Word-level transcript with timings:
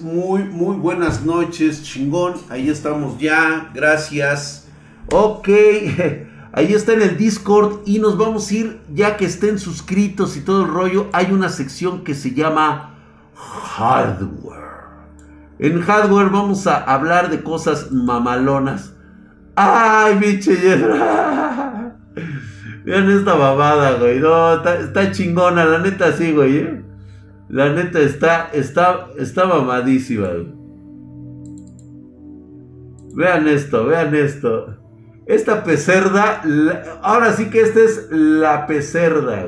Muy, 0.00 0.44
muy 0.44 0.76
buenas 0.76 1.26
noches, 1.26 1.82
chingón. 1.82 2.36
Ahí 2.48 2.70
estamos 2.70 3.18
ya, 3.18 3.70
gracias. 3.74 4.66
Ok, 5.12 5.46
ahí 6.54 6.72
está 6.72 6.94
en 6.94 7.02
el 7.02 7.18
Discord 7.18 7.80
y 7.84 7.98
nos 7.98 8.16
vamos 8.16 8.50
a 8.50 8.54
ir, 8.54 8.80
ya 8.94 9.18
que 9.18 9.26
estén 9.26 9.58
suscritos 9.58 10.38
y 10.38 10.40
todo 10.40 10.62
el 10.64 10.70
rollo, 10.70 11.08
hay 11.12 11.32
una 11.32 11.50
sección 11.50 12.02
que 12.02 12.14
se 12.14 12.32
llama 12.32 12.94
Hardware. 13.34 14.96
En 15.58 15.82
Hardware 15.82 16.30
vamos 16.30 16.66
a 16.66 16.78
hablar 16.78 17.28
de 17.28 17.42
cosas 17.42 17.92
mamalonas. 17.92 18.94
Ay, 19.54 20.14
biche. 20.18 20.56
Vean 22.86 23.10
esta 23.10 23.34
babada, 23.34 23.98
güey. 23.98 24.18
No, 24.18 24.54
está, 24.54 24.76
está 24.76 25.12
chingona, 25.12 25.66
la 25.66 25.80
neta 25.80 26.16
sí, 26.16 26.32
güey. 26.32 26.56
¿eh? 26.56 26.87
La 27.48 27.72
neta 27.72 28.00
está, 28.00 28.50
está, 28.52 29.08
está 29.18 29.46
mamadísima. 29.46 30.28
Vean 33.14 33.48
esto, 33.48 33.86
vean 33.86 34.14
esto. 34.14 34.76
Esta 35.26 35.64
pecerda, 35.64 36.42
ahora 37.02 37.32
sí 37.32 37.48
que 37.50 37.60
esta 37.62 37.80
es 37.80 38.08
la 38.10 38.66
pecerda. 38.66 39.46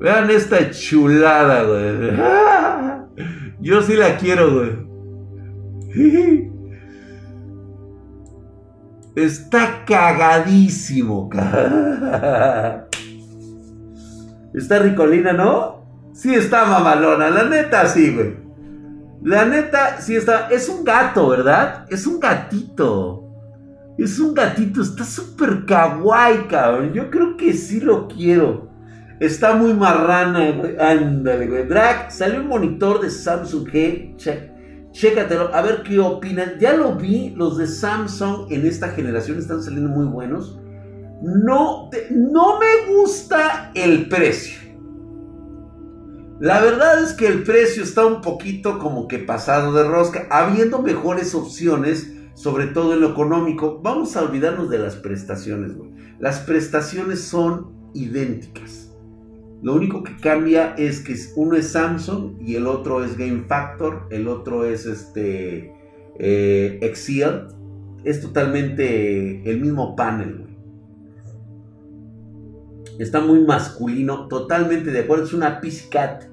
Vean 0.00 0.30
esta 0.30 0.70
chulada, 0.70 1.62
güey. 1.62 2.16
Yo 3.60 3.80
sí 3.82 3.94
la 3.94 4.16
quiero, 4.16 4.52
güey. 4.54 4.72
Está 9.14 9.84
cagadísimo. 9.84 11.28
Está 14.54 14.78
ricolina, 14.78 15.32
¿no? 15.32 15.82
Sí 16.14 16.34
está 16.34 16.64
mamalona. 16.64 17.28
La 17.30 17.44
neta, 17.44 17.86
sí, 17.86 18.14
güey. 18.14 18.36
La 19.22 19.44
neta, 19.44 20.00
sí 20.00 20.16
está. 20.16 20.48
Es 20.50 20.68
un 20.68 20.82
gato, 20.84 21.28
¿verdad? 21.28 21.86
Es 21.90 22.06
un 22.06 22.20
gatito. 22.20 23.28
Es 23.98 24.18
un 24.18 24.32
gatito. 24.34 24.80
Está 24.80 25.04
súper 25.04 25.66
kawaii, 25.66 26.48
cabrón. 26.48 26.92
Yo 26.92 27.10
creo 27.10 27.36
que 27.36 27.52
sí 27.52 27.80
lo 27.80 28.08
quiero. 28.08 28.70
Está 29.20 29.54
muy 29.54 29.74
marrana, 29.74 30.50
güey. 30.52 30.78
Ándale, 30.78 31.46
güey. 31.46 31.66
Drag, 31.66 32.10
salió 32.10 32.40
un 32.40 32.48
monitor 32.48 33.00
de 33.00 33.10
Samsung 33.10 33.68
G. 33.68 34.16
Check 34.16 34.51
Chécatelo, 34.92 35.54
a 35.54 35.62
ver 35.62 35.82
qué 35.82 35.98
opinan. 35.98 36.58
Ya 36.60 36.74
lo 36.74 36.94
vi, 36.94 37.30
los 37.30 37.58
de 37.58 37.66
Samsung 37.66 38.50
en 38.50 38.66
esta 38.66 38.90
generación 38.90 39.38
están 39.38 39.62
saliendo 39.62 39.88
muy 39.88 40.06
buenos. 40.06 40.58
No, 41.22 41.90
no 42.10 42.58
me 42.58 42.94
gusta 42.94 43.72
el 43.74 44.08
precio. 44.08 44.60
La 46.40 46.60
verdad 46.60 47.02
es 47.02 47.12
que 47.12 47.28
el 47.28 47.44
precio 47.44 47.84
está 47.84 48.04
un 48.04 48.20
poquito 48.20 48.78
como 48.78 49.06
que 49.06 49.18
pasado 49.18 49.72
de 49.72 49.84
rosca, 49.84 50.26
habiendo 50.30 50.82
mejores 50.82 51.34
opciones, 51.34 52.12
sobre 52.34 52.66
todo 52.66 52.94
en 52.94 53.00
lo 53.00 53.10
económico. 53.10 53.80
Vamos 53.82 54.16
a 54.16 54.22
olvidarnos 54.22 54.68
de 54.68 54.78
las 54.78 54.96
prestaciones, 54.96 55.76
güey. 55.76 55.92
Las 56.18 56.40
prestaciones 56.40 57.20
son 57.22 57.90
idénticas. 57.94 58.91
Lo 59.62 59.74
único 59.74 60.02
que 60.02 60.16
cambia 60.16 60.74
es 60.76 61.00
que 61.00 61.14
uno 61.36 61.56
es 61.56 61.68
Samsung 61.68 62.40
y 62.40 62.56
el 62.56 62.66
otro 62.66 63.04
es 63.04 63.16
Game 63.16 63.44
Factor, 63.46 64.08
el 64.10 64.26
otro 64.26 64.64
es 64.64 64.86
este 64.86 65.72
eh, 66.18 66.78
Excel. 66.82 67.46
Es 68.02 68.20
totalmente 68.20 69.48
el 69.48 69.60
mismo 69.60 69.94
panel. 69.94 70.46
Está 72.98 73.20
muy 73.20 73.44
masculino, 73.44 74.26
totalmente 74.26 74.90
de 74.90 75.00
acuerdo. 75.00 75.24
Es 75.24 75.32
una 75.32 75.60
PC 75.60 75.88
Cat. 75.88 76.24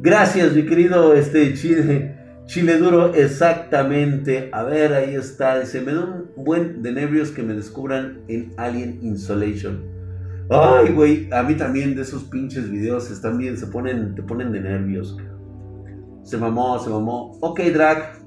Gracias, 0.00 0.54
mi 0.54 0.64
querido 0.64 1.12
este, 1.12 1.52
Chile, 1.52 2.16
Chile 2.46 2.78
Duro. 2.78 3.12
Exactamente. 3.12 4.48
A 4.52 4.62
ver, 4.62 4.94
ahí 4.94 5.14
está. 5.14 5.66
Se 5.66 5.82
me 5.82 5.92
da 5.92 6.04
un 6.04 6.44
buen 6.44 6.82
de 6.82 6.92
nervios 6.92 7.30
que 7.30 7.42
me 7.42 7.52
descubran 7.52 8.22
en 8.28 8.54
Alien 8.56 9.00
Insolation. 9.02 9.93
Ay, 10.50 10.92
güey, 10.92 11.28
a 11.32 11.42
mí 11.42 11.54
también 11.54 11.96
de 11.96 12.02
esos 12.02 12.24
pinches 12.24 12.70
videos 12.70 13.10
están 13.10 13.38
bien, 13.38 13.56
se 13.56 13.66
ponen, 13.66 14.14
te 14.14 14.22
ponen 14.22 14.52
de 14.52 14.60
nervios. 14.60 15.16
Se 16.22 16.36
mamó, 16.36 16.78
se 16.78 16.90
mamó. 16.90 17.36
Ok, 17.40 17.60
Drag. 17.72 18.22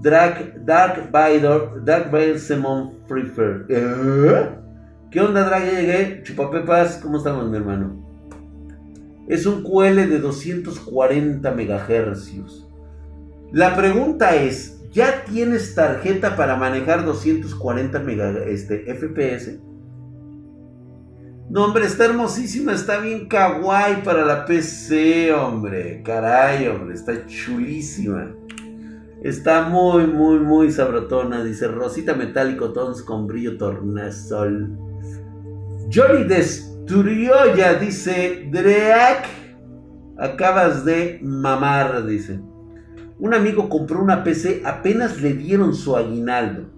Drag, 0.00 0.64
Dark 0.64 1.10
Vader, 1.12 1.84
Dark 1.84 2.10
Vader 2.10 2.38
Simon 2.38 2.94
Prefer. 3.08 3.66
¿Eh? 3.68 4.48
¿Qué 5.10 5.20
onda, 5.20 5.44
Drag? 5.44 5.70
Llegué. 5.70 6.22
Chupapepas, 6.24 6.98
¿cómo 7.02 7.18
estamos, 7.18 7.48
mi 7.48 7.56
hermano? 7.56 8.02
Es 9.28 9.46
un 9.46 9.62
QL 9.62 9.96
de 10.08 10.18
240 10.18 11.50
MHz. 11.52 12.66
La 13.52 13.76
pregunta 13.76 14.34
es, 14.34 14.80
¿ya 14.90 15.24
tienes 15.24 15.74
tarjeta 15.74 16.34
para 16.34 16.56
manejar 16.56 17.04
240 17.04 18.00
MHz 18.00 18.36
este, 18.48 18.94
FPS? 18.94 19.60
No, 21.52 21.66
hombre, 21.66 21.84
está 21.84 22.06
hermosísima, 22.06 22.72
está 22.72 22.98
bien 22.98 23.28
kawaii 23.28 24.02
para 24.02 24.24
la 24.24 24.46
PC, 24.46 25.34
hombre. 25.34 26.00
Caray, 26.02 26.66
hombre, 26.66 26.94
está 26.94 27.26
chulísima. 27.26 28.34
Está 29.22 29.68
muy, 29.68 30.06
muy, 30.06 30.38
muy 30.38 30.72
sabrotona. 30.72 31.44
Dice 31.44 31.68
Rosita 31.68 32.14
Metálico 32.14 32.72
Tons 32.72 33.02
con 33.02 33.26
brillo 33.26 33.58
tornasol. 33.58 34.78
Johnny 35.94 36.26
ya 37.54 37.74
dice 37.74 38.48
Dreak. 38.50 39.26
Acabas 40.16 40.86
de 40.86 41.20
mamar, 41.22 42.06
dice. 42.06 42.40
Un 43.18 43.34
amigo 43.34 43.68
compró 43.68 44.02
una 44.02 44.24
PC, 44.24 44.62
apenas 44.64 45.20
le 45.20 45.34
dieron 45.34 45.74
su 45.74 45.98
aguinaldo. 45.98 46.71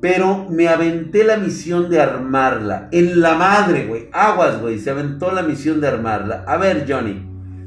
Pero 0.00 0.46
me 0.50 0.68
aventé 0.68 1.24
la 1.24 1.36
misión 1.36 1.88
de 1.88 2.00
armarla. 2.00 2.88
En 2.92 3.20
la 3.20 3.34
madre, 3.34 3.86
güey. 3.86 4.08
Aguas, 4.12 4.60
güey. 4.60 4.78
Se 4.78 4.90
aventó 4.90 5.32
la 5.32 5.42
misión 5.42 5.80
de 5.80 5.88
armarla. 5.88 6.44
A 6.46 6.56
ver, 6.56 6.84
Johnny. 6.88 7.24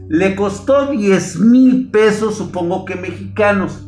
Le 0.07 0.35
costó 0.35 0.88
10 0.88 1.39
mil 1.39 1.91
pesos, 1.91 2.35
supongo 2.35 2.85
que 2.85 2.95
mexicanos. 2.95 3.88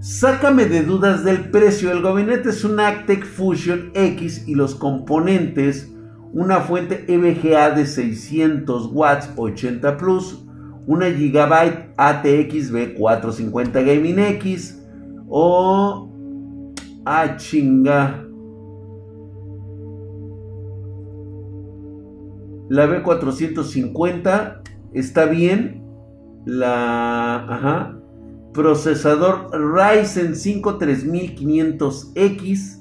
Sácame 0.00 0.66
de 0.66 0.82
dudas 0.82 1.24
del 1.24 1.50
precio. 1.50 1.92
El 1.92 2.02
gabinete 2.02 2.50
es 2.50 2.64
un 2.64 2.80
Actec 2.80 3.24
Fusion 3.24 3.90
X 3.94 4.48
y 4.48 4.54
los 4.54 4.74
componentes 4.74 5.92
una 6.32 6.60
fuente 6.60 7.04
EVGA 7.08 7.72
de 7.72 7.86
600 7.86 8.90
watts 8.92 9.30
80 9.36 9.96
plus, 9.98 10.44
una 10.86 11.10
Gigabyte 11.10 11.92
ATX 11.96 12.72
B450 12.72 13.72
Gaming 13.72 14.18
X 14.18 14.82
o 15.28 16.11
Ah, 17.04 17.36
chinga. 17.36 18.24
La 22.68 22.86
B450 22.86 24.62
está 24.92 25.24
bien. 25.26 25.84
La. 26.44 27.44
Ajá. 27.48 27.98
Procesador 28.54 29.50
Ryzen 29.52 30.36
5 30.36 30.78
3500X. 30.78 32.78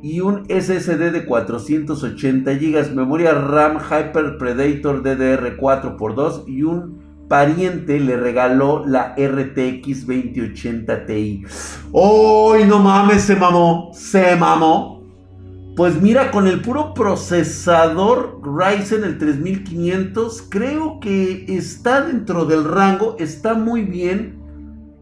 Y 0.00 0.20
un 0.20 0.44
SSD 0.48 1.10
de 1.12 1.26
480 1.26 2.54
GB. 2.54 2.94
Memoria 2.94 3.34
RAM 3.34 3.78
Hyper 3.78 4.38
Predator 4.38 5.02
DDR4 5.02 5.94
x 5.94 6.16
2 6.16 6.44
y 6.48 6.62
un 6.62 7.07
pariente 7.28 8.00
le 8.00 8.16
regaló 8.16 8.84
la 8.86 9.14
RTX 9.16 10.06
2080 10.06 11.06
Ti. 11.06 11.44
¡Uy, 11.92 12.64
no 12.64 12.78
mames! 12.78 13.22
Se 13.22 13.36
mamó, 13.36 13.90
se 13.92 14.34
mamó. 14.36 14.98
Pues 15.76 16.02
mira, 16.02 16.32
con 16.32 16.48
el 16.48 16.60
puro 16.60 16.92
procesador 16.92 18.40
Ryzen 18.42 19.04
el 19.04 19.16
3500, 19.16 20.46
creo 20.50 20.98
que 20.98 21.44
está 21.48 22.00
dentro 22.00 22.46
del 22.46 22.64
rango, 22.64 23.14
está 23.20 23.54
muy 23.54 23.82
bien. 23.82 24.38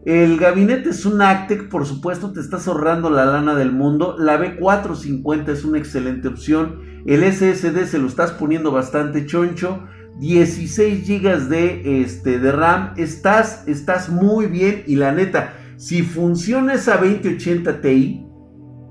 El 0.05 0.37
gabinete 0.37 0.91
es 0.91 1.05
un 1.05 1.21
Actec, 1.21 1.67
por 1.67 1.87
supuesto, 1.87 2.31
te 2.31 2.39
estás 2.41 2.67
ahorrando 2.67 3.09
la 3.09 3.25
lana 3.25 3.55
del 3.55 3.71
mundo. 3.71 4.15
La 4.19 4.39
B450 4.39 5.49
es 5.49 5.65
una 5.65 5.79
excelente 5.79 6.27
opción. 6.27 6.79
El 7.05 7.23
SSD 7.23 7.85
se 7.85 7.97
lo 7.97 8.07
estás 8.07 8.31
poniendo 8.31 8.71
bastante 8.71 9.25
choncho. 9.25 9.83
16 10.19 11.07
GB 11.07 11.47
de, 11.47 12.01
este, 12.01 12.39
de 12.39 12.51
RAM, 12.51 12.93
estás, 12.97 13.67
estás 13.67 14.09
muy 14.09 14.47
bien 14.47 14.83
y 14.87 14.95
la 14.95 15.11
neta, 15.11 15.53
si 15.77 16.01
funciona 16.01 16.73
esa 16.73 16.97
2080 16.97 17.81
Ti, 17.81 18.27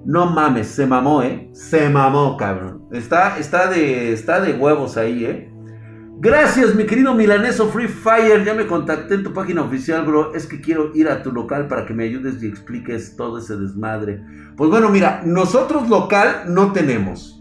no 0.05 0.26
mames, 0.26 0.69
se 0.69 0.87
mamó, 0.87 1.23
¿eh? 1.23 1.50
Se 1.52 1.88
mamó, 1.88 2.37
cabrón. 2.37 2.87
Está, 2.93 3.38
está, 3.38 3.69
de, 3.69 4.12
está 4.12 4.40
de 4.40 4.52
huevos 4.52 4.96
ahí, 4.96 5.25
¿eh? 5.25 5.52
Gracias, 6.19 6.75
mi 6.75 6.87
querido 6.87 7.12
milaneso 7.12 7.69
Free 7.69 7.88
Fire. 7.88 8.44
Ya 8.44 8.55
me 8.55 8.67
contacté 8.67 9.14
en 9.14 9.25
tu 9.25 9.34
página 9.34 9.62
oficial, 9.62 10.06
bro. 10.06 10.32
Es 10.32 10.46
que 10.46 10.61
quiero 10.61 10.93
ir 10.94 11.08
a 11.08 11.22
tu 11.22 11.32
local 11.32 11.69
para 11.69 11.84
que 11.84 11.93
me 11.93 12.05
ayudes 12.05 12.43
y 12.43 12.46
expliques 12.46 13.17
todo 13.17 13.38
ese 13.38 13.56
desmadre. 13.56 14.22
Pues 14.56 14.70
bueno, 14.70 14.88
mira, 14.88 15.22
nosotros 15.26 15.88
local 15.90 16.44
no 16.46 16.72
tenemos. 16.72 17.35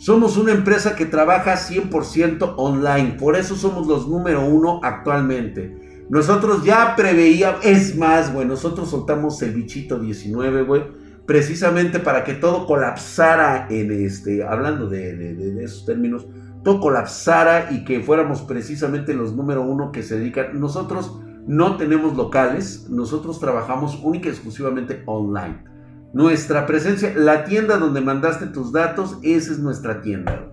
Somos 0.00 0.38
una 0.38 0.52
empresa 0.52 0.96
que 0.96 1.04
trabaja 1.04 1.56
100% 1.58 2.54
online. 2.56 3.18
Por 3.20 3.36
eso 3.36 3.54
somos 3.54 3.86
los 3.86 4.08
número 4.08 4.42
uno 4.42 4.80
actualmente. 4.82 6.06
Nosotros 6.08 6.64
ya 6.64 6.96
preveíamos, 6.96 7.62
es 7.66 7.98
más, 7.98 8.32
güey, 8.32 8.46
nosotros 8.46 8.88
soltamos 8.88 9.42
el 9.42 9.52
bichito 9.52 9.98
19, 9.98 10.62
güey, 10.62 10.84
precisamente 11.26 11.98
para 11.98 12.24
que 12.24 12.32
todo 12.32 12.64
colapsara 12.64 13.66
en 13.68 13.92
este, 13.92 14.42
hablando 14.42 14.88
de 14.88 15.62
esos 15.62 15.84
términos, 15.84 16.26
todo 16.64 16.80
colapsara 16.80 17.70
y 17.70 17.84
que 17.84 18.00
fuéramos 18.00 18.40
precisamente 18.40 19.12
los 19.12 19.34
número 19.34 19.60
uno 19.60 19.92
que 19.92 20.02
se 20.02 20.18
dedican. 20.18 20.58
Nosotros 20.58 21.20
no 21.46 21.76
tenemos 21.76 22.16
locales, 22.16 22.88
nosotros 22.88 23.38
trabajamos 23.38 24.00
única 24.02 24.28
y 24.28 24.32
exclusivamente 24.32 25.02
online. 25.04 25.69
Nuestra 26.12 26.66
presencia, 26.66 27.12
la 27.14 27.44
tienda 27.44 27.76
donde 27.76 28.00
mandaste 28.00 28.46
tus 28.46 28.72
datos, 28.72 29.18
esa 29.22 29.52
es 29.52 29.58
nuestra 29.60 30.02
tienda. 30.02 30.50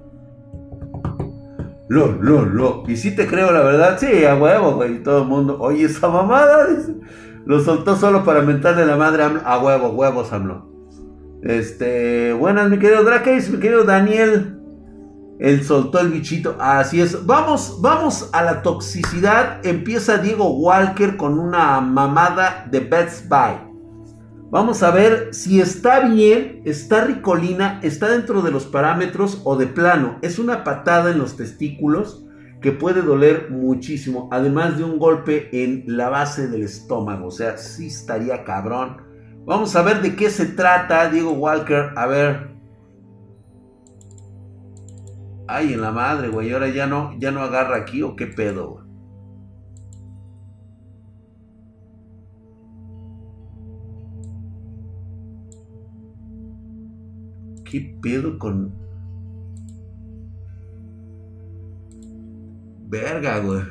Lo, 1.87 2.11
lo, 2.21 2.45
lo. 2.45 2.83
Y 2.87 2.97
si 2.97 3.15
te 3.15 3.27
creo, 3.27 3.51
la 3.51 3.61
verdad. 3.61 3.97
Sí, 3.99 4.25
a 4.25 4.35
huevo, 4.35 4.73
güey. 4.75 5.01
Todo 5.03 5.21
el 5.21 5.27
mundo. 5.27 5.57
Oye, 5.59 5.85
esa 5.85 6.09
mamada. 6.09 6.67
Lo 7.45 7.61
soltó 7.61 7.95
solo 7.95 8.25
para 8.25 8.41
mentarle 8.41 8.85
la 8.85 8.97
madre 8.97 9.23
a 9.23 9.57
huevo, 9.59 9.91
huevos, 9.91 10.33
AMLO. 10.33 10.67
Este. 11.43 12.33
Buenas, 12.33 12.69
mi 12.69 12.77
querido 12.77 13.05
Drakes, 13.05 13.49
mi 13.49 13.59
querido 13.59 13.85
Daniel. 13.85 14.59
Él 15.39 15.63
soltó 15.63 15.99
el 15.99 16.09
bichito. 16.09 16.57
Así 16.59 16.99
es. 16.99 17.25
Vamos, 17.25 17.79
vamos 17.81 18.29
a 18.33 18.43
la 18.43 18.61
toxicidad. 18.63 19.65
Empieza 19.65 20.17
Diego 20.17 20.49
Walker 20.57 21.15
con 21.15 21.39
una 21.39 21.79
mamada 21.79 22.67
de 22.69 22.81
Best 22.81 23.29
Buy. 23.29 23.66
Vamos 24.49 24.81
a 24.81 24.91
ver 24.91 25.33
si 25.33 25.59
está 25.59 26.07
bien, 26.07 26.61
está 26.63 27.03
ricolina, 27.03 27.79
está 27.83 28.09
dentro 28.09 28.41
de 28.41 28.51
los 28.51 28.65
parámetros 28.65 29.41
o 29.43 29.57
de 29.57 29.67
plano. 29.67 30.19
Es 30.21 30.39
una 30.39 30.63
patada 30.63 31.11
en 31.11 31.17
los 31.17 31.35
testículos 31.35 32.25
que 32.61 32.71
puede 32.71 33.01
doler 33.01 33.49
muchísimo. 33.51 34.29
Además 34.31 34.77
de 34.77 34.85
un 34.85 34.99
golpe 34.99 35.49
en 35.51 35.83
la 35.87 36.09
base 36.09 36.47
del 36.47 36.63
estómago. 36.63 37.27
O 37.27 37.31
sea, 37.31 37.57
sí 37.57 37.87
estaría 37.87 38.45
cabrón. 38.45 39.01
Vamos 39.45 39.75
a 39.75 39.81
ver 39.81 40.01
de 40.01 40.15
qué 40.15 40.29
se 40.29 40.45
trata, 40.45 41.09
Diego 41.09 41.31
Walker. 41.31 41.91
A 41.95 42.07
ver, 42.07 42.57
Ay, 45.47 45.73
en 45.73 45.81
la 45.81 45.91
madre, 45.91 46.27
güey. 46.27 46.51
Ahora 46.51 46.67
ya 46.67 46.87
no, 46.87 47.17
ya 47.17 47.31
no 47.31 47.41
agarra 47.41 47.77
aquí 47.77 48.03
o 48.03 48.15
qué 48.15 48.27
pedo, 48.27 48.69
güey. 48.71 48.86
¿Qué 57.69 57.97
pedo 58.01 58.39
con... 58.39 58.73
Verga, 62.89 63.39
güey. 63.39 63.63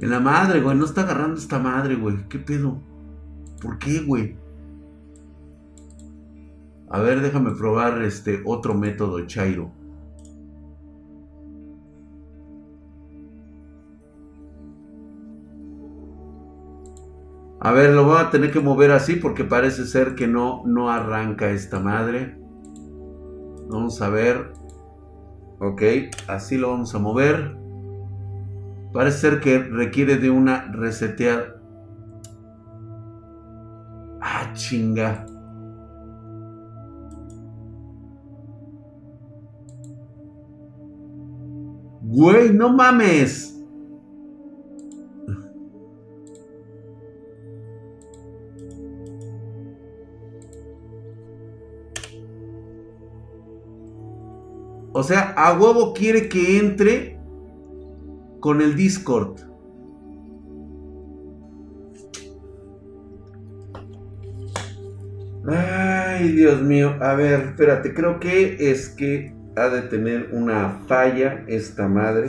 En 0.00 0.10
la 0.10 0.20
madre, 0.20 0.60
güey. 0.60 0.76
No 0.76 0.84
está 0.84 1.02
agarrando 1.02 1.38
esta 1.38 1.58
madre, 1.58 1.94
güey. 1.94 2.28
¿Qué 2.28 2.38
pedo? 2.38 2.82
¿Por 3.62 3.78
qué, 3.78 4.00
güey? 4.00 4.36
A 6.90 7.00
ver, 7.00 7.22
déjame 7.22 7.52
probar 7.52 8.02
este 8.02 8.42
otro 8.44 8.74
método, 8.74 9.24
Chairo. 9.26 9.72
A 17.64 17.72
ver, 17.72 17.94
lo 17.94 18.04
voy 18.04 18.18
a 18.18 18.28
tener 18.28 18.50
que 18.50 18.60
mover 18.60 18.90
así 18.90 19.16
porque 19.16 19.42
parece 19.42 19.86
ser 19.86 20.14
que 20.14 20.28
no, 20.28 20.62
no 20.66 20.90
arranca 20.90 21.48
esta 21.48 21.80
madre. 21.80 22.38
Vamos 23.70 24.02
a 24.02 24.10
ver. 24.10 24.52
Ok, 25.60 25.82
así 26.28 26.58
lo 26.58 26.72
vamos 26.72 26.94
a 26.94 26.98
mover. 26.98 27.56
Parece 28.92 29.18
ser 29.18 29.40
que 29.40 29.58
requiere 29.60 30.18
de 30.18 30.28
una 30.28 30.70
resetear. 30.72 31.58
Ah, 34.20 34.52
chinga. 34.52 35.24
Güey, 42.02 42.52
no 42.52 42.74
mames. 42.74 43.53
O 54.96 55.02
sea, 55.02 55.34
a 55.36 55.58
huevo 55.58 55.92
quiere 55.92 56.28
que 56.28 56.56
entre 56.56 57.18
con 58.38 58.62
el 58.62 58.76
Discord. 58.76 59.40
Ay, 65.48 66.28
Dios 66.32 66.62
mío. 66.62 66.94
A 67.00 67.14
ver, 67.14 67.40
espérate, 67.40 67.92
creo 67.92 68.20
que 68.20 68.70
es 68.70 68.88
que 68.88 69.34
ha 69.56 69.68
de 69.68 69.82
tener 69.82 70.28
una 70.32 70.80
falla 70.86 71.44
esta 71.48 71.88
madre. 71.88 72.28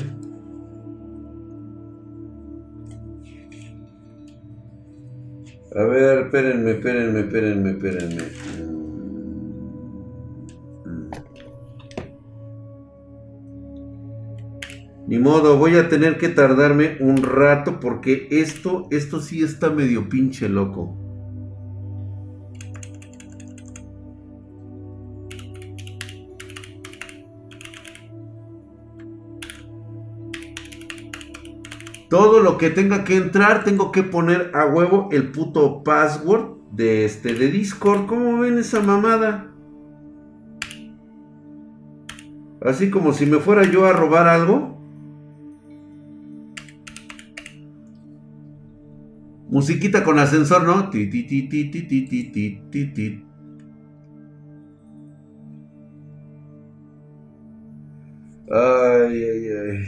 A 5.76 5.84
ver, 5.84 6.20
espérenme, 6.26 6.72
espérenme, 6.72 7.20
espérenme, 7.20 7.70
espérenme. 7.72 8.24
Ni 15.16 15.22
modo, 15.22 15.58
voy 15.58 15.78
a 15.78 15.88
tener 15.88 16.18
que 16.18 16.28
tardarme 16.28 16.98
un 17.00 17.24
rato 17.24 17.80
porque 17.80 18.28
esto, 18.32 18.90
esto 18.92 19.22
sí 19.22 19.42
está 19.42 19.70
medio 19.70 20.10
pinche 20.10 20.50
loco. 20.50 20.98
Todo 32.10 32.42
lo 32.42 32.58
que 32.58 32.70
tenga 32.70 33.06
que 33.06 33.16
entrar, 33.16 33.64
tengo 33.64 33.94
que 33.94 34.04
poner 34.04 34.52
a 34.54 34.66
huevo 34.66 35.08
el 35.14 35.32
puto 35.32 35.82
password 35.86 36.58
de 36.74 37.06
este 37.06 37.34
de 37.34 37.48
Discord. 37.48 38.06
¿Cómo 38.06 38.40
ven 38.40 38.58
esa 38.58 38.82
mamada? 38.82 39.50
Así 42.62 42.92
como 42.92 43.14
si 43.14 43.26
me 43.26 43.38
fuera 43.38 43.64
yo 43.64 43.86
a 43.86 43.94
robar 43.94 44.28
algo. 44.28 44.75
Musiquita 49.56 50.04
con 50.04 50.20
ascensor, 50.20 50.66
¿no? 50.66 50.90
Ti, 50.90 51.10
ti, 51.10 51.24
ti, 51.24 51.48
ti, 51.48 51.70
ti, 51.70 51.88
ti, 51.88 52.30
ti, 52.30 52.62
ti, 52.70 52.94
ti. 52.94 53.26
Ay, 58.52 59.24
ay. 59.24 59.80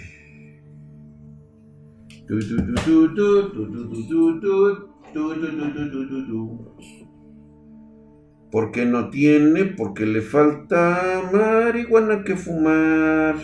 Porque 8.50 8.86
no 8.86 9.10
tiene, 9.10 9.66
porque 9.66 10.06
le 10.06 10.22
falta 10.22 11.30
marihuana 11.34 12.24
que 12.24 12.38
fumar. 12.38 13.36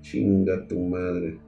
Chinga 0.00 0.66
tu 0.66 0.80
madre. 0.80 1.45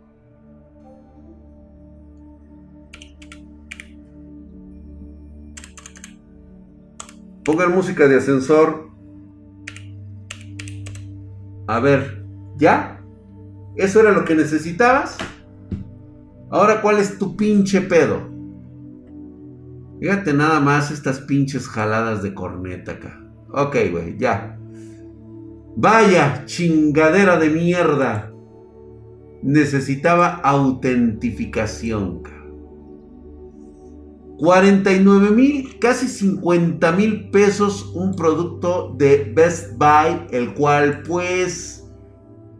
Pongan 7.48 7.74
música 7.74 8.06
de 8.06 8.16
ascensor. 8.16 8.90
A 11.66 11.80
ver, 11.80 12.26
¿ya? 12.58 13.02
¿Eso 13.74 14.00
era 14.00 14.12
lo 14.12 14.26
que 14.26 14.34
necesitabas? 14.34 15.16
Ahora, 16.50 16.82
¿cuál 16.82 16.98
es 16.98 17.18
tu 17.18 17.38
pinche 17.38 17.80
pedo? 17.80 18.20
Fíjate 19.98 20.34
nada 20.34 20.60
más 20.60 20.90
estas 20.90 21.20
pinches 21.20 21.66
jaladas 21.68 22.22
de 22.22 22.34
corneta 22.34 22.92
acá. 22.92 23.18
Ok, 23.50 23.76
güey, 23.92 24.18
ya. 24.18 24.58
Vaya 25.74 26.42
chingadera 26.44 27.38
de 27.38 27.48
mierda. 27.48 28.30
Necesitaba 29.42 30.34
autentificación. 30.34 32.24
49 34.38 35.32
mil, 35.32 35.78
casi 35.80 36.06
50 36.06 36.92
mil 36.92 37.28
pesos 37.30 37.90
un 37.92 38.14
producto 38.14 38.94
de 38.96 39.32
Best 39.34 39.76
Buy, 39.76 40.28
el 40.30 40.54
cual 40.54 41.02
pues 41.02 41.84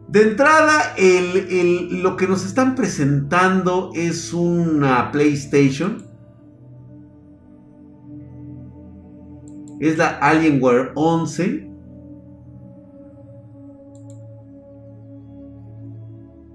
de 0.08 0.22
entrada 0.22 0.96
lo 0.98 2.16
que 2.16 2.26
nos 2.26 2.44
están 2.44 2.74
presentando 2.74 3.92
es 3.94 4.32
una 4.32 5.12
PlayStation. 5.12 6.04
Es 9.78 9.96
la 9.96 10.08
Alienware 10.18 10.90
11. 10.96 11.70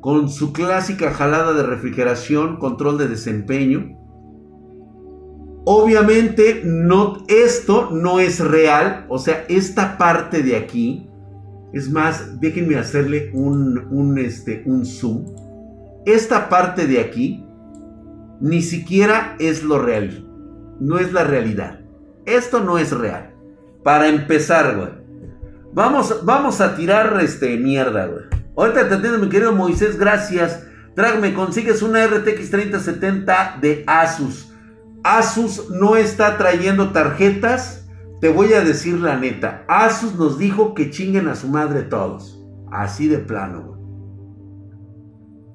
Con 0.01 0.27
su 0.27 0.51
clásica 0.51 1.11
jalada 1.11 1.53
de 1.53 1.63
refrigeración, 1.63 2.57
control 2.57 2.97
de 2.97 3.07
desempeño 3.07 4.02
Obviamente 5.65 6.61
no, 6.65 7.23
esto 7.27 7.89
no 7.91 8.19
es 8.19 8.39
real, 8.39 9.05
o 9.07 9.17
sea, 9.17 9.45
esta 9.47 9.97
parte 9.97 10.43
de 10.43 10.57
aquí, 10.57 11.09
es 11.71 11.89
más, 11.89 12.39
déjenme 12.41 12.75
hacerle 12.77 13.31
un, 13.33 13.87
un, 13.89 14.17
este, 14.17 14.63
un 14.65 14.85
zoom. 14.85 15.25
Esta 16.05 16.49
parte 16.49 16.85
de 16.85 16.99
aquí 16.99 17.45
ni 18.41 18.61
siquiera 18.61 19.35
es 19.39 19.63
lo 19.63 19.79
real, 19.79 20.27
no 20.79 20.99
es 20.99 21.13
la 21.13 21.23
realidad. 21.23 21.79
Esto 22.25 22.59
no 22.59 22.77
es 22.77 22.91
real. 22.91 23.33
Para 23.83 24.07
empezar, 24.07 24.75
güey. 24.75 24.89
Vamos, 25.73 26.23
vamos 26.23 26.61
a 26.61 26.75
tirar 26.75 27.17
este 27.21 27.57
mierda, 27.57 28.05
güey. 28.05 28.25
Ahorita 28.55 28.87
te 28.87 28.95
atiendo, 28.95 29.17
mi 29.17 29.29
querido 29.29 29.53
Moisés, 29.53 29.97
gracias. 29.97 30.65
Drag, 30.95 31.19
me 31.19 31.33
consigues 31.33 31.81
una 31.81 32.05
RTX 32.05 32.51
3070 32.51 33.57
de 33.61 33.83
Asus. 33.87 34.52
Asus 35.03 35.69
no 35.69 35.95
está 35.95 36.37
trayendo 36.37 36.91
tarjetas. 36.91 37.87
Te 38.21 38.29
voy 38.29 38.53
a 38.53 38.61
decir 38.61 38.99
la 38.99 39.17
neta. 39.17 39.65
Asus 39.67 40.15
nos 40.15 40.37
dijo 40.37 40.73
que 40.73 40.89
chinguen 40.89 41.27
a 41.27 41.35
su 41.35 41.47
madre 41.47 41.83
todos. 41.83 42.41
Así 42.71 43.07
de 43.07 43.19
plano. 43.19 43.73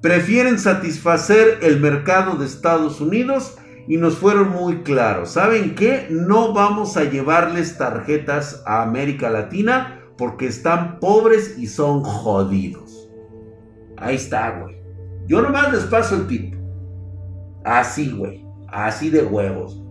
Prefieren 0.01 0.59
satisfacer 0.59 1.59
el 1.61 1.79
mercado 1.79 2.37
de 2.37 2.45
Estados 2.45 3.01
Unidos 3.01 3.57
y 3.87 3.97
nos 3.97 4.17
fueron 4.17 4.51
muy 4.51 4.83
claros. 4.83 5.31
¿Saben 5.31 5.75
qué? 5.75 6.07
No 6.09 6.53
vamos 6.53 6.95
a 6.95 7.03
llevarles 7.03 7.77
tarjetas 7.77 8.63
a 8.65 8.83
América 8.83 9.29
Latina 9.29 9.99
porque 10.17 10.45
están 10.45 10.99
pobres 10.99 11.57
y 11.57 11.67
son 11.67 12.03
jodidos. 12.03 13.09
Ahí 13.97 14.15
está, 14.15 14.59
güey. 14.59 14.77
Yo 15.27 15.41
nomás 15.41 15.73
les 15.73 15.83
paso 15.83 16.15
el 16.15 16.27
tip. 16.27 16.55
Así, 17.65 18.11
güey. 18.11 18.48
Así 18.71 19.09
de 19.09 19.23
huevos. 19.23 19.81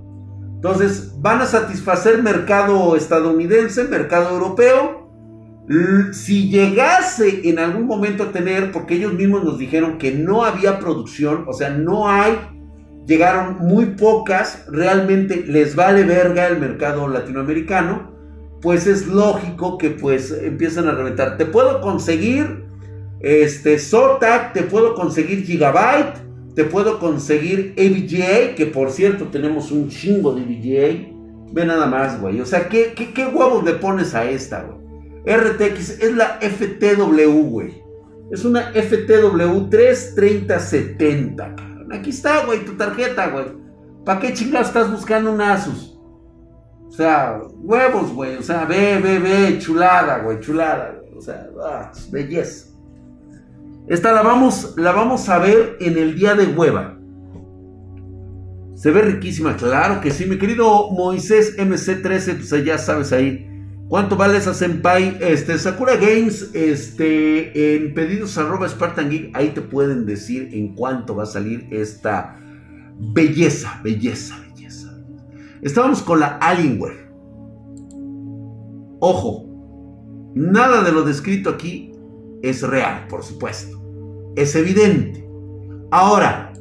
Entonces, 0.55 1.15
van 1.21 1.41
a 1.41 1.47
satisfacer 1.47 2.23
mercado 2.23 2.97
estadounidense, 2.97 3.85
mercado 3.85 4.31
europeo. 4.31 5.09
Si 6.13 6.51
llegase 6.51 7.49
en 7.49 7.59
algún 7.59 7.87
momento 7.87 8.25
a 8.25 8.33
tener, 8.33 8.73
porque 8.73 8.95
ellos 8.95 9.13
mismos 9.13 9.45
nos 9.45 9.59
dijeron 9.59 9.99
que 9.99 10.13
no 10.13 10.45
había 10.45 10.79
producción, 10.81 11.45
o 11.47 11.53
sea, 11.53 11.71
no 11.71 12.09
hay, 12.09 12.39
llegaron 13.07 13.59
muy 13.59 13.87
pocas, 13.87 14.65
realmente 14.69 15.45
les 15.47 15.77
vale 15.77 16.05
verga 16.05 16.47
el 16.47 16.59
mercado 16.59 17.07
latinoamericano, 17.07 18.11
pues 18.61 18.87
es 18.87 19.07
lógico 19.07 19.79
que 19.79 19.91
pues 19.91 20.33
empiezan 20.33 20.89
a 20.89 20.93
reventar. 20.93 21.37
Te 21.37 21.47
puedo 21.47 21.81
conseguir 21.81 22.65
este 23.21 23.79
Zotac, 23.79 24.53
te 24.53 24.63
puedo 24.63 24.95
conseguir 24.95 25.45
Gigabyte, 25.45 26.28
te 26.59 26.65
puedo 26.65 26.99
conseguir 26.99 27.73
ABGA, 27.79 28.57
que 28.57 28.67
por 28.67 28.91
cierto 28.91 29.27
tenemos 29.27 29.71
un 29.71 29.89
chingo 29.89 30.35
de 30.35 30.43
ABGA. 30.43 31.09
Ve 31.53 31.65
nada 31.65 31.87
más, 31.87 32.21
güey. 32.21 32.41
O 32.41 32.47
sea, 32.47 32.69
¿qué, 32.69 32.95
qué, 32.95 33.27
huevos 33.29 33.63
le 33.63 33.75
pones 33.75 34.13
a 34.17 34.29
esta, 34.29 34.65
güey? 34.65 34.77
RTX 35.25 36.01
es 36.01 36.17
la 36.17 36.41
FTW, 36.41 37.49
güey. 37.49 37.81
Es 38.33 38.45
una 38.45 38.73
FTW 38.73 39.69
33070, 39.71 41.55
Aquí 41.93 42.11
está, 42.11 42.45
güey, 42.45 42.65
tu 42.65 42.73
tarjeta, 42.73 43.29
güey. 43.29 43.45
¿Para 44.05 44.19
qué 44.19 44.35
chingados 44.35 44.67
estás 44.67 44.91
buscando 44.91 45.31
un 45.31 45.41
Asus? 45.41 45.97
O 46.89 46.91
sea, 46.91 47.41
huevos, 47.55 48.13
güey. 48.13 48.35
O 48.35 48.43
sea, 48.43 48.65
ve, 48.65 48.99
ve, 49.01 49.21
ve, 49.21 49.61
chulada, 49.61 50.25
güey, 50.25 50.41
chulada. 50.41 51.01
O 51.17 51.21
sea, 51.21 51.49
ah, 51.63 51.93
belleza. 52.11 52.68
Esta 53.89 54.13
la 54.13 54.23
vamos, 54.23 54.75
la 54.77 54.93
vamos 54.93 55.29
a 55.31 55.39
ver 55.39 55.79
en 55.81 55.97
el 55.97 56.15
día 56.15 56.35
de 56.35 56.47
hueva. 56.47 56.99
Se 58.75 58.91
ve 58.91 59.01
riquísima, 59.01 59.57
claro 59.57 60.03
que 60.03 60.11
sí. 60.11 60.27
Mi 60.27 60.37
querido 60.37 60.91
Moisés 60.91 61.57
MC13, 61.57 62.37
pues 62.37 62.65
ya 62.65 62.77
sabes 62.77 63.13
ahí. 63.13 63.47
¿Cuánto 63.89 64.17
vale 64.17 64.37
esa 64.37 64.53
Senpai? 64.53 65.17
Este, 65.21 65.59
Sakura 65.59 65.97
Games, 65.97 66.51
este, 66.53 67.77
en 67.77 67.95
pedidos 67.95 68.37
arroba 68.37 68.69
Spartan 68.69 69.09
Geek, 69.09 69.35
ahí 69.35 69.49
te 69.49 69.63
pueden 69.63 70.05
decir 70.05 70.51
en 70.53 70.75
cuánto 70.75 71.17
va 71.17 71.23
a 71.23 71.27
salir 71.27 71.67
esta 71.71 72.39
belleza, 72.99 73.81
belleza, 73.83 74.39
belleza. 74.39 74.95
Estábamos 75.63 76.03
con 76.03 76.21
la 76.21 76.37
Alienware. 76.37 77.09
Ojo, 79.01 79.47
nada 80.35 80.83
de 80.83 80.93
lo 80.93 81.03
descrito 81.03 81.49
aquí 81.49 81.98
es 82.43 82.63
real, 82.63 83.07
por 83.09 83.23
supuesto 83.23 83.79
es 84.43 84.55
evidente. 84.55 85.29
Ahora, 85.91 86.53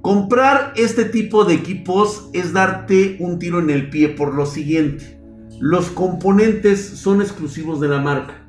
comprar 0.00 0.72
este 0.76 1.04
tipo 1.04 1.44
de 1.44 1.54
equipos 1.54 2.30
es 2.32 2.52
darte 2.52 3.16
un 3.20 3.38
tiro 3.38 3.58
en 3.58 3.70
el 3.70 3.90
pie 3.90 4.10
por 4.10 4.34
lo 4.34 4.46
siguiente. 4.46 5.20
Los 5.60 5.88
componentes 5.88 6.80
son 6.80 7.20
exclusivos 7.20 7.80
de 7.80 7.88
la 7.88 8.00
marca. 8.00 8.46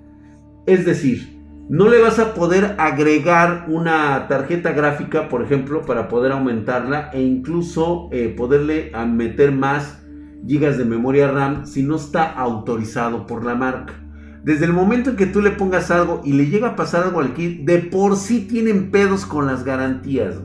Es 0.66 0.86
decir, 0.86 1.40
no 1.70 1.90
le 1.90 2.02
vas 2.02 2.20
a 2.20 2.34
poder 2.34 2.76
agregar 2.78 3.66
una 3.68 4.28
tarjeta 4.28 4.72
gráfica, 4.72 5.30
por 5.30 5.44
ejemplo, 5.44 5.82
para 5.84 6.08
poder 6.08 6.32
aumentarla 6.32 7.10
e 7.14 7.22
incluso 7.22 8.10
eh, 8.12 8.34
poderle 8.36 8.92
meter 9.08 9.52
más 9.52 10.04
gigas 10.46 10.78
de 10.78 10.86
memoria 10.86 11.32
RAM 11.32 11.66
si 11.66 11.82
no 11.82 11.96
está 11.96 12.32
autorizado 12.32 13.26
por 13.26 13.44
la 13.44 13.56
marca. 13.56 14.05
Desde 14.46 14.66
el 14.66 14.74
momento 14.74 15.10
en 15.10 15.16
que 15.16 15.26
tú 15.26 15.42
le 15.42 15.50
pongas 15.50 15.90
algo 15.90 16.22
y 16.24 16.34
le 16.34 16.46
llega 16.46 16.68
a 16.68 16.76
pasar 16.76 17.04
algo 17.04 17.20
al 17.20 17.34
kit, 17.34 17.66
de 17.66 17.80
por 17.80 18.16
sí 18.16 18.42
tienen 18.42 18.92
pedos 18.92 19.26
con 19.26 19.48
las 19.48 19.64
garantías. 19.64 20.36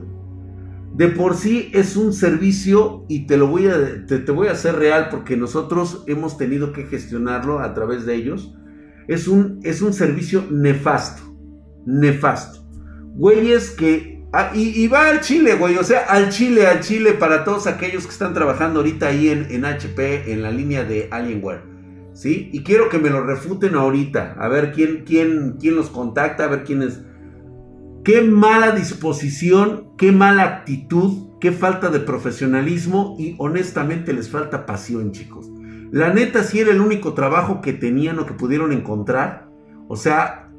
De 0.95 1.09
por 1.09 1.35
sí 1.35 1.69
es 1.71 1.95
un 1.95 2.11
servicio 2.11 3.05
y 3.07 3.27
te 3.27 3.37
lo 3.37 3.45
voy 3.45 3.67
a, 3.67 4.07
te, 4.07 4.31
voy 4.31 4.47
a 4.47 4.53
hacer 4.53 4.77
real 4.77 5.09
porque 5.11 5.37
nosotros 5.37 6.03
hemos 6.07 6.35
tenido 6.35 6.73
que 6.73 6.85
gestionarlo 6.85 7.59
a 7.59 7.75
través 7.75 8.07
de 8.07 8.15
ellos. 8.15 8.55
Es 9.07 9.27
un, 9.27 9.59
es 9.61 9.83
un 9.83 9.93
servicio 9.93 10.45
nefasto. 10.49 11.21
Nefasto. 11.85 12.67
Güeyes 13.13 13.69
que... 13.69 14.25
Ah, 14.33 14.49
y, 14.55 14.87
va 14.87 15.09
al 15.09 15.21
Chile, 15.21 15.53
güey. 15.57 15.77
O 15.77 15.83
sea, 15.83 16.05
al 16.09 16.29
Chile, 16.29 16.65
al 16.65 16.79
Chile 16.79 17.11
para 17.11 17.43
todos 17.43 17.67
aquellos 17.67 18.05
que 18.05 18.13
están 18.13 18.33
trabajando 18.33 18.79
ahorita 18.79 19.09
ahí 19.09 19.29
en, 19.29 19.45
en 19.51 19.63
HP, 19.63 20.33
en 20.33 20.41
la 20.41 20.49
línea 20.49 20.85
de 20.85 21.07
Alienware. 21.11 21.70
¿Sí? 22.13 22.49
Y 22.53 22.63
quiero 22.63 22.89
que 22.89 22.99
me 22.99 23.09
lo 23.09 23.23
refuten 23.23 23.75
ahorita, 23.75 24.35
a 24.39 24.47
ver 24.47 24.71
quién, 24.71 25.03
quién, 25.05 25.57
quién 25.59 25.75
los 25.75 25.89
contacta, 25.89 26.45
a 26.45 26.47
ver 26.47 26.63
quién 26.63 26.81
es. 26.81 27.01
Qué 28.03 28.21
mala 28.21 28.71
disposición, 28.71 29.89
qué 29.97 30.11
mala 30.11 30.43
actitud, 30.43 31.29
qué 31.39 31.51
falta 31.51 31.89
de 31.89 31.99
profesionalismo 31.99 33.15
y 33.19 33.35
honestamente 33.37 34.13
les 34.13 34.29
falta 34.29 34.65
pasión, 34.65 35.11
chicos. 35.11 35.51
La 35.91 36.13
neta, 36.13 36.43
si 36.43 36.59
era 36.59 36.71
el 36.71 36.81
único 36.81 37.13
trabajo 37.13 37.61
que 37.61 37.73
tenían 37.73 38.17
o 38.19 38.25
que 38.25 38.33
pudieron 38.33 38.71
encontrar, 38.71 39.49
o 39.87 39.95
sea, 39.95 40.49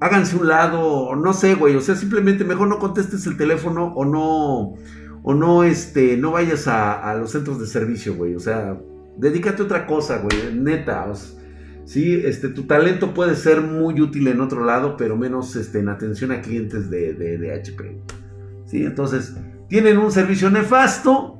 háganse 0.00 0.36
un 0.36 0.48
lado, 0.48 1.14
no 1.16 1.32
sé, 1.32 1.54
güey, 1.54 1.76
o 1.76 1.80
sea, 1.80 1.94
simplemente 1.94 2.44
mejor 2.44 2.68
no 2.68 2.78
contestes 2.78 3.26
el 3.26 3.36
teléfono 3.36 3.94
o 3.94 4.04
no, 4.04 4.74
o 5.22 5.34
no, 5.34 5.64
este, 5.64 6.16
no 6.16 6.32
vayas 6.32 6.68
a, 6.68 6.92
a 7.10 7.14
los 7.14 7.30
centros 7.30 7.60
de 7.60 7.66
servicio, 7.66 8.14
güey, 8.14 8.34
o 8.34 8.40
sea, 8.40 8.76
Dedícate 9.16 9.62
a 9.62 9.64
otra 9.64 9.86
cosa, 9.86 10.18
güey, 10.18 10.54
neta. 10.54 11.06
sí, 11.84 12.20
este, 12.24 12.48
tu 12.48 12.64
talento 12.64 13.14
puede 13.14 13.36
ser 13.36 13.60
muy 13.60 14.00
útil 14.00 14.28
en 14.28 14.40
otro 14.40 14.64
lado, 14.64 14.96
pero 14.96 15.16
menos 15.16 15.54
este, 15.56 15.80
en 15.80 15.88
atención 15.88 16.32
a 16.32 16.40
clientes 16.40 16.90
de, 16.90 17.14
de, 17.14 17.52
HP. 17.52 18.00
Sí, 18.66 18.84
entonces, 18.84 19.34
tienen 19.68 19.98
un 19.98 20.10
servicio 20.10 20.50
nefasto. 20.50 21.38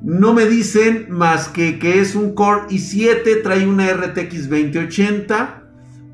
No 0.00 0.32
me 0.32 0.46
dicen 0.46 1.08
más 1.10 1.48
que 1.48 1.78
que 1.78 2.00
es 2.00 2.14
un 2.14 2.34
Core 2.34 2.68
i7, 2.70 3.42
trae 3.42 3.66
una 3.66 3.92
RTX 3.92 4.48
2080, 4.48 5.62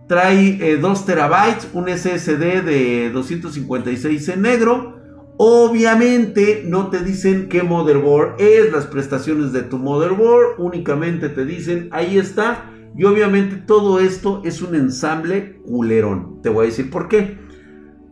trae 0.08 0.76
2 0.76 1.00
eh, 1.00 1.02
terabytes, 1.06 1.68
un 1.72 1.88
SSD 1.88 2.64
de 2.64 3.10
256 3.12 4.28
en 4.30 4.42
negro 4.42 4.95
Obviamente 5.38 6.64
no 6.66 6.88
te 6.88 7.04
dicen 7.04 7.48
qué 7.48 7.62
motherboard 7.62 8.40
es, 8.40 8.72
las 8.72 8.86
prestaciones 8.86 9.52
de 9.52 9.62
tu 9.62 9.78
motherboard, 9.78 10.58
únicamente 10.58 11.28
te 11.28 11.44
dicen 11.44 11.88
ahí 11.92 12.18
está. 12.18 12.72
Y 12.96 13.04
obviamente 13.04 13.56
todo 13.56 14.00
esto 14.00 14.40
es 14.44 14.62
un 14.62 14.74
ensamble 14.74 15.60
culerón. 15.66 16.40
Te 16.42 16.48
voy 16.48 16.64
a 16.64 16.68
decir 16.70 16.90
por 16.90 17.08
qué. 17.08 17.38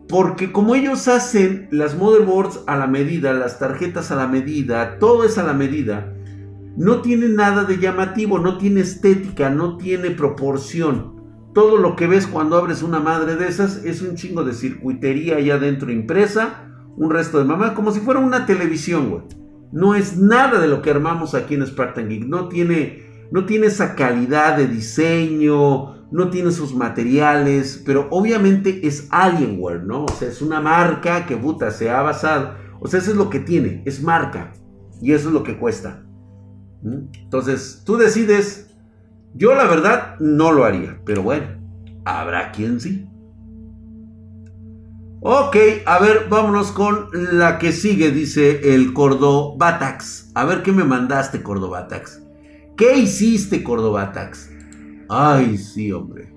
Porque 0.07 0.51
como 0.51 0.75
ellos 0.75 1.07
hacen 1.07 1.67
las 1.71 1.97
motherboards 1.97 2.61
a 2.67 2.77
la 2.77 2.85
medida, 2.85 3.33
las 3.33 3.57
tarjetas 3.57 4.11
a 4.11 4.15
la 4.15 4.27
medida, 4.27 4.99
todo 4.99 5.23
es 5.23 5.39
a 5.39 5.43
la 5.43 5.53
medida, 5.53 6.13
no 6.77 7.01
tiene 7.01 7.29
nada 7.29 7.63
de 7.63 7.79
llamativo, 7.79 8.37
no 8.37 8.59
tiene 8.59 8.81
estética, 8.81 9.49
no 9.49 9.77
tiene 9.77 10.11
proporción. 10.11 11.15
Todo 11.55 11.77
lo 11.77 11.95
que 11.95 12.05
ves 12.05 12.27
cuando 12.27 12.57
abres 12.57 12.83
una 12.83 12.99
madre 12.99 13.35
de 13.35 13.47
esas 13.47 13.83
es 13.83 14.03
un 14.03 14.15
chingo 14.15 14.43
de 14.43 14.53
circuitería 14.53 15.37
allá 15.37 15.55
adentro 15.55 15.91
impresa, 15.91 16.74
un 16.97 17.09
resto 17.11 17.37
de 17.39 17.45
mamá, 17.45 17.73
como 17.73 17.91
si 17.91 17.99
fuera 17.99 18.19
una 18.19 18.45
televisión, 18.45 19.09
güey. 19.09 19.23
No 19.71 19.95
es 19.95 20.17
nada 20.17 20.59
de 20.59 20.67
lo 20.67 20.81
que 20.81 20.91
armamos 20.91 21.35
aquí 21.35 21.55
en 21.55 21.65
Spartan 21.65 22.07
Geek. 22.07 22.25
No 22.25 22.47
tiene, 22.47 23.27
no 23.31 23.45
tiene 23.45 23.67
esa 23.67 23.95
calidad 23.95 24.57
de 24.57 24.67
diseño, 24.67 25.95
no 26.11 26.29
tiene 26.29 26.51
sus 26.51 26.73
materiales, 26.73 27.81
pero 27.85 28.07
obviamente 28.11 28.87
es 28.87 29.07
Alienware, 29.11 29.83
¿no? 29.83 30.05
O 30.05 30.09
sea, 30.09 30.29
es 30.29 30.41
una 30.41 30.61
marca 30.61 31.25
que 31.25 31.35
puta 31.35 31.71
se 31.71 31.89
ha 31.89 32.01
basado. 32.01 32.53
O 32.79 32.87
sea, 32.87 32.99
eso 32.99 33.11
es 33.11 33.17
lo 33.17 33.29
que 33.29 33.39
tiene, 33.39 33.83
es 33.85 34.01
marca. 34.01 34.53
Y 35.01 35.11
eso 35.11 35.27
es 35.27 35.33
lo 35.33 35.43
que 35.43 35.57
cuesta. 35.57 36.05
¿Mm? 36.81 37.09
Entonces, 37.23 37.83
tú 37.85 37.97
decides. 37.97 38.73
Yo 39.33 39.53
la 39.53 39.65
verdad 39.65 40.17
no 40.21 40.53
lo 40.53 40.63
haría, 40.63 41.01
pero 41.05 41.21
bueno, 41.21 41.47
habrá 42.05 42.53
quien 42.53 42.79
sí. 42.79 43.09
Ok, 45.27 45.57
a 45.87 45.97
ver, 45.97 46.27
vámonos 46.29 46.71
con 46.71 47.09
la 47.11 47.57
que 47.57 47.71
sigue, 47.71 48.11
dice 48.11 48.75
el 48.75 48.93
Cordobatax. 48.93 50.29
A 50.35 50.45
ver 50.45 50.61
qué 50.61 50.71
me 50.71 50.83
mandaste, 50.83 51.41
Cordobatax. 51.41 52.21
¿Qué 52.77 52.95
hiciste, 52.99 53.63
Cordobatax? 53.63 54.51
Ay, 55.09 55.57
sí, 55.57 55.91
hombre. 55.91 56.31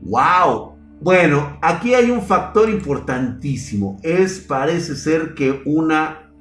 ¡Wow! 0.00 0.72
Bueno, 1.02 1.58
aquí 1.60 1.92
hay 1.92 2.10
un 2.10 2.22
factor 2.22 2.70
importantísimo. 2.70 3.98
Es, 4.02 4.40
parece 4.40 4.96
ser 4.96 5.34
que 5.34 5.60
una 5.66 6.32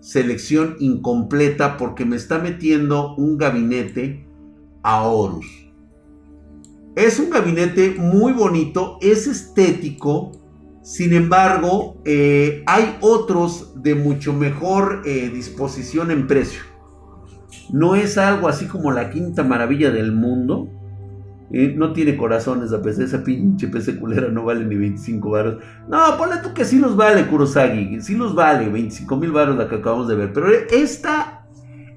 selección 0.00 0.76
incompleta 0.78 1.76
porque 1.76 2.06
me 2.06 2.16
está 2.16 2.38
metiendo 2.38 3.14
un 3.16 3.36
gabinete 3.36 4.26
a 4.82 5.02
Horus. 5.02 5.44
Es 6.96 7.18
un 7.18 7.28
gabinete 7.28 7.96
muy 7.98 8.32
bonito, 8.32 8.96
es 9.02 9.26
estético. 9.26 10.32
Sin 10.84 11.14
embargo, 11.14 12.02
eh, 12.04 12.62
hay 12.66 12.98
otros 13.00 13.82
de 13.82 13.94
mucho 13.94 14.34
mejor 14.34 15.00
eh, 15.06 15.30
disposición 15.32 16.10
en 16.10 16.26
precio. 16.26 16.60
No 17.72 17.94
es 17.94 18.18
algo 18.18 18.48
así 18.48 18.66
como 18.66 18.92
la 18.92 19.08
quinta 19.08 19.42
maravilla 19.44 19.90
del 19.90 20.12
mundo. 20.12 20.68
Eh, 21.50 21.72
no 21.74 21.94
tiene 21.94 22.18
corazones 22.18 22.70
a 22.74 22.82
PC, 22.82 23.04
esa 23.04 23.24
pinche 23.24 23.68
PC 23.68 23.98
culera 23.98 24.28
no 24.28 24.44
vale 24.44 24.66
ni 24.66 24.76
25 24.76 25.30
varos. 25.30 25.62
No, 25.88 26.18
ponle 26.18 26.36
tú 26.42 26.52
que 26.52 26.66
sí 26.66 26.78
los 26.78 26.96
vale 26.96 27.28
Kurosagi, 27.28 28.02
sí 28.02 28.14
los 28.14 28.34
vale, 28.34 28.68
25 28.68 29.16
mil 29.16 29.32
varos 29.32 29.56
la 29.56 29.66
que 29.66 29.76
acabamos 29.76 30.06
de 30.06 30.16
ver. 30.16 30.34
Pero 30.34 30.48
esta, 30.70 31.46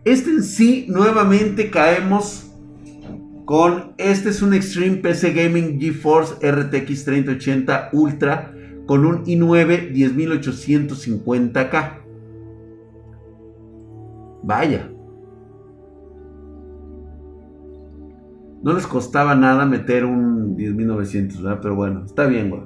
este 0.05 0.29
en 0.29 0.43
sí, 0.43 0.85
nuevamente 0.87 1.69
caemos 1.69 2.53
con, 3.43 3.95
este 3.97 4.29
es 4.29 4.41
un 4.41 4.53
Extreme 4.53 4.97
PC 4.97 5.33
Gaming 5.33 5.77
GeForce 5.77 6.35
RTX 6.49 7.03
3080 7.03 7.89
Ultra 7.91 8.53
con 8.87 9.05
un 9.05 9.23
i9 9.25 9.93
10850K. 9.93 12.01
Vaya, 14.43 14.89
No 18.63 18.73
les 18.73 18.87
costaba 18.87 19.35
nada 19.35 19.65
meter 19.65 20.03
un 20.03 20.57
10.900, 20.57 21.41
¿verdad? 21.41 21.59
Pero 21.61 21.75
bueno, 21.75 22.03
está 22.05 22.25
bien, 22.25 22.49
güey. 22.49 22.63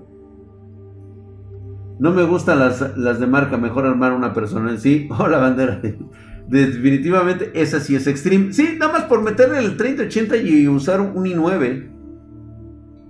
No 2.00 2.12
me 2.12 2.24
gustan 2.24 2.60
las, 2.60 2.98
las 2.98 3.20
de 3.20 3.28
marca, 3.28 3.58
mejor 3.58 3.86
armar 3.86 4.14
una 4.14 4.34
persona 4.34 4.72
en 4.72 4.80
sí. 4.80 5.08
Hola, 5.20 5.38
bandera. 5.38 5.82
Definitivamente, 6.48 7.52
esa 7.54 7.80
sí 7.80 7.96
es 7.96 8.08
Extreme. 8.08 8.52
Sí, 8.52 8.78
nada 8.80 8.92
más 8.92 9.04
por 9.04 9.22
meterle 9.22 9.60
el 9.60 9.78
3080 9.78 10.38
y 10.38 10.68
usar 10.68 11.02
un 11.02 11.26
i9. 11.26 11.90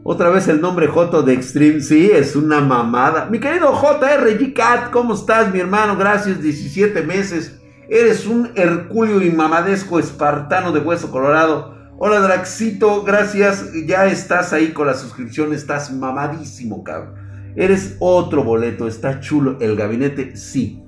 Otra 0.04 0.30
vez 0.30 0.48
el 0.48 0.62
nombre 0.62 0.88
Joto 0.88 1.22
de 1.22 1.34
Extreme, 1.34 1.80
sí, 1.80 2.10
es 2.12 2.36
una 2.36 2.60
mamada. 2.60 3.28
Mi 3.30 3.40
querido 3.40 3.72
JRG 3.72 4.52
Cat, 4.52 4.90
¿cómo 4.90 5.14
estás, 5.14 5.54
mi 5.54 5.60
hermano? 5.60 5.96
Gracias, 5.96 6.42
17 6.42 7.04
meses. 7.04 7.60
Eres 7.88 8.26
un 8.26 8.50
hercúleo 8.56 9.22
y 9.22 9.30
mamadesco 9.30 10.00
espartano 10.00 10.72
de 10.72 10.80
hueso 10.80 11.12
colorado. 11.12 11.76
Hola 12.00 12.20
Draxito, 12.20 13.04
gracias. 13.04 13.74
Ya 13.86 14.08
estás 14.08 14.54
ahí 14.54 14.72
con 14.72 14.88
la 14.88 14.96
suscripción, 14.96 15.54
estás 15.54 15.94
mamadísimo, 15.94 16.84
cabrón. 16.84 17.14
Eres 17.56 17.96
otro 18.00 18.44
boleto, 18.44 18.88
está 18.88 19.20
chulo. 19.20 19.58
El 19.62 19.76
gabinete, 19.76 20.36
sí. 20.36 20.82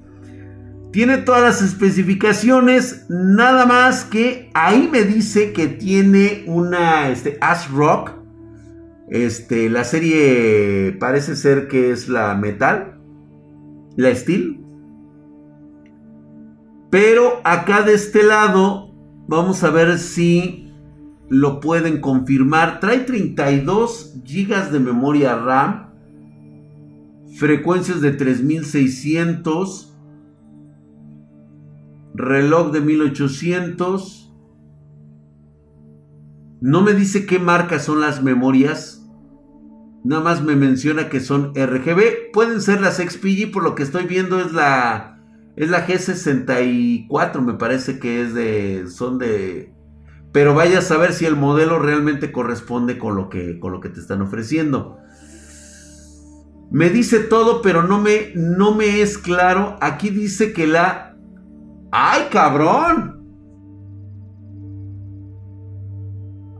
Tiene 0.91 1.17
todas 1.17 1.43
las 1.43 1.61
especificaciones, 1.61 3.05
nada 3.09 3.67
más 3.67 4.05
que 4.05 4.49
ahí 4.55 4.89
me 4.91 5.03
dice 5.03 5.53
que 5.53 5.67
tiene 5.67 6.45
una 6.47 7.09
este, 7.09 7.37
Ash 7.41 7.67
Rock. 7.69 8.22
Este, 9.13 9.69
la 9.69 9.83
serie 9.83 10.97
parece 10.99 11.35
ser 11.35 11.67
que 11.67 11.91
es 11.91 12.09
la 12.09 12.33
Metal, 12.33 12.99
la 13.95 14.15
Steel. 14.15 14.59
Pero 16.89 17.39
acá 17.43 17.83
de 17.83 17.93
este 17.93 18.23
lado, 18.23 18.91
vamos 19.27 19.63
a 19.63 19.69
ver 19.69 19.99
si 19.99 20.73
lo 21.29 21.59
pueden 21.59 22.01
confirmar. 22.01 22.79
Trae 22.79 23.01
32 23.01 24.23
GB 24.23 24.71
de 24.71 24.79
memoria 24.79 25.35
RAM, 25.35 25.91
frecuencias 27.37 28.01
de 28.01 28.13
3600, 28.13 29.95
reloj 32.15 32.71
de 32.71 32.81
1800. 32.81 34.33
No 36.61 36.81
me 36.81 36.93
dice 36.93 37.27
qué 37.27 37.37
marcas 37.37 37.85
son 37.85 38.01
las 38.01 38.23
memorias. 38.23 39.01
Nada 40.03 40.21
más 40.21 40.43
me 40.43 40.55
menciona 40.55 41.09
que 41.09 41.19
son 41.19 41.53
RGB. 41.55 42.31
Pueden 42.33 42.61
ser 42.61 42.81
las 42.81 42.97
XPG, 42.97 43.51
por 43.51 43.63
lo 43.63 43.75
que 43.75 43.83
estoy 43.83 44.05
viendo 44.05 44.39
es 44.39 44.51
la 44.53 45.09
es 45.55 45.69
la 45.69 45.85
G64, 45.85 47.41
me 47.41 47.53
parece 47.53 47.99
que 47.99 48.23
es 48.23 48.33
de 48.33 48.85
son 48.87 49.19
de 49.19 49.73
pero 50.33 50.55
vaya 50.55 50.79
a 50.79 50.81
saber 50.81 51.13
si 51.13 51.25
el 51.25 51.35
modelo 51.35 51.77
realmente 51.77 52.31
corresponde 52.31 52.97
con 52.97 53.15
lo 53.15 53.29
que, 53.29 53.59
con 53.59 53.71
lo 53.71 53.79
que 53.79 53.89
te 53.89 53.99
están 53.99 54.23
ofreciendo. 54.23 54.97
Me 56.71 56.89
dice 56.89 57.19
todo, 57.19 57.61
pero 57.61 57.83
no 57.83 58.01
me, 58.01 58.31
no 58.33 58.73
me 58.73 59.01
es 59.01 59.19
claro. 59.19 59.77
Aquí 59.79 60.09
dice 60.09 60.51
que 60.51 60.65
la... 60.65 61.15
¡Ay, 61.91 62.29
cabrón! 62.31 63.22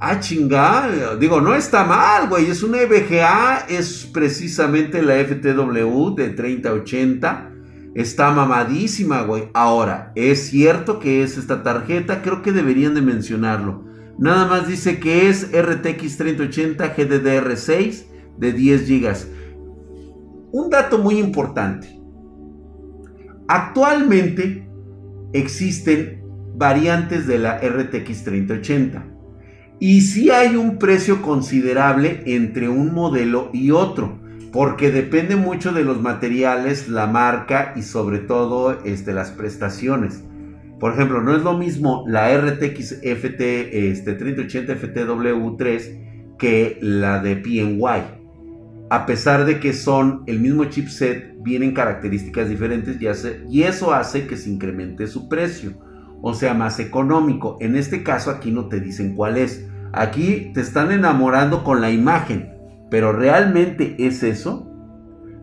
Ah, 0.06 0.20
chingada. 0.20 1.16
Digo, 1.16 1.40
no 1.40 1.56
está 1.56 1.86
mal, 1.86 2.28
güey. 2.28 2.50
Es 2.50 2.62
una 2.62 2.82
EVGA. 2.82 3.68
Es 3.70 4.06
precisamente 4.06 5.02
la 5.02 5.14
FTW 5.16 6.14
de 6.14 6.32
3080. 6.32 7.50
Está 7.96 8.32
mamadísima, 8.32 9.22
güey. 9.22 9.48
Ahora, 9.54 10.12
es 10.16 10.50
cierto 10.50 11.00
que 11.00 11.24
es 11.24 11.38
esta 11.38 11.64
tarjeta, 11.64 12.22
creo 12.22 12.42
que 12.42 12.52
deberían 12.52 12.96
de 12.96 13.02
mencionarlo. 13.02 13.86
Nada 14.20 14.46
más 14.46 14.68
dice 14.68 15.00
que 15.00 15.30
es 15.30 15.50
RTX 15.54 16.18
3080 16.18 16.98
GDDR6 16.98 18.04
de 18.40 18.52
10 18.52 18.90
GB. 18.90 19.16
Un 20.52 20.70
dato 20.70 20.98
muy 20.98 21.18
importante. 21.18 21.98
Actualmente 23.48 24.68
existen 25.32 26.26
variantes 26.56 27.26
de 27.26 27.40
la 27.40 27.58
RTX 27.60 28.26
3080. 28.26 29.13
Y 29.84 30.00
sí 30.00 30.32
hay 30.32 30.56
un 30.56 30.78
precio 30.78 31.22
considerable 31.22 32.24
entre 32.26 32.70
un 32.70 32.94
modelo 32.94 33.50
y 33.52 33.72
otro 33.72 34.18
porque 34.54 34.92
depende 34.92 35.36
mucho 35.36 35.74
de 35.74 35.84
los 35.84 36.02
materiales, 36.02 36.88
la 36.88 37.06
marca 37.06 37.74
y 37.76 37.82
sobre 37.82 38.20
todo 38.20 38.82
este, 38.86 39.12
las 39.12 39.32
prestaciones. 39.32 40.24
Por 40.80 40.94
ejemplo, 40.94 41.22
no 41.22 41.36
es 41.36 41.44
lo 41.44 41.58
mismo 41.58 42.06
la 42.08 42.34
RTX 42.34 43.02
FT 43.04 43.90
este, 43.90 44.14
3080 44.14 44.74
FTW3 44.74 46.38
que 46.40 46.78
la 46.80 47.20
de 47.20 47.36
PNY. 47.36 47.84
A 48.90 49.06
pesar 49.06 49.44
de 49.44 49.60
que 49.60 49.74
son 49.74 50.24
el 50.28 50.40
mismo 50.40 50.64
chipset, 50.64 51.36
vienen 51.44 51.74
características 51.74 52.48
diferentes 52.48 52.96
y 53.50 53.64
eso 53.64 53.94
hace 53.94 54.28
que 54.28 54.38
se 54.38 54.50
incremente 54.50 55.08
su 55.08 55.28
precio. 55.28 55.74
O 56.22 56.34
sea, 56.34 56.54
más 56.54 56.80
económico. 56.80 57.58
En 57.60 57.76
este 57.76 58.02
caso 58.02 58.32
aquí 58.32 58.50
no 58.50 58.70
te 58.70 58.80
dicen 58.80 59.14
cuál 59.14 59.36
es. 59.36 59.68
Aquí 59.94 60.52
te 60.54 60.62
están 60.62 60.92
enamorando 60.92 61.64
con 61.64 61.80
la 61.80 61.92
imagen 61.92 62.54
pero 62.94 63.12
¿realmente 63.12 63.96
es 63.98 64.22
eso? 64.22 64.68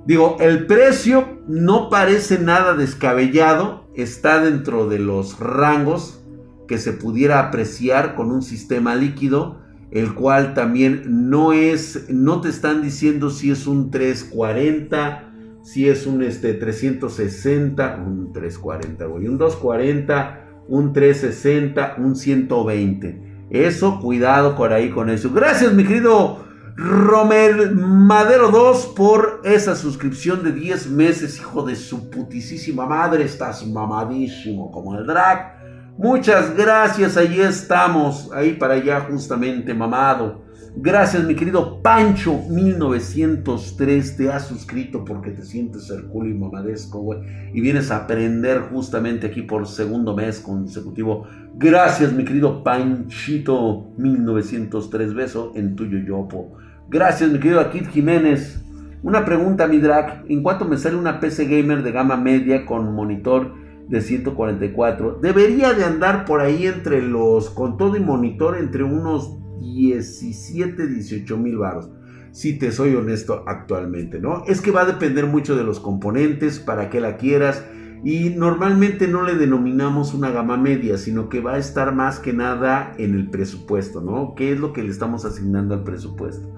Digo, 0.07 0.37
el 0.39 0.67
precio 0.67 1.41
no 1.49 1.91
parece 1.91 2.39
nada 2.39 2.75
descabellado, 2.75 3.91
está 3.97 4.41
dentro 4.41 4.89
de 4.89 5.01
los 5.01 5.41
rangos 5.41 6.23
que 6.69 6.79
se 6.79 6.93
pudiera 6.93 7.41
apreciar 7.41 8.15
con 8.15 8.31
un 8.31 8.43
sistema 8.43 8.95
líquido 8.95 9.59
el 9.91 10.15
cual 10.15 10.55
también 10.55 11.29
no 11.29 11.53
es, 11.53 12.09
no 12.09 12.41
te 12.41 12.51
están 12.51 12.83
diciendo 12.83 13.31
si 13.31 13.51
es 13.51 13.67
un 13.67 13.91
340, 13.91 15.33
si 15.65 15.89
es 15.89 16.07
un 16.07 16.23
este, 16.23 16.55
360, 16.55 17.97
un 17.97 18.33
340, 18.33 19.07
güey, 19.07 19.27
un 19.27 19.39
240, 19.39 20.65
un 20.69 20.93
360, 20.93 21.97
un 21.99 22.15
120. 22.15 23.30
Eso, 23.51 24.01
cuidado 24.01 24.55
por 24.55 24.73
ahí 24.73 24.91
con 24.91 25.11
eso. 25.11 25.31
Gracias, 25.31 25.73
mi 25.73 25.85
querido 25.85 26.39
Romer 26.77 27.73
Madero 27.73 28.51
2 28.51 28.93
por 28.97 29.43
esa 29.45 29.75
suscripción 29.75 30.43
de 30.45 30.53
10 30.53 30.91
meses, 30.91 31.39
hijo 31.39 31.63
de 31.63 31.75
su 31.75 32.09
putisísima 32.11 32.87
madre. 32.87 33.25
Estás 33.25 33.67
mamadísimo 33.67 34.71
como 34.71 34.97
el 34.97 35.05
drag. 35.05 35.59
Muchas 35.99 36.57
gracias, 36.57 37.17
ahí 37.17 37.41
estamos, 37.41 38.31
ahí 38.33 38.53
para 38.53 38.75
allá 38.75 39.01
justamente, 39.01 39.75
mamado. 39.75 40.43
Gracias, 40.77 41.25
mi 41.25 41.35
querido 41.35 41.83
Pancho 41.83 42.43
1903, 42.49 44.17
te 44.17 44.31
has 44.31 44.47
suscrito 44.47 45.05
porque 45.05 45.33
te 45.33 45.43
sientes 45.43 45.91
el 45.91 46.05
culo 46.05 46.31
y 46.31 46.35
mamadesco, 46.35 47.01
güey. 47.01 47.19
Y 47.53 47.61
vienes 47.61 47.91
a 47.91 48.05
aprender 48.05 48.61
justamente 48.71 49.27
aquí 49.27 49.43
por 49.43 49.67
segundo 49.67 50.15
mes 50.15 50.39
consecutivo. 50.39 51.27
Gracias, 51.57 52.13
mi 52.13 52.25
querido 52.25 52.63
Panchito 52.63 53.91
1903, 53.99 55.13
beso 55.13 55.53
en 55.57 55.75
tuyo 55.75 55.99
yopo. 55.99 56.57
Gracias, 56.89 57.31
mi 57.31 57.41
querido 57.41 57.61
Akit 57.61 57.89
Jiménez. 57.89 58.65
Una 59.03 59.25
pregunta, 59.25 59.67
mi 59.67 59.79
drag. 59.79 60.25
¿En 60.29 60.43
cuánto 60.43 60.67
me 60.67 60.77
sale 60.77 60.95
una 60.95 61.19
PC 61.19 61.47
gamer 61.47 61.83
de 61.83 61.91
gama 61.91 62.17
media 62.17 62.65
con 62.65 62.95
monitor 62.95 63.55
de 63.89 64.01
144? 64.01 65.19
Debería 65.21 65.73
de 65.73 65.85
andar 65.85 66.25
por 66.25 66.41
ahí 66.41 66.67
entre 66.67 67.03
los, 67.03 67.51
con 67.51 67.77
todo 67.77 67.97
y 67.97 68.01
monitor, 68.01 68.57
entre 68.57 68.85
unos 68.85 69.40
17, 69.61 70.87
18 70.87 71.37
mil 71.37 71.59
baros. 71.59 71.91
Si 72.33 72.59
te 72.59 72.73
soy 72.73 72.95
honesto 72.95 73.45
actualmente, 73.47 74.21
¿no? 74.21 74.45
Es 74.47 74.61
que 74.61 74.71
va 74.71 74.83
a 74.83 74.87
depender 74.87 75.27
mucho 75.27 75.57
de 75.57 75.65
los 75.65 75.81
componentes, 75.81 76.59
para 76.59 76.89
que 76.89 77.01
la 77.01 77.17
quieras. 77.17 77.65
Y 78.03 78.31
normalmente 78.31 79.09
no 79.09 79.23
le 79.23 79.35
denominamos 79.35 80.15
una 80.15 80.31
gama 80.31 80.57
media, 80.57 80.97
sino 80.97 81.29
que 81.29 81.41
va 81.41 81.55
a 81.55 81.59
estar 81.59 81.95
más 81.95 82.19
que 82.19 82.33
nada 82.33 82.95
en 82.97 83.15
el 83.15 83.29
presupuesto, 83.29 84.01
¿no? 84.01 84.35
¿Qué 84.35 84.53
es 84.53 84.61
lo 84.61 84.73
que 84.73 84.83
le 84.83 84.91
estamos 84.91 85.25
asignando 85.25 85.75
al 85.75 85.85
presupuesto? 85.85 86.49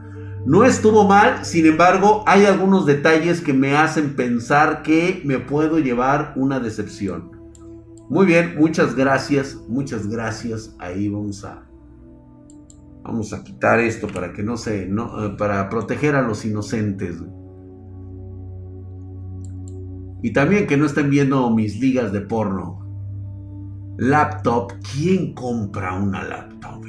No 0.45 0.65
estuvo 0.65 1.07
mal, 1.07 1.45
sin 1.45 1.67
embargo, 1.67 2.25
hay 2.27 2.45
algunos 2.45 2.85
detalles 2.85 3.41
que 3.41 3.53
me 3.53 3.77
hacen 3.77 4.15
pensar 4.15 4.83
que 4.83 5.23
me 5.25 5.39
puedo 5.39 5.79
llevar 5.79 6.33
una 6.37 6.61
decepción. 6.61 7.31
Muy 8.09 8.27
bien, 8.27 8.57
muchas 8.59 8.95
gracias, 8.95 9.57
muchas 9.69 10.09
gracias. 10.09 10.77
Ahí 10.79 11.09
vamos 11.09 11.45
a 11.45 11.72
vamos 13.03 13.33
a 13.33 13.43
quitar 13.43 13.81
esto 13.81 14.07
para 14.07 14.33
que 14.33 14.43
no 14.43 14.57
se 14.57 14.87
no, 14.87 15.25
eh, 15.25 15.31
para 15.37 15.69
proteger 15.69 16.15
a 16.15 16.23
los 16.23 16.45
inocentes. 16.45 17.17
Y 20.23 20.33
también 20.33 20.67
que 20.67 20.77
no 20.77 20.87
estén 20.87 21.11
viendo 21.11 21.51
mis 21.51 21.81
ligas 21.81 22.13
de 22.13 22.21
porno. 22.21 22.79
Laptop, 23.99 24.73
¿quién 24.93 25.35
compra 25.35 25.95
una 25.95 26.23
laptop? 26.23 26.83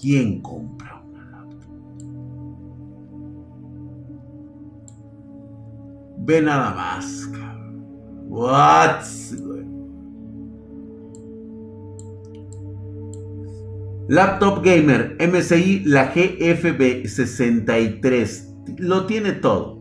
¿Quién 0.00 0.40
compra 0.42 1.02
una 1.04 1.24
laptop? 1.24 1.70
Ve 6.18 6.40
nada 6.40 6.72
más, 6.72 7.28
cabrón. 7.32 7.84
What? 8.28 9.02
Laptop 14.08 14.64
Gamer 14.64 15.16
MSI, 15.20 15.84
la 15.84 16.12
GFB63. 16.14 18.78
Lo 18.78 19.06
tiene 19.06 19.32
todo. 19.32 19.76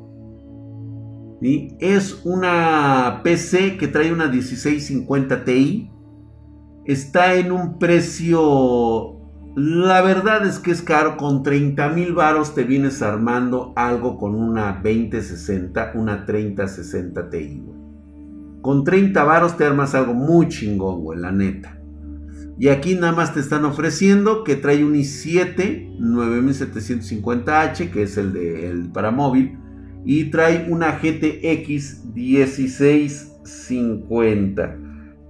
Es 1.80 2.22
una 2.26 3.22
PC 3.24 3.78
que 3.78 3.88
trae 3.88 4.12
una 4.12 4.28
1650 4.28 5.46
Ti. 5.46 5.92
Está 6.86 7.36
en 7.36 7.52
un 7.52 7.78
precio 7.80 9.18
la 9.60 10.02
verdad 10.02 10.46
es 10.46 10.60
que 10.60 10.70
es 10.70 10.84
caro, 10.84 11.18
con 11.18 11.42
30 11.42 11.90
mil 11.90 12.14
varos 12.14 12.54
te 12.54 12.64
vienes 12.64 13.02
armando 13.02 13.74
algo 13.76 14.20
con 14.20 14.36
una 14.36 14.82
2060, 14.84 15.94
una 15.96 16.28
3060 16.28 17.30
Ti, 17.32 17.64
Con 18.62 18.84
30 18.84 19.24
varos 19.24 19.58
te 19.58 19.66
armas 19.66 19.96
algo 19.96 20.14
muy 20.14 20.48
chingón, 20.50 21.02
güey, 21.02 21.20
la 21.20 21.32
neta. 21.32 21.77
Y 22.60 22.70
aquí 22.70 22.96
nada 22.96 23.14
más 23.14 23.34
te 23.34 23.40
están 23.40 23.66
ofreciendo 23.66 24.44
que 24.44 24.56
trae 24.56 24.84
un 24.84 24.96
i7 24.96 26.00
9750H, 26.00 27.92
que 27.92 28.02
es 28.04 28.18
el 28.18 28.34
de 28.34 28.70
el 28.70 28.92
para 28.92 29.12
móvil, 29.12 29.58
y 30.06 30.26
trae 30.32 30.68
una 30.70 31.00
GTX 31.00 32.06
1650 32.14 34.78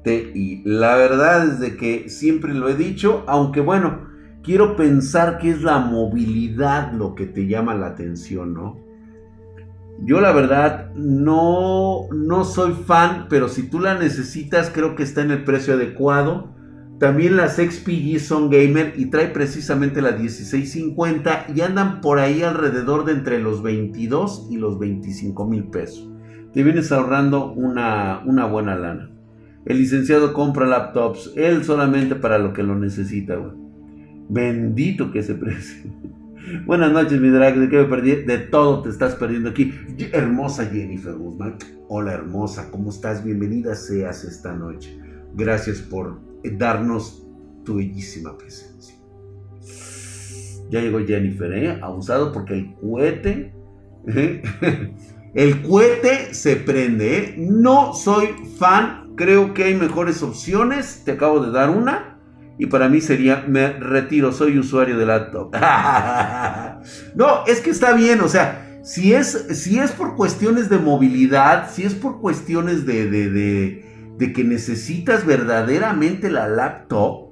Ti. 0.04 0.62
La 0.66 0.96
verdad 0.96 1.48
es 1.48 1.60
de 1.60 1.76
que 1.76 2.10
siempre 2.10 2.54
lo 2.54 2.70
he 2.70 2.76
dicho, 2.76 3.24
aunque 3.28 3.60
bueno, 3.60 4.08
quiero 4.44 4.76
pensar 4.76 5.40
que 5.40 5.50
es 5.50 5.62
la 5.62 5.80
movilidad 5.80 6.94
lo 6.94 7.16
que 7.16 7.26
te 7.26 7.48
llama 7.48 7.76
la 7.76 7.88
atención, 7.88 8.54
¿no? 8.54 8.88
Yo 10.00 10.22
la 10.22 10.32
verdad 10.32 10.94
no, 10.96 12.08
no 12.12 12.46
soy 12.46 12.74
fan, 12.74 13.26
pero 13.30 13.50
si 13.50 13.64
tú 13.64 13.80
la 13.80 13.96
necesitas 13.96 14.70
creo 14.70 14.96
que 14.96 15.04
está 15.04 15.22
en 15.22 15.32
el 15.32 15.44
precio 15.44 15.74
adecuado. 15.74 16.56
También 17.00 17.38
las 17.38 17.58
XPG 17.58 18.20
son 18.20 18.50
gamer 18.50 18.94
y 18.98 19.06
trae 19.08 19.28
precisamente 19.28 20.02
la 20.02 20.14
1650 20.14 21.48
y 21.56 21.62
andan 21.62 22.02
por 22.02 22.18
ahí 22.18 22.42
alrededor 22.42 23.06
de 23.06 23.12
entre 23.12 23.40
los 23.40 23.62
22 23.62 24.48
y 24.50 24.58
los 24.58 24.80
25 24.80 25.46
mil 25.46 25.66
pesos. 25.66 26.10
Te 26.54 26.64
vienes 26.64 26.92
ahorrando 26.92 27.52
una, 27.52 28.24
una 28.26 28.46
buena 28.46 28.76
lana. 28.76 29.12
El 29.66 29.78
licenciado 29.78 30.34
compra 30.34 30.66
laptops, 30.66 31.34
él 31.36 31.64
solamente 31.64 32.16
para 32.16 32.40
lo 32.40 32.52
que 32.54 32.64
lo 32.64 32.74
necesita, 32.74 33.36
güey. 33.36 33.52
Bendito 34.30 35.12
que 35.12 35.20
ese 35.20 35.36
precio. 35.36 35.92
Buenas 36.66 36.92
noches, 36.92 37.22
mi 37.22 37.30
drag. 37.30 37.60
¿De 37.60 37.70
qué 37.70 37.78
me 37.78 37.86
perdí? 37.86 38.24
De 38.24 38.40
todo 38.40 38.82
te 38.82 38.90
estás 38.90 39.14
perdiendo 39.16 39.50
aquí. 39.50 39.72
Hermosa 40.14 40.66
Jennifer 40.66 41.14
Guzmán. 41.14 41.58
Hola, 41.90 42.14
hermosa. 42.14 42.72
¿Cómo 42.72 42.90
estás? 42.90 43.24
Bienvenida 43.24 43.76
seas 43.76 44.24
esta 44.24 44.54
noche. 44.54 44.98
Gracias 45.36 45.80
por 45.80 46.27
darnos 46.44 47.26
tu 47.64 47.76
bellísima 47.76 48.38
presencia. 48.38 48.96
Ya 50.70 50.82
llegó 50.82 51.00
Jennifer, 51.06 51.52
¿eh? 51.54 51.80
Abusado 51.82 52.32
porque 52.32 52.54
el 52.54 52.76
cohete. 52.76 53.54
¿eh? 54.08 54.42
El 55.34 55.62
cohete 55.62 56.34
se 56.34 56.56
prende, 56.56 57.18
¿eh? 57.18 57.36
No 57.38 57.94
soy 57.94 58.30
fan. 58.58 59.14
Creo 59.16 59.54
que 59.54 59.66
hay 59.66 59.76
mejores 59.76 60.24
opciones. 60.24 61.04
Te 61.06 61.12
acabo 61.12 61.42
de 61.42 61.52
dar 61.52 61.70
una 61.70 62.18
y 62.60 62.66
para 62.66 62.90
mí 62.90 63.02
sería, 63.02 63.46
me 63.48 63.68
retiro, 63.74 64.32
soy 64.32 64.58
usuario 64.58 64.98
de 64.98 65.06
laptop. 65.06 65.56
no, 67.16 67.46
es 67.46 67.62
que 67.62 67.70
está 67.70 67.94
bien, 67.94 68.22
o 68.22 68.28
sea, 68.28 68.80
si 68.84 69.14
es, 69.14 69.48
si 69.52 69.78
es 69.78 69.92
por 69.92 70.16
cuestiones 70.16 70.70
de 70.70 70.80
movilidad, 70.80 71.70
si 71.72 71.84
es 71.84 71.94
por 71.94 72.20
cuestiones 72.20 72.86
de, 72.86 73.86
que 74.18 74.44
necesitas 74.44 75.26
verdaderamente 75.26 76.30
la 76.30 76.48
laptop, 76.48 77.28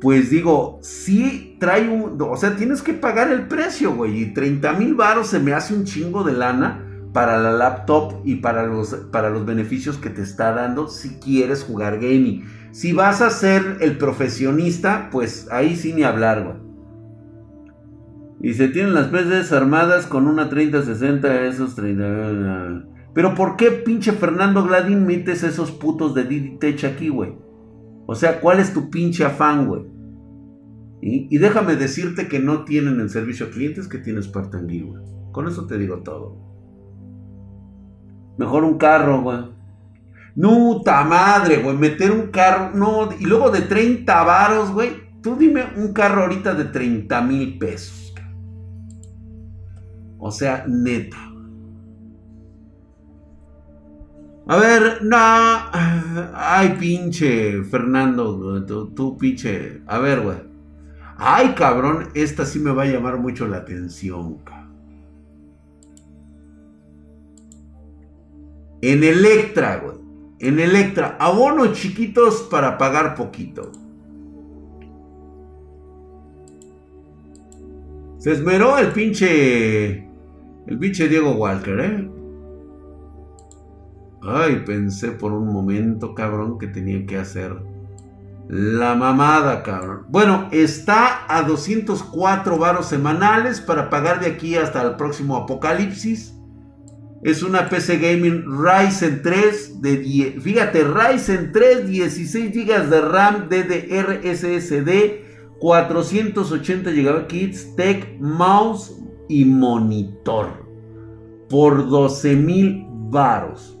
pues 0.00 0.30
digo, 0.30 0.78
sí 0.82 1.56
trae 1.58 1.88
un, 1.88 2.20
o 2.20 2.36
sea, 2.36 2.56
tienes 2.56 2.82
que 2.82 2.94
pagar 2.94 3.30
el 3.30 3.48
precio, 3.48 3.94
güey, 3.94 4.22
y 4.22 4.34
30 4.34 4.72
mil 4.74 4.94
baros 4.94 5.28
se 5.28 5.40
me 5.40 5.52
hace 5.52 5.74
un 5.74 5.84
chingo 5.84 6.24
de 6.24 6.32
lana 6.32 6.84
para 7.12 7.38
la 7.38 7.52
laptop 7.52 8.22
y 8.24 8.36
para 8.36 8.66
los, 8.66 8.94
para 9.10 9.30
los 9.30 9.44
beneficios 9.44 9.96
que 9.96 10.10
te 10.10 10.22
está 10.22 10.52
dando 10.52 10.88
si 10.88 11.18
quieres 11.18 11.64
jugar 11.64 11.98
gaming. 11.98 12.44
Si 12.70 12.92
vas 12.92 13.22
a 13.22 13.30
ser 13.30 13.78
el 13.80 13.96
profesionista, 13.98 15.08
pues 15.10 15.48
ahí 15.50 15.74
sí 15.74 15.92
ni 15.92 16.02
hablar, 16.02 16.44
güey. 16.44 16.68
Y 18.40 18.54
se 18.54 18.68
tienen 18.68 18.94
las 18.94 19.08
PCs 19.08 19.52
armadas 19.52 20.06
con 20.06 20.28
una 20.28 20.48
3060, 20.48 21.46
esos 21.46 21.74
30... 21.74 22.97
Pero 23.18 23.34
¿por 23.34 23.56
qué 23.56 23.72
pinche 23.72 24.12
Fernando 24.12 24.62
Gladín 24.62 25.04
metes 25.04 25.42
esos 25.42 25.72
putos 25.72 26.14
de 26.14 26.22
Didi 26.22 26.56
Tech 26.58 26.84
aquí, 26.84 27.08
güey? 27.08 27.34
O 28.06 28.14
sea, 28.14 28.38
¿cuál 28.40 28.60
es 28.60 28.72
tu 28.72 28.90
pinche 28.90 29.24
afán, 29.24 29.66
güey? 29.66 29.82
Y, 31.02 31.36
déjame 31.36 31.74
decirte 31.74 32.28
que 32.28 32.38
no 32.38 32.64
tienen 32.64 33.00
el 33.00 33.10
servicio 33.10 33.46
a 33.46 33.50
clientes 33.50 33.88
que 33.88 33.98
tienes 33.98 34.26
Spartan 34.26 34.68
güey. 34.68 35.02
Con 35.32 35.48
eso 35.48 35.66
te 35.66 35.78
digo 35.78 35.96
todo. 36.04 36.36
Mejor 38.38 38.62
un 38.62 38.78
carro, 38.78 39.20
güey. 39.20 39.46
Nuta 40.36 41.02
madre, 41.02 41.60
güey, 41.60 41.76
meter 41.76 42.12
un 42.12 42.28
carro, 42.28 42.70
no, 42.72 43.08
y 43.18 43.24
luego 43.24 43.50
de 43.50 43.62
30 43.62 44.22
varos, 44.22 44.70
güey. 44.70 44.90
Tú 45.24 45.34
dime 45.34 45.64
un 45.76 45.92
carro 45.92 46.22
ahorita 46.22 46.54
de 46.54 46.66
30 46.66 47.20
mil 47.22 47.58
pesos. 47.58 48.14
O 50.18 50.30
sea, 50.30 50.64
neta. 50.68 51.27
A 54.48 54.56
ver, 54.56 55.04
no. 55.04 55.16
Ay, 56.34 56.76
pinche 56.80 57.62
Fernando, 57.64 58.64
tú, 58.64 59.18
pinche. 59.18 59.82
A 59.86 59.98
ver, 59.98 60.22
güey. 60.22 60.38
Ay, 61.18 61.54
cabrón, 61.54 62.08
esta 62.14 62.46
sí 62.46 62.58
me 62.58 62.70
va 62.70 62.84
a 62.84 62.86
llamar 62.86 63.18
mucho 63.18 63.46
la 63.46 63.58
atención, 63.58 64.38
En 68.80 69.04
Electra, 69.04 69.80
güey. 69.84 69.98
En 70.38 70.58
Electra, 70.60 71.16
abonos 71.20 71.72
chiquitos 71.72 72.42
para 72.50 72.78
pagar 72.78 73.16
poquito. 73.16 73.72
Se 78.18 78.32
esmeró 78.32 78.78
el 78.78 78.92
pinche. 78.92 80.08
El 80.66 80.78
pinche 80.78 81.08
Diego 81.08 81.32
Walker, 81.32 81.80
¿eh? 81.80 82.17
Ay, 84.28 84.62
pensé 84.66 85.12
por 85.12 85.32
un 85.32 85.52
momento, 85.52 86.14
cabrón, 86.14 86.58
que 86.58 86.66
tenía 86.66 87.06
que 87.06 87.18
hacer 87.18 87.56
la 88.48 88.94
mamada, 88.94 89.62
cabrón. 89.62 90.06
Bueno, 90.08 90.48
está 90.52 91.26
a 91.28 91.42
204 91.42 92.58
varos 92.58 92.86
semanales 92.86 93.60
para 93.60 93.90
pagar 93.90 94.20
de 94.20 94.26
aquí 94.26 94.56
hasta 94.56 94.82
el 94.82 94.96
próximo 94.96 95.36
apocalipsis. 95.36 96.34
Es 97.22 97.42
una 97.42 97.68
PC 97.68 97.98
Gaming 97.98 98.44
Ryzen 98.46 99.22
3 99.22 99.82
de 99.82 99.96
10, 99.96 100.42
fíjate, 100.42 100.84
Ryzen 100.84 101.52
3 101.52 101.88
16 101.88 102.54
GB 102.54 102.88
de 102.88 103.00
RAM 103.00 103.48
DDR 103.48 104.20
SSD 104.24 105.26
480 105.58 106.90
GB 106.90 107.76
Tech 107.76 108.18
Mouse 108.20 108.96
y 109.28 109.44
monitor 109.44 110.64
por 111.48 111.88
12 111.88 112.36
mil 112.36 112.86
varos. 112.88 113.77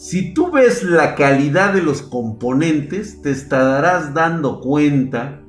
Si 0.00 0.32
tú 0.32 0.50
ves 0.50 0.82
la 0.82 1.14
calidad 1.14 1.74
de 1.74 1.82
los 1.82 2.00
componentes, 2.00 3.20
te 3.20 3.30
estarás 3.30 4.14
dando 4.14 4.62
cuenta 4.62 5.42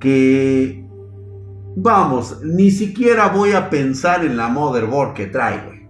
que, 0.00 0.84
vamos, 1.76 2.40
ni 2.42 2.72
siquiera 2.72 3.28
voy 3.28 3.52
a 3.52 3.70
pensar 3.70 4.24
en 4.24 4.36
la 4.36 4.48
motherboard 4.48 5.14
que 5.14 5.28
trae, 5.28 5.64
güey. 5.64 5.88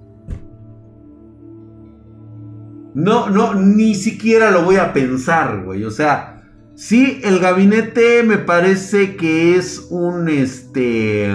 No, 2.94 3.30
no, 3.30 3.54
ni 3.54 3.94
siquiera 3.94 4.50
lo 4.50 4.66
voy 4.66 4.76
a 4.76 4.92
pensar, 4.92 5.64
güey. 5.64 5.84
O 5.84 5.90
sea, 5.90 6.42
sí, 6.74 7.22
el 7.24 7.38
gabinete 7.38 8.22
me 8.22 8.36
parece 8.36 9.16
que 9.16 9.56
es 9.56 9.86
un, 9.88 10.28
este... 10.28 11.26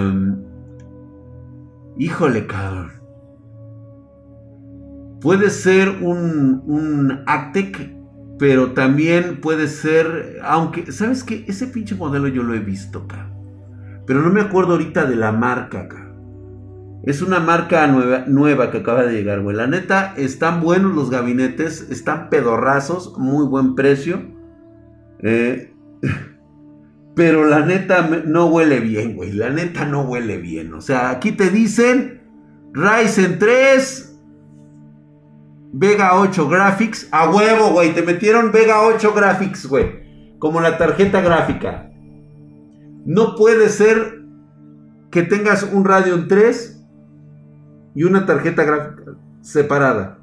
Híjole, 1.97 2.45
cabrón. 2.45 2.92
Puede 5.23 5.49
ser 5.49 5.87
un, 6.01 6.61
un 6.67 7.23
Actec, 7.25 7.95
pero 8.37 8.73
también 8.73 9.39
puede 9.39 9.69
ser, 9.69 10.41
aunque, 10.43 10.91
¿sabes 10.91 11.23
qué? 11.23 11.45
Ese 11.47 11.67
pinche 11.67 11.95
modelo 11.95 12.27
yo 12.27 12.43
lo 12.43 12.53
he 12.53 12.59
visto 12.59 12.99
acá. 12.99 13.33
Pero 14.05 14.21
no 14.21 14.29
me 14.29 14.41
acuerdo 14.41 14.73
ahorita 14.73 15.05
de 15.05 15.15
la 15.15 15.31
marca 15.31 15.83
acá. 15.83 16.13
Es 17.05 17.21
una 17.21 17.39
marca 17.39 17.87
nueva, 17.87 18.25
nueva 18.27 18.69
que 18.69 18.79
acaba 18.79 19.03
de 19.03 19.13
llegar, 19.13 19.41
güey. 19.41 19.55
La 19.55 19.67
neta, 19.67 20.13
están 20.17 20.61
buenos 20.61 20.93
los 20.93 21.09
gabinetes, 21.09 21.87
están 21.89 22.29
pedorrazos, 22.29 23.17
muy 23.17 23.45
buen 23.45 23.75
precio. 23.75 24.21
Eh, 25.21 25.73
pero 27.15 27.45
la 27.45 27.65
neta 27.65 28.09
no 28.25 28.47
huele 28.47 28.81
bien, 28.81 29.15
güey. 29.15 29.31
La 29.31 29.49
neta 29.49 29.85
no 29.85 30.01
huele 30.01 30.37
bien. 30.37 30.73
O 30.73 30.81
sea, 30.81 31.11
aquí 31.11 31.31
te 31.31 31.49
dicen 31.49 32.21
Ryzen 32.73 33.39
3, 33.39 34.12
Vega 35.73 36.19
8 36.19 36.47
Graphics. 36.47 37.09
A 37.11 37.29
huevo, 37.29 37.71
güey. 37.71 37.93
Te 37.93 38.03
metieron 38.03 38.51
Vega 38.51 38.83
8 38.83 39.13
Graphics, 39.13 39.65
güey. 39.65 40.37
Como 40.39 40.61
la 40.61 40.77
tarjeta 40.77 41.19
gráfica. 41.21 41.89
No 43.05 43.35
puede 43.35 43.69
ser 43.69 44.21
que 45.11 45.23
tengas 45.23 45.63
un 45.63 45.83
Radeon 45.83 46.27
3 46.27 46.85
y 47.95 48.03
una 48.03 48.25
tarjeta 48.25 48.63
gráfica 48.63 49.13
separada. 49.41 50.19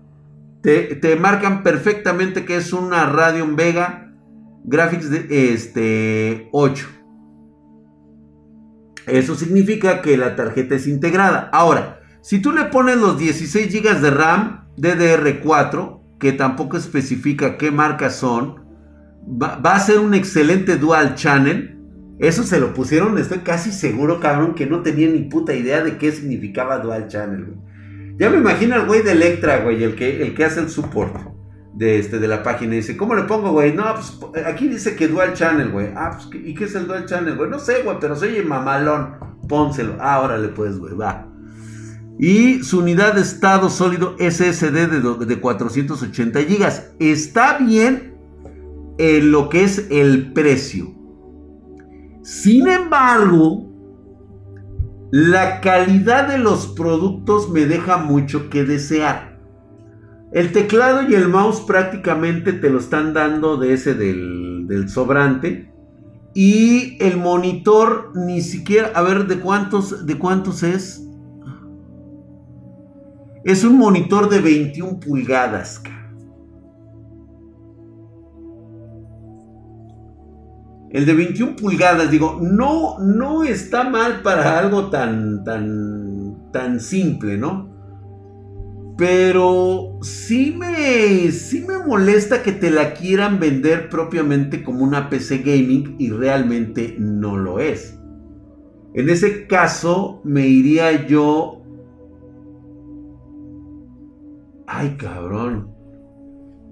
Te, 0.62 1.16
marcan 1.18 1.62
perfectamente 1.62 2.44
que 2.44 2.56
es 2.56 2.72
una 2.72 3.06
Radeon 3.06 3.56
Vega 3.56 4.12
Graphics 4.64 5.10
de 5.10 5.52
este 5.52 6.48
8. 6.52 6.86
Eso 9.06 9.34
significa 9.34 10.02
que 10.02 10.16
la 10.16 10.36
tarjeta 10.36 10.74
es 10.74 10.86
integrada. 10.86 11.48
Ahora, 11.52 12.00
si 12.20 12.40
tú 12.40 12.52
le 12.52 12.64
pones 12.64 12.98
los 12.98 13.18
16 13.18 13.72
GB 13.72 14.00
de 14.00 14.10
RAM, 14.10 14.59
DDR4, 14.80 16.00
que 16.18 16.32
tampoco 16.32 16.76
especifica 16.76 17.56
qué 17.56 17.70
marcas 17.70 18.16
son, 18.16 18.64
va, 19.26 19.74
a 19.74 19.80
ser 19.80 19.98
un 19.98 20.14
excelente 20.14 20.76
dual 20.76 21.14
channel. 21.14 21.78
Eso 22.18 22.42
se 22.42 22.60
lo 22.60 22.74
pusieron, 22.74 23.16
estoy 23.18 23.38
casi 23.38 23.72
seguro, 23.72 24.20
cabrón, 24.20 24.54
que 24.54 24.66
no 24.66 24.82
tenía 24.82 25.08
ni 25.08 25.20
puta 25.20 25.54
idea 25.54 25.82
de 25.82 25.96
qué 25.96 26.12
significaba 26.12 26.78
dual 26.78 27.08
channel, 27.08 27.54
Ya 28.18 28.28
me 28.28 28.36
imagino 28.36 28.74
al 28.74 28.86
güey 28.86 29.02
de 29.02 29.12
Electra, 29.12 29.58
güey, 29.62 29.82
el 29.82 29.94
que, 29.94 30.22
el 30.22 30.34
que 30.34 30.44
hace 30.44 30.60
el 30.60 30.68
support 30.68 31.16
de, 31.74 31.98
este, 31.98 32.18
de 32.18 32.28
la 32.28 32.42
página. 32.42 32.74
Dice, 32.74 32.96
¿cómo 32.96 33.14
le 33.14 33.22
pongo, 33.22 33.52
güey? 33.52 33.72
No, 33.72 33.84
pues 33.94 34.44
aquí 34.44 34.68
dice 34.68 34.96
que 34.96 35.08
dual 35.08 35.32
channel, 35.32 35.70
güey. 35.70 35.88
Ah, 35.96 36.12
pues, 36.14 36.44
¿y 36.44 36.54
qué 36.54 36.64
es 36.64 36.74
el 36.74 36.86
dual 36.86 37.06
channel, 37.06 37.36
güey? 37.36 37.48
No 37.48 37.58
sé, 37.58 37.82
güey, 37.82 37.96
pero 38.00 38.14
soy 38.14 38.42
mamalón. 38.42 39.16
Pónselo. 39.48 39.96
Ah, 39.98 40.20
órale, 40.20 40.48
pues, 40.48 40.78
güey, 40.78 40.94
va. 40.94 41.29
Y 42.22 42.62
su 42.64 42.80
unidad 42.80 43.14
de 43.14 43.22
estado 43.22 43.70
sólido 43.70 44.14
SSD 44.18 44.90
de, 45.26 45.40
480 45.40 46.40
GB. 46.42 46.68
Está 46.98 47.56
bien 47.56 48.14
en 48.98 49.32
lo 49.32 49.48
que 49.48 49.64
es 49.64 49.86
el 49.90 50.34
precio. 50.34 50.94
Sin 52.22 52.68
embargo, 52.68 53.72
la 55.10 55.62
calidad 55.62 56.28
de 56.28 56.36
los 56.36 56.66
productos 56.66 57.48
me 57.48 57.64
deja 57.64 57.96
mucho 57.96 58.50
que 58.50 58.64
desear. 58.64 59.40
El 60.30 60.52
teclado 60.52 61.08
y 61.08 61.14
el 61.14 61.26
mouse 61.26 61.62
prácticamente 61.62 62.52
te 62.52 62.68
lo 62.68 62.80
están 62.80 63.14
dando 63.14 63.56
de 63.56 63.72
ese 63.72 63.94
del, 63.94 64.66
del 64.68 64.90
sobrante. 64.90 65.72
Y 66.34 66.98
el 67.02 67.16
monitor 67.16 68.12
ni 68.14 68.42
siquiera, 68.42 68.92
a 68.94 69.00
ver, 69.00 69.26
¿de 69.26 69.40
cuántos, 69.40 70.04
de 70.04 70.18
cuántos 70.18 70.62
es? 70.62 71.06
Es 73.44 73.64
un 73.64 73.78
monitor 73.78 74.28
de 74.28 74.40
21 74.40 75.00
pulgadas. 75.00 75.82
El 80.90 81.06
de 81.06 81.14
21 81.14 81.56
pulgadas, 81.56 82.10
digo, 82.10 82.38
no, 82.42 82.98
no 82.98 83.44
está 83.44 83.88
mal 83.88 84.22
para 84.22 84.58
algo 84.58 84.90
tan, 84.90 85.44
tan, 85.44 86.50
tan 86.52 86.80
simple, 86.80 87.38
¿no? 87.38 87.70
Pero 88.98 89.98
sí 90.02 90.54
me, 90.58 91.30
sí 91.30 91.64
me 91.66 91.78
molesta 91.78 92.42
que 92.42 92.52
te 92.52 92.70
la 92.70 92.92
quieran 92.92 93.38
vender 93.38 93.88
propiamente 93.88 94.62
como 94.62 94.84
una 94.84 95.08
PC 95.08 95.38
gaming 95.38 95.96
y 95.98 96.10
realmente 96.10 96.96
no 96.98 97.38
lo 97.38 97.60
es. 97.60 97.96
En 98.92 99.08
ese 99.08 99.46
caso 99.46 100.20
me 100.24 100.46
iría 100.48 101.06
yo 101.06 101.59
Ay, 104.72 104.96
cabrón. 104.96 105.74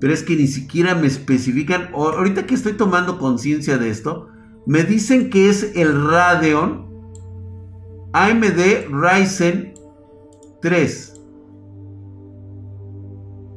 Pero 0.00 0.12
es 0.12 0.22
que 0.22 0.36
ni 0.36 0.46
siquiera 0.46 0.94
me 0.94 1.08
especifican. 1.08 1.90
Ahorita 1.92 2.46
que 2.46 2.54
estoy 2.54 2.74
tomando 2.74 3.18
conciencia 3.18 3.76
de 3.76 3.90
esto, 3.90 4.28
me 4.66 4.84
dicen 4.84 5.30
que 5.30 5.48
es 5.48 5.76
el 5.76 6.08
Radeon 6.08 6.86
AMD 8.12 8.86
Ryzen 8.88 9.74
3. 10.62 11.20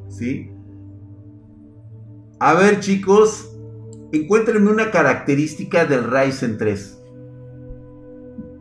¿Sí? 0.08 0.50
A 2.40 2.54
ver, 2.54 2.80
chicos, 2.80 3.56
encuéntrenme 4.10 4.72
una 4.72 4.90
característica 4.90 5.84
del 5.84 6.10
Ryzen 6.10 6.58
3. 6.58 6.91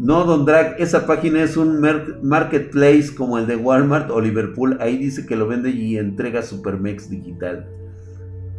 No, 0.01 0.23
Don 0.23 0.45
Drag, 0.45 0.77
esa 0.79 1.05
página 1.05 1.43
es 1.43 1.57
un 1.57 1.79
marketplace 2.23 3.13
como 3.15 3.37
el 3.37 3.45
de 3.45 3.55
Walmart 3.55 4.09
o 4.09 4.19
Liverpool. 4.19 4.77
Ahí 4.81 4.97
dice 4.97 5.27
que 5.27 5.35
lo 5.35 5.47
vende 5.47 5.69
y 5.69 5.99
entrega 5.99 6.41
Supermex 6.41 7.07
digital. 7.07 7.69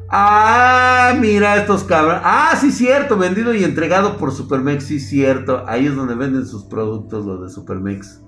Ah, 0.08 1.16
mira 1.18 1.56
estos 1.56 1.82
cabros. 1.82 2.20
Ah, 2.22 2.56
sí, 2.60 2.70
cierto, 2.70 3.18
vendido 3.18 3.52
y 3.54 3.64
entregado 3.64 4.18
por 4.18 4.30
Supermex, 4.30 4.84
sí, 4.84 5.00
cierto. 5.00 5.64
Ahí 5.66 5.86
es 5.86 5.96
donde 5.96 6.14
venden 6.14 6.46
sus 6.46 6.62
productos, 6.62 7.26
los 7.26 7.42
de 7.42 7.48
Supermex. 7.48 8.22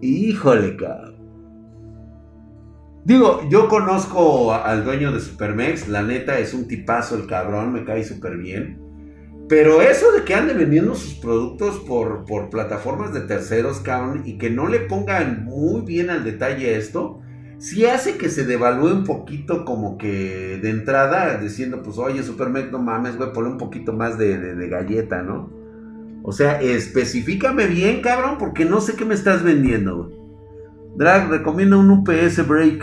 Híjole, 0.00 0.76
cabrón. 0.76 1.14
Digo, 3.04 3.42
yo 3.50 3.68
conozco 3.68 4.52
al 4.52 4.84
dueño 4.84 5.12
de 5.12 5.20
Supermex, 5.20 5.86
la 5.86 6.02
neta 6.02 6.40
es 6.40 6.54
un 6.54 6.66
tipazo 6.66 7.14
el 7.14 7.28
cabrón, 7.28 7.72
me 7.72 7.84
cae 7.84 8.02
súper 8.02 8.36
bien. 8.36 8.83
Pero 9.48 9.82
eso 9.82 10.12
de 10.12 10.24
que 10.24 10.34
ande 10.34 10.54
vendiendo 10.54 10.94
sus 10.94 11.14
productos 11.14 11.78
por, 11.80 12.24
por 12.24 12.48
plataformas 12.48 13.12
de 13.12 13.20
terceros, 13.20 13.80
cabrón, 13.80 14.22
y 14.24 14.38
que 14.38 14.48
no 14.48 14.68
le 14.68 14.80
pongan 14.80 15.44
muy 15.44 15.82
bien 15.82 16.08
al 16.08 16.24
detalle 16.24 16.76
esto, 16.76 17.20
sí 17.58 17.84
hace 17.84 18.16
que 18.16 18.30
se 18.30 18.44
devalúe 18.44 18.90
un 18.92 19.04
poquito 19.04 19.66
como 19.66 19.98
que 19.98 20.58
de 20.62 20.70
entrada, 20.70 21.36
diciendo, 21.36 21.82
pues, 21.82 21.98
oye, 21.98 22.22
Supermac, 22.22 22.70
no 22.70 22.78
mames, 22.78 23.16
güey, 23.16 23.32
ponle 23.32 23.50
un 23.50 23.58
poquito 23.58 23.92
más 23.92 24.16
de, 24.16 24.38
de, 24.38 24.68
galleta, 24.68 25.22
¿no? 25.22 25.50
O 26.22 26.32
sea, 26.32 26.62
especifícame 26.62 27.66
bien, 27.66 28.00
cabrón, 28.00 28.36
porque 28.38 28.64
no 28.64 28.80
sé 28.80 28.94
qué 28.94 29.04
me 29.04 29.14
estás 29.14 29.42
vendiendo, 29.42 30.04
güey. 30.04 30.16
Drag, 30.96 31.28
recomiendo 31.28 31.78
un 31.78 31.90
UPS 31.90 32.46
Break. 32.46 32.82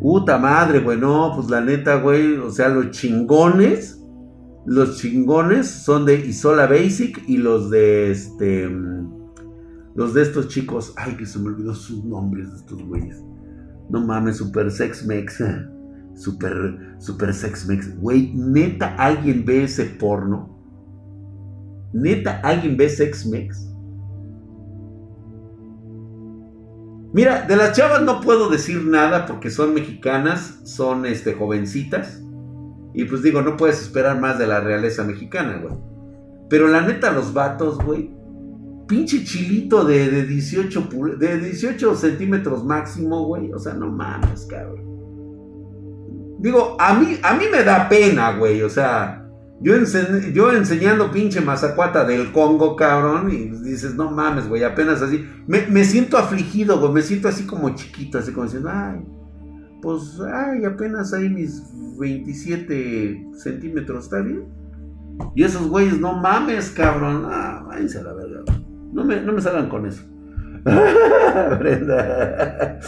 Puta 0.00 0.36
madre, 0.36 0.80
güey, 0.80 0.98
no, 0.98 1.32
pues 1.34 1.48
la 1.48 1.62
neta, 1.62 1.96
güey, 1.96 2.36
o 2.36 2.50
sea, 2.50 2.68
los 2.68 2.90
chingones 2.90 4.05
los 4.66 4.98
chingones 4.98 5.68
son 5.70 6.04
de 6.04 6.26
Isola 6.26 6.66
Basic 6.66 7.22
y 7.28 7.36
los 7.36 7.70
de 7.70 8.10
este. 8.10 8.68
Los 9.94 10.12
de 10.12 10.22
estos 10.22 10.48
chicos. 10.48 10.92
Ay, 10.96 11.16
que 11.16 11.24
se 11.24 11.38
me 11.38 11.46
olvidó 11.46 11.72
sus 11.72 12.04
nombres 12.04 12.50
de 12.50 12.56
estos 12.56 12.82
güeyes. 12.82 13.22
No 13.88 14.04
mames, 14.04 14.38
Super 14.38 14.70
Sex 14.70 15.06
Mex. 15.06 15.42
Super, 16.16 16.96
super 16.98 17.34
Sex 17.34 17.68
Mex. 17.68 17.94
Güey, 18.00 18.32
neta, 18.34 18.94
alguien 18.96 19.44
ve 19.44 19.64
ese 19.64 19.84
porno. 19.84 20.58
Neta, 21.92 22.40
alguien 22.42 22.76
ve 22.78 22.88
Sex 22.88 23.26
Mex. 23.26 23.70
Mira, 27.12 27.42
de 27.42 27.54
las 27.54 27.76
chavas 27.76 28.02
no 28.02 28.22
puedo 28.22 28.48
decir 28.48 28.82
nada 28.82 29.26
porque 29.26 29.50
son 29.50 29.74
mexicanas, 29.74 30.58
son 30.64 31.04
este, 31.04 31.34
jovencitas. 31.34 32.22
Y 32.96 33.04
pues 33.04 33.22
digo, 33.22 33.42
no 33.42 33.58
puedes 33.58 33.82
esperar 33.82 34.18
más 34.18 34.38
de 34.38 34.46
la 34.46 34.58
realeza 34.58 35.04
mexicana, 35.04 35.60
güey. 35.62 35.74
Pero 36.48 36.66
la 36.66 36.80
neta, 36.80 37.12
los 37.12 37.34
vatos, 37.34 37.76
güey. 37.76 38.10
Pinche 38.88 39.22
chilito 39.22 39.84
de, 39.84 40.08
de 40.10 40.24
18, 40.24 40.88
de 41.18 41.38
18 41.38 41.94
centímetros 41.94 42.64
máximo, 42.64 43.26
güey. 43.26 43.52
O 43.52 43.58
sea, 43.58 43.74
no 43.74 43.90
mames, 43.90 44.46
cabrón. 44.46 44.82
Digo, 46.38 46.74
a 46.80 46.94
mí, 46.94 47.18
a 47.22 47.34
mí 47.34 47.44
me 47.52 47.62
da 47.64 47.86
pena, 47.86 48.34
güey. 48.38 48.62
O 48.62 48.70
sea, 48.70 49.28
yo, 49.60 49.74
yo 50.32 50.52
enseñando 50.54 51.10
pinche 51.10 51.42
mazacuata 51.42 52.02
del 52.02 52.32
Congo, 52.32 52.76
cabrón. 52.76 53.30
Y 53.30 53.50
dices, 53.62 53.94
no 53.94 54.10
mames, 54.10 54.48
güey, 54.48 54.64
apenas 54.64 55.02
así. 55.02 55.22
Me, 55.46 55.66
me 55.66 55.84
siento 55.84 56.16
afligido, 56.16 56.80
güey. 56.80 56.92
Me 56.92 57.02
siento 57.02 57.28
así 57.28 57.44
como 57.44 57.74
chiquito, 57.74 58.16
así 58.16 58.32
como 58.32 58.44
diciendo, 58.44 58.70
ay 58.72 59.04
pues, 59.82 60.20
ay, 60.20 60.64
apenas 60.64 61.12
hay 61.12 61.28
mis 61.28 61.62
27 61.98 63.26
centímetros, 63.34 64.04
¿está 64.04 64.20
bien? 64.20 64.44
Y 65.34 65.44
esos 65.44 65.68
güeyes, 65.68 66.00
no 66.00 66.14
mames, 66.14 66.70
cabrón. 66.70 67.26
Ah, 67.26 67.62
váyanse 67.66 67.98
a 67.98 68.02
la 68.02 68.14
verga. 68.14 68.40
No 68.92 69.04
me, 69.04 69.20
no 69.20 69.32
me 69.32 69.40
salgan 69.40 69.68
con 69.68 69.86
eso. 69.86 70.02
Brenda. 71.58 72.78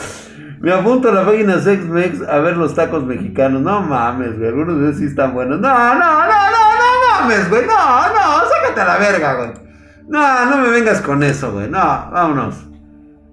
Me 0.60 0.72
apunto 0.72 1.10
a 1.10 1.12
la 1.12 1.24
página 1.24 1.60
SexMex 1.60 2.22
a 2.22 2.38
ver 2.40 2.56
los 2.56 2.74
tacos 2.74 3.04
mexicanos. 3.04 3.62
No 3.62 3.82
mames, 3.82 4.36
güey. 4.36 4.48
Algunos 4.48 4.80
de 4.80 4.94
sí 4.94 5.04
están 5.04 5.32
buenos. 5.34 5.60
No, 5.60 5.68
no, 5.68 5.98
no, 5.98 6.26
no, 6.26 6.26
no 6.26 7.20
mames, 7.20 7.48
güey. 7.48 7.66
No, 7.66 7.72
no, 7.72 8.48
sácate 8.48 8.80
a 8.80 8.84
la 8.84 8.98
verga, 8.98 9.34
güey. 9.34 9.50
No, 10.08 10.46
no 10.46 10.56
me 10.58 10.70
vengas 10.70 11.00
con 11.00 11.22
eso, 11.22 11.52
güey. 11.52 11.70
No, 11.70 11.78
vámonos. 11.78 12.66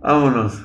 Vámonos. 0.01 0.61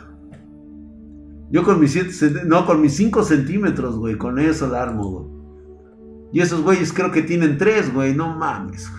Yo 1.50 1.64
con 1.64 1.80
mis 1.80 1.92
7, 1.92 2.42
no, 2.46 2.64
con 2.64 2.80
mis 2.80 2.94
5 2.96 3.24
centímetros, 3.24 3.96
güey, 3.96 4.16
con 4.16 4.38
eso 4.38 4.68
la 4.68 4.82
armo, 4.82 5.10
güey. 5.10 5.40
Y 6.32 6.40
esos 6.40 6.62
güeyes 6.62 6.92
creo 6.92 7.10
que 7.10 7.22
tienen 7.22 7.58
3, 7.58 7.92
güey, 7.92 8.14
no 8.14 8.36
mames. 8.36 8.90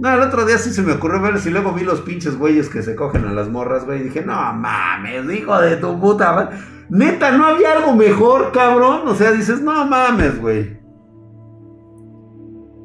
No, 0.00 0.12
el 0.12 0.20
otro 0.20 0.46
día 0.46 0.58
sí 0.58 0.70
se 0.70 0.82
me 0.82 0.92
ocurrió 0.92 1.20
ver 1.20 1.38
si 1.38 1.50
luego 1.50 1.72
vi 1.72 1.84
los 1.84 2.00
pinches 2.00 2.36
güeyes 2.36 2.68
que 2.68 2.82
se 2.82 2.96
cogen 2.96 3.26
a 3.26 3.32
las 3.32 3.50
morras, 3.50 3.84
güey. 3.84 4.00
Y 4.00 4.04
dije, 4.04 4.24
no 4.24 4.34
mames, 4.54 5.30
hijo 5.30 5.60
de 5.60 5.76
tu 5.76 6.00
puta. 6.00 6.50
Neta, 6.88 7.36
no 7.36 7.44
había 7.44 7.72
algo 7.76 7.94
mejor, 7.94 8.50
cabrón. 8.50 9.06
O 9.06 9.14
sea, 9.14 9.30
dices, 9.30 9.60
no 9.60 9.86
mames, 9.86 10.40
güey. 10.40 10.80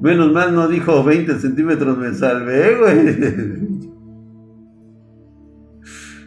Menos 0.01 0.31
mal 0.33 0.53
no 0.53 0.67
dijo 0.67 1.03
20 1.03 1.39
centímetros, 1.39 1.97
me 1.97 2.13
salvé, 2.13 2.75
güey. 2.75 3.91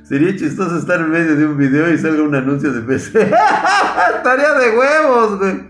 Sería 0.09 0.35
chistoso 0.35 0.79
estar 0.79 1.01
en 1.01 1.11
medio 1.11 1.37
de 1.37 1.45
un 1.45 1.59
video 1.59 1.93
y 1.93 1.99
salga 1.99 2.23
un 2.23 2.35
anuncio 2.35 2.73
de 2.73 2.81
PC. 2.81 3.21
Estaría 4.17 4.55
de 4.55 4.79
huevos, 4.79 5.39
güey. 5.39 5.69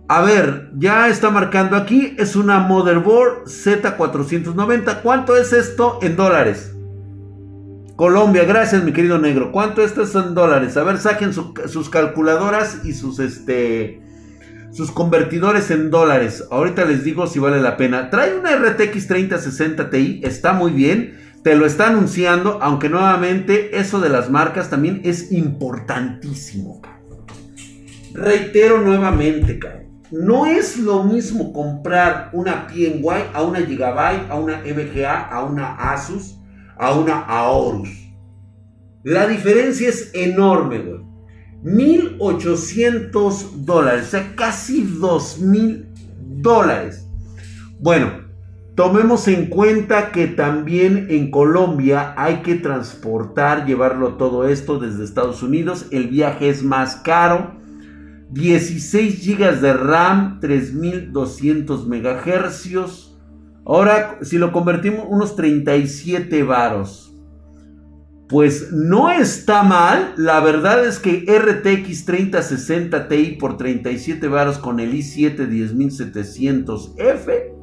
A 0.07 0.21
ver, 0.21 0.71
ya 0.77 1.09
está 1.09 1.29
marcando 1.29 1.75
aquí. 1.75 2.15
Es 2.17 2.37
una 2.37 2.59
motherboard 2.59 3.43
Z490. 3.43 5.01
¿Cuánto 5.01 5.35
es 5.35 5.51
esto 5.51 5.99
en 6.01 6.15
dólares? 6.15 6.73
Colombia, 7.97 8.45
gracias 8.45 8.81
mi 8.85 8.93
querido 8.93 9.19
negro. 9.19 9.51
¿Cuánto 9.51 9.83
esto 9.83 10.03
es 10.03 10.15
en 10.15 10.33
dólares? 10.33 10.77
A 10.77 10.83
ver, 10.83 10.99
saquen 10.99 11.33
sus 11.33 11.89
calculadoras 11.89 12.85
y 12.85 12.93
sus 12.93 13.19
este 13.19 14.02
sus 14.73 14.91
convertidores 14.91 15.69
en 15.71 15.91
dólares. 15.91 16.45
Ahorita 16.49 16.85
les 16.85 17.03
digo 17.03 17.27
si 17.27 17.39
vale 17.39 17.61
la 17.61 17.77
pena. 17.77 18.09
Trae 18.09 18.35
una 18.35 18.55
RTX 18.55 19.07
3060 19.07 19.89
Ti, 19.89 20.21
está 20.23 20.53
muy 20.53 20.71
bien. 20.71 21.19
Te 21.43 21.55
lo 21.55 21.65
está 21.65 21.87
anunciando, 21.87 22.59
aunque 22.61 22.89
nuevamente 22.89 23.77
eso 23.77 23.99
de 23.99 24.09
las 24.09 24.31
marcas 24.31 24.69
también 24.69 25.01
es 25.03 25.31
importantísimo. 25.31 26.81
Reitero 28.13 28.81
nuevamente, 28.81 29.59
No 30.11 30.45
es 30.45 30.77
lo 30.77 31.03
mismo 31.03 31.51
comprar 31.51 32.29
una 32.33 32.67
PNY 32.67 33.03
a 33.33 33.41
una 33.43 33.59
Gigabyte, 33.59 34.29
a 34.29 34.35
una 34.35 34.61
EVGA, 34.63 35.27
a 35.27 35.43
una 35.43 35.73
Asus, 35.73 36.39
a 36.77 36.93
una 36.93 37.19
Aorus. 37.19 37.89
La 39.03 39.27
diferencia 39.27 39.89
es 39.89 40.11
enorme, 40.13 40.79
güey. 40.79 41.02
1.800 41.63 43.63
dólares, 43.63 44.07
o 44.07 44.11
sea, 44.11 44.35
casi 44.35 44.85
2.000 44.85 45.85
dólares. 46.41 47.07
Bueno, 47.79 48.11
tomemos 48.75 49.29
en 49.29 49.47
cuenta 49.47 50.11
que 50.11 50.27
también 50.27 51.07
en 51.09 51.31
Colombia 51.31 52.13
hay 52.17 52.41
que 52.41 52.55
transportar, 52.55 53.65
llevarlo 53.65 54.15
todo 54.15 54.45
esto 54.47 54.77
desde 54.77 55.05
Estados 55.05 55.41
Unidos. 55.41 55.85
El 55.91 56.09
viaje 56.09 56.49
es 56.49 56.63
más 56.63 56.97
caro. 56.97 57.55
16 58.31 59.25
GB 59.25 59.61
de 59.61 59.73
RAM, 59.73 60.39
3200 60.39 61.87
MHz. 61.87 63.13
Ahora, 63.65 64.17
si 64.21 64.37
lo 64.37 64.51
convertimos, 64.51 65.05
unos 65.07 65.35
37 65.35 66.43
varos 66.43 67.12
pues 68.33 68.71
no 68.71 69.11
está 69.11 69.61
mal. 69.61 70.15
La 70.17 70.39
verdad 70.39 70.83
es 70.83 70.97
que 70.97 71.23
RTX 71.27 72.05
3060 72.05 73.07
Ti 73.07 73.37
por 73.39 73.57
37 73.57 74.27
baros 74.27 74.57
con 74.57 74.79
el 74.79 74.91
i7 74.91 75.47
10700F. 75.47 77.53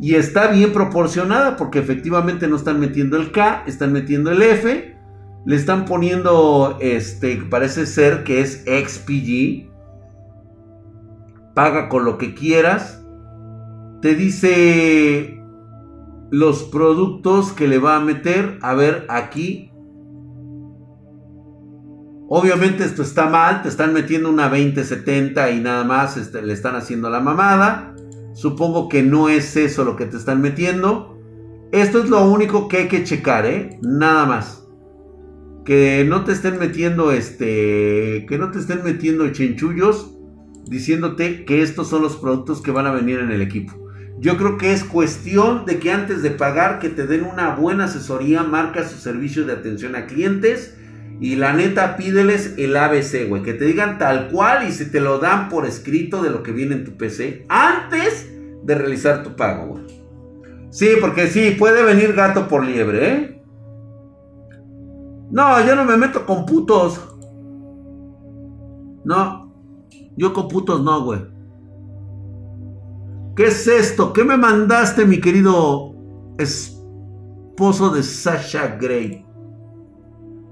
Y 0.00 0.14
está 0.14 0.46
bien 0.46 0.72
proporcionada 0.72 1.58
porque 1.58 1.80
efectivamente 1.80 2.48
no 2.48 2.56
están 2.56 2.80
metiendo 2.80 3.18
el 3.18 3.30
K, 3.30 3.64
están 3.66 3.92
metiendo 3.92 4.30
el 4.30 4.40
F. 4.40 4.96
Le 5.44 5.54
están 5.54 5.84
poniendo, 5.84 6.78
este, 6.80 7.36
parece 7.50 7.84
ser 7.84 8.24
que 8.24 8.40
es 8.40 8.64
XPG. 8.64 9.68
Paga 11.54 11.90
con 11.90 12.06
lo 12.06 12.16
que 12.16 12.32
quieras. 12.32 13.04
Te 14.00 14.14
dice 14.14 15.42
los 16.30 16.62
productos 16.62 17.52
que 17.52 17.68
le 17.68 17.76
va 17.76 17.96
a 17.96 18.00
meter. 18.00 18.58
A 18.62 18.72
ver, 18.72 19.04
aquí 19.10 19.69
Obviamente 22.32 22.84
esto 22.84 23.02
está 23.02 23.28
mal, 23.28 23.60
te 23.62 23.68
están 23.68 23.92
metiendo 23.92 24.30
una 24.30 24.48
2070 24.48 25.50
y 25.50 25.60
nada 25.60 25.82
más 25.82 26.16
este, 26.16 26.40
le 26.42 26.52
están 26.52 26.76
haciendo 26.76 27.10
la 27.10 27.18
mamada. 27.18 27.92
Supongo 28.34 28.88
que 28.88 29.02
no 29.02 29.28
es 29.28 29.56
eso 29.56 29.84
lo 29.84 29.96
que 29.96 30.06
te 30.06 30.16
están 30.16 30.40
metiendo. 30.40 31.18
Esto 31.72 32.00
es 32.00 32.08
lo 32.08 32.24
único 32.30 32.68
que 32.68 32.76
hay 32.76 32.86
que 32.88 33.02
checar, 33.02 33.46
¿eh? 33.46 33.80
Nada 33.82 34.26
más. 34.26 34.64
Que 35.64 36.04
no 36.08 36.22
te 36.22 36.30
estén 36.30 36.60
metiendo 36.60 37.10
este. 37.10 38.26
Que 38.28 38.38
no 38.38 38.52
te 38.52 38.60
estén 38.60 38.84
metiendo 38.84 39.28
chenchullos 39.30 40.14
diciéndote 40.66 41.44
que 41.44 41.62
estos 41.62 41.88
son 41.88 42.02
los 42.02 42.14
productos 42.14 42.62
que 42.62 42.70
van 42.70 42.86
a 42.86 42.92
venir 42.92 43.18
en 43.18 43.32
el 43.32 43.42
equipo. 43.42 43.72
Yo 44.20 44.36
creo 44.36 44.56
que 44.56 44.72
es 44.72 44.84
cuestión 44.84 45.66
de 45.66 45.80
que 45.80 45.90
antes 45.90 46.22
de 46.22 46.30
pagar 46.30 46.78
que 46.78 46.90
te 46.90 47.08
den 47.08 47.24
una 47.24 47.56
buena 47.56 47.86
asesoría, 47.86 48.44
marca 48.44 48.88
su 48.88 48.98
servicio 48.98 49.44
de 49.46 49.54
atención 49.54 49.96
a 49.96 50.06
clientes 50.06 50.76
y 51.20 51.36
la 51.36 51.52
neta 51.52 51.96
pídeles 51.96 52.54
el 52.56 52.74
ABC, 52.74 53.28
güey, 53.28 53.42
que 53.42 53.52
te 53.52 53.66
digan 53.66 53.98
tal 53.98 54.28
cual 54.28 54.66
y 54.66 54.72
se 54.72 54.86
te 54.86 55.00
lo 55.00 55.18
dan 55.18 55.50
por 55.50 55.66
escrito 55.66 56.22
de 56.22 56.30
lo 56.30 56.42
que 56.42 56.50
viene 56.50 56.76
en 56.76 56.84
tu 56.84 56.96
PC 56.96 57.44
antes 57.50 58.32
de 58.64 58.74
realizar 58.74 59.22
tu 59.22 59.36
pago, 59.36 59.66
güey. 59.66 59.84
Sí, 60.70 60.88
porque 60.98 61.26
sí, 61.26 61.56
puede 61.58 61.84
venir 61.84 62.14
gato 62.14 62.48
por 62.48 62.64
liebre, 62.64 63.12
¿eh? 63.12 63.42
No, 65.30 65.64
yo 65.64 65.76
no 65.76 65.84
me 65.84 65.98
meto 65.98 66.24
con 66.24 66.46
putos. 66.46 67.18
No, 69.04 69.52
yo 70.16 70.32
con 70.32 70.48
putos 70.48 70.82
no, 70.82 71.04
güey. 71.04 71.20
¿Qué 73.36 73.46
es 73.46 73.66
esto? 73.66 74.12
¿Qué 74.14 74.24
me 74.24 74.38
mandaste, 74.38 75.04
mi 75.04 75.20
querido 75.20 75.94
esposo 76.38 77.90
de 77.90 78.02
Sasha 78.02 78.78
Gray? 78.80 79.26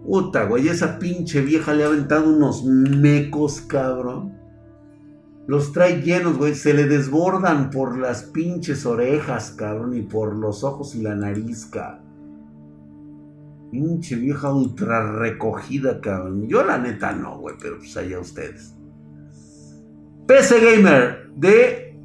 Puta, 0.09 0.45
güey, 0.45 0.69
esa 0.69 0.99
pinche 0.99 1.43
vieja 1.43 1.75
le 1.75 1.85
ha 1.85 1.89
aventado 1.89 2.31
unos 2.35 2.65
mecos, 2.65 3.61
cabrón. 3.61 4.33
Los 5.47 5.75
trae 5.75 6.01
llenos, 6.01 6.39
güey. 6.39 6.55
Se 6.55 6.73
le 6.73 6.87
desbordan 6.87 7.69
por 7.69 7.99
las 7.99 8.23
pinches 8.23 8.87
orejas, 8.87 9.51
cabrón. 9.51 9.95
Y 9.95 10.01
por 10.01 10.35
los 10.35 10.65
ojos 10.65 10.95
y 10.95 11.03
la 11.03 11.15
nariz, 11.15 11.67
cabrón. 11.67 12.09
Pinche 13.71 14.17
vieja 14.17 14.51
ultra 14.51 15.13
recogida, 15.13 16.01
cabrón. 16.01 16.49
Yo 16.49 16.65
la 16.65 16.79
neta 16.79 17.13
no, 17.13 17.39
güey. 17.41 17.57
Pero 17.61 17.77
pues 17.77 17.95
allá 17.99 18.19
ustedes. 18.19 18.75
PC 20.27 20.59
Gamer 20.59 21.31
de 21.37 22.01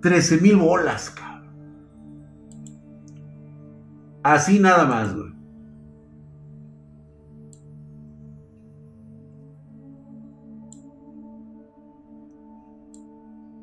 13 0.00 0.40
mil 0.40 0.58
bolas, 0.58 1.10
cabrón. 1.10 1.50
Así 4.22 4.60
nada 4.60 4.84
más, 4.86 5.12
güey. 5.12 5.35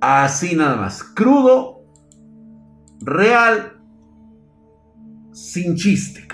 Así 0.06 0.56
nada 0.58 0.76
más. 0.76 1.02
Crudo, 1.02 1.86
real, 3.00 3.80
sin 5.32 5.78
chiste. 5.78 6.28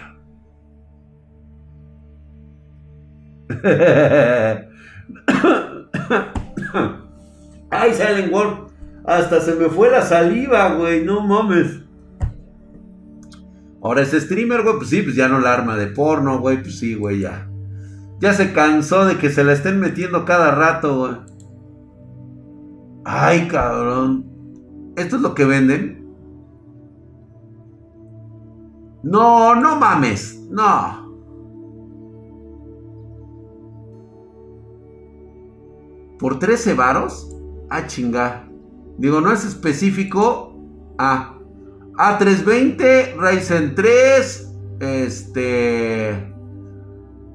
Ay, 7.70 7.93
Silent 7.93 8.32
Wolf. 8.32 8.72
Hasta 9.05 9.39
se 9.39 9.53
me 9.53 9.70
fue 9.70 9.91
la 9.91 10.01
saliva, 10.01 10.74
güey. 10.74 11.03
No 11.05 11.22
mames. 11.22 11.82
Ahora 13.84 14.01
ese 14.01 14.20
streamer, 14.20 14.63
güey, 14.63 14.78
pues 14.78 14.89
sí, 14.89 15.03
pues 15.03 15.15
ya 15.15 15.28
no 15.28 15.39
la 15.39 15.53
arma 15.53 15.76
de 15.78 15.86
porno, 15.88 16.39
güey. 16.39 16.61
Pues 16.61 16.80
sí, 16.80 16.95
güey, 16.95 17.20
ya. 17.20 17.47
Ya 18.20 18.34
se 18.34 18.51
cansó 18.51 19.05
de 19.05 19.17
que 19.17 19.30
se 19.30 19.43
la 19.43 19.53
estén 19.53 19.80
metiendo 19.80 20.26
cada 20.26 20.49
rato, 20.55 20.97
güey. 20.97 21.30
Ay, 23.06 23.47
cabrón. 23.47 24.26
¿Esto 24.95 25.16
es 25.16 25.22
lo 25.22 25.34
que 25.34 25.45
venden? 25.45 26.00
No, 29.04 29.56
no 29.56 29.78
mames. 29.78 30.45
No. 30.50 31.10
¿Por 36.20 36.38
13 36.38 36.74
varos? 36.74 37.34
Ah, 37.70 37.88
chinga. 37.88 38.50
Digo, 38.97 39.22
no 39.22 39.32
es 39.32 39.45
específico. 39.45 40.54
Ah. 40.97 41.38
A320, 41.97 43.16
Ryzen 43.18 43.76
3. 43.76 44.54
Este. 44.82 46.34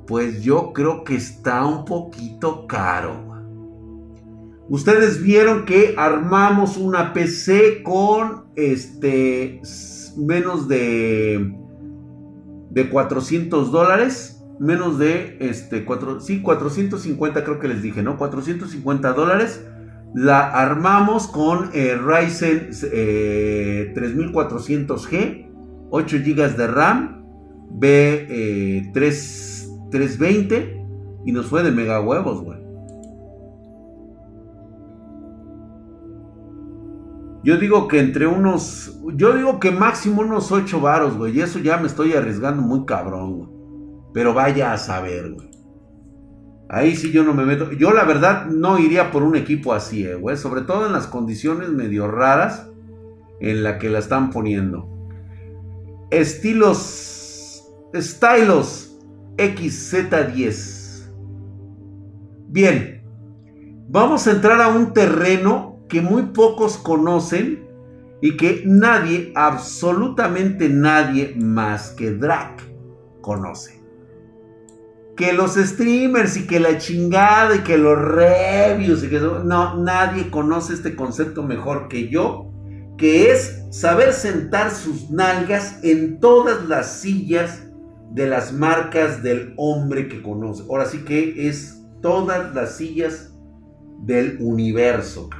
Pues 0.06 0.42
yo 0.42 0.74
creo 0.74 1.02
que 1.02 1.14
está 1.16 1.64
un 1.64 1.86
poquito 1.86 2.66
caro. 2.66 3.33
Ustedes 4.68 5.22
vieron 5.22 5.64
que 5.64 5.94
armamos 5.96 6.76
una 6.76 7.12
PC 7.12 7.82
con 7.82 8.44
este 8.56 9.60
menos 10.16 10.68
de 10.68 11.54
de 12.70 12.88
400 12.88 13.70
dólares 13.70 14.34
menos 14.58 14.98
de 14.98 15.36
este, 15.40 15.84
cuatro, 15.84 16.20
sí, 16.20 16.40
450 16.40 17.44
creo 17.44 17.58
que 17.58 17.68
les 17.68 17.82
dije, 17.82 18.02
¿no? 18.02 18.16
450 18.16 19.12
dólares. 19.12 19.62
La 20.14 20.48
armamos 20.48 21.26
con 21.26 21.68
eh, 21.74 21.94
Ryzen 21.96 22.70
3400G, 22.70 25.50
8 25.90 26.16
GB 26.24 26.56
de 26.56 26.66
RAM, 26.68 27.26
B3, 27.80 29.90
320 29.90 30.56
eh, 30.56 30.86
y 31.26 31.32
nos 31.32 31.46
fue 31.46 31.64
de 31.64 31.72
mega 31.72 32.00
huevos, 32.00 32.42
güey. 32.42 32.63
Yo 37.44 37.58
digo 37.58 37.88
que 37.88 38.00
entre 38.00 38.26
unos, 38.26 38.98
yo 39.14 39.36
digo 39.36 39.60
que 39.60 39.70
máximo 39.70 40.22
unos 40.22 40.50
8 40.50 40.80
varos, 40.80 41.18
güey, 41.18 41.36
y 41.36 41.42
eso 41.42 41.58
ya 41.58 41.76
me 41.76 41.86
estoy 41.86 42.14
arriesgando 42.14 42.62
muy 42.62 42.86
cabrón, 42.86 43.36
güey. 43.36 43.48
Pero 44.14 44.32
vaya 44.32 44.72
a 44.72 44.78
saber, 44.78 45.30
güey. 45.30 45.50
Ahí 46.70 46.96
sí 46.96 47.12
yo 47.12 47.22
no 47.22 47.34
me 47.34 47.44
meto. 47.44 47.72
Yo 47.72 47.92
la 47.92 48.04
verdad 48.04 48.46
no 48.46 48.78
iría 48.78 49.10
por 49.10 49.22
un 49.22 49.36
equipo 49.36 49.74
así, 49.74 50.06
eh, 50.06 50.14
güey. 50.14 50.38
Sobre 50.38 50.62
todo 50.62 50.86
en 50.86 50.92
las 50.92 51.06
condiciones 51.06 51.68
medio 51.68 52.08
raras 52.08 52.70
en 53.40 53.62
la 53.62 53.78
que 53.78 53.90
la 53.90 53.98
están 53.98 54.30
poniendo. 54.30 54.88
Estilos. 56.10 57.62
Stylos 57.94 58.98
XZ10. 59.36 61.12
Bien. 62.48 63.02
Vamos 63.88 64.26
a 64.26 64.30
entrar 64.32 64.62
a 64.62 64.68
un 64.68 64.94
terreno 64.94 65.73
que 65.94 66.00
muy 66.00 66.22
pocos 66.22 66.76
conocen 66.76 67.68
y 68.20 68.36
que 68.36 68.64
nadie, 68.66 69.30
absolutamente 69.36 70.68
nadie 70.68 71.36
más 71.36 71.90
que 71.90 72.10
Drac 72.10 72.60
conoce 73.20 73.80
que 75.16 75.32
los 75.32 75.54
streamers 75.54 76.36
y 76.36 76.48
que 76.48 76.58
la 76.58 76.78
chingada 76.78 77.54
y 77.54 77.60
que 77.60 77.78
los 77.78 77.96
reviews 77.96 79.04
y 79.04 79.08
que 79.08 79.20
no, 79.20 79.76
nadie 79.76 80.30
conoce 80.30 80.74
este 80.74 80.96
concepto 80.96 81.44
mejor 81.44 81.86
que 81.86 82.08
yo, 82.08 82.50
que 82.98 83.30
es 83.30 83.62
saber 83.70 84.12
sentar 84.12 84.72
sus 84.72 85.12
nalgas 85.12 85.78
en 85.84 86.18
todas 86.18 86.68
las 86.68 87.00
sillas 87.00 87.68
de 88.10 88.26
las 88.26 88.52
marcas 88.52 89.22
del 89.22 89.54
hombre 89.58 90.08
que 90.08 90.20
conoce. 90.22 90.64
Ahora 90.68 90.86
sí 90.86 91.04
que 91.04 91.46
es 91.48 91.80
todas 92.02 92.52
las 92.52 92.78
sillas 92.78 93.32
del 94.00 94.38
universo. 94.40 95.30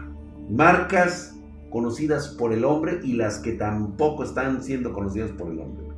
Marcas 0.50 1.34
conocidas 1.70 2.28
por 2.28 2.52
el 2.52 2.64
hombre 2.64 3.00
y 3.02 3.14
las 3.14 3.38
que 3.38 3.52
tampoco 3.52 4.22
están 4.24 4.62
siendo 4.62 4.92
conocidas 4.92 5.32
por 5.32 5.50
el 5.50 5.58
hombre. 5.58 5.88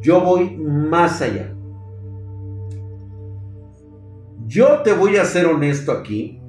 Yo 0.00 0.20
voy 0.20 0.56
más 0.56 1.22
allá. 1.22 1.54
Yo 4.46 4.82
te 4.82 4.92
voy 4.92 5.16
a 5.16 5.24
ser 5.24 5.46
honesto 5.46 5.92
aquí. 5.92 6.40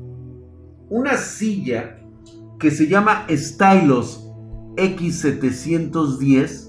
Una 0.90 1.18
silla 1.18 2.00
que 2.60 2.72
se 2.72 2.88
llama 2.88 3.28
Stylos 3.30 4.28
X710, 4.76 6.68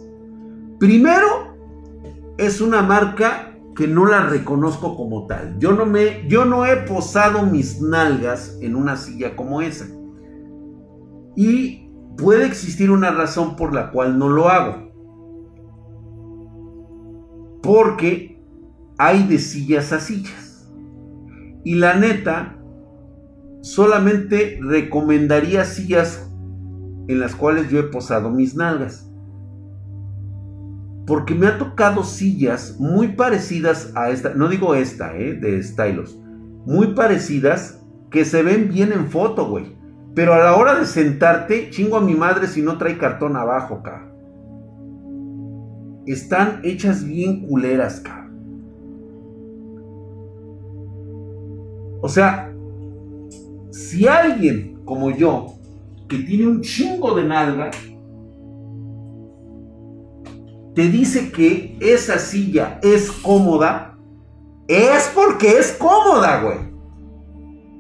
primero 0.79 1.57
es 2.37 2.61
una 2.61 2.83
marca 2.83 3.55
que 3.77 3.87
no 3.87 4.05
la 4.07 4.27
reconozco 4.27 4.97
como 4.97 5.27
tal. 5.27 5.59
Yo 5.59 5.73
no 5.73 5.87
me 5.87 6.29
yo 6.29 6.45
no 6.45 6.67
he 6.67 6.77
posado 6.77 7.47
mis 7.47 7.81
nalgas 7.81 8.59
en 8.61 8.77
una 8.77 8.97
silla 8.97 9.37
como 9.37 9.63
esa. 9.63 9.87
Y 11.37 11.91
puede 12.17 12.47
existir 12.47 12.91
una 12.91 13.11
razón 13.11 13.57
por 13.57 13.75
la 13.75 13.91
cual 13.91 14.19
no 14.19 14.29
lo 14.29 14.49
hago. 14.49 14.91
Porque 17.63 18.43
hay 18.99 19.27
de 19.27 19.39
sillas 19.39 19.93
a 19.93 20.01
sillas. 20.01 20.71
Y 21.65 21.75
la 21.75 21.95
neta, 21.95 22.57
solamente 23.63 24.59
recomendaría 24.63 25.65
sillas 25.65 26.31
en 27.09 27.21
las 27.21 27.35
cuales 27.35 27.71
yo 27.71 27.79
he 27.81 27.85
posado 27.85 28.31
mis 28.31 28.55
nalgas. 28.55 29.11
Porque 31.07 31.35
me 31.35 31.47
ha 31.47 31.59
tocado 31.59 32.05
sillas 32.05 32.77
muy 32.79 33.09
parecidas 33.09 33.93
a 33.97 34.11
esta, 34.11 34.35
no 34.35 34.49
digo 34.49 34.75
esta, 34.75 35.17
eh, 35.17 35.35
de 35.35 35.63
Stylos, 35.63 36.19
muy 36.67 36.95
parecidas 36.95 37.83
que 38.11 38.25
se 38.25 38.43
ven 38.43 38.69
bien 38.69 38.93
en 38.93 39.09
foto, 39.09 39.49
güey. 39.49 39.80
Pero 40.15 40.35
a 40.35 40.39
la 40.39 40.57
hora 40.57 40.79
de 40.79 40.87
sentarte, 40.87 41.71
chingo 41.71 41.97
a 41.97 42.01
mi 42.01 42.15
madre 42.15 42.47
si 42.47 42.63
no 42.63 42.79
trae 42.79 42.99
cartón 42.99 43.37
abajo, 43.37 43.77
acá. 43.77 44.07
están 46.07 46.61
hechas 46.65 47.05
bien 47.07 47.47
culeras, 47.47 48.01
cabrón. 48.01 48.21
O 52.03 52.09
sea, 52.09 52.53
si 53.71 54.09
alguien 54.09 54.83
como 54.85 55.11
yo, 55.11 55.55
que 56.09 56.19
tiene 56.19 56.49
un 56.49 56.63
chingo 56.63 57.15
de 57.15 57.25
nalga, 57.25 57.71
te 60.75 60.89
dice 60.89 61.31
que 61.31 61.77
esa 61.81 62.19
silla 62.19 62.81
es 62.83 63.13
cómoda, 63.13 63.97
es 64.67 65.11
porque 65.15 65.59
es 65.59 65.73
cómoda, 65.73 66.43
güey. 66.43 66.59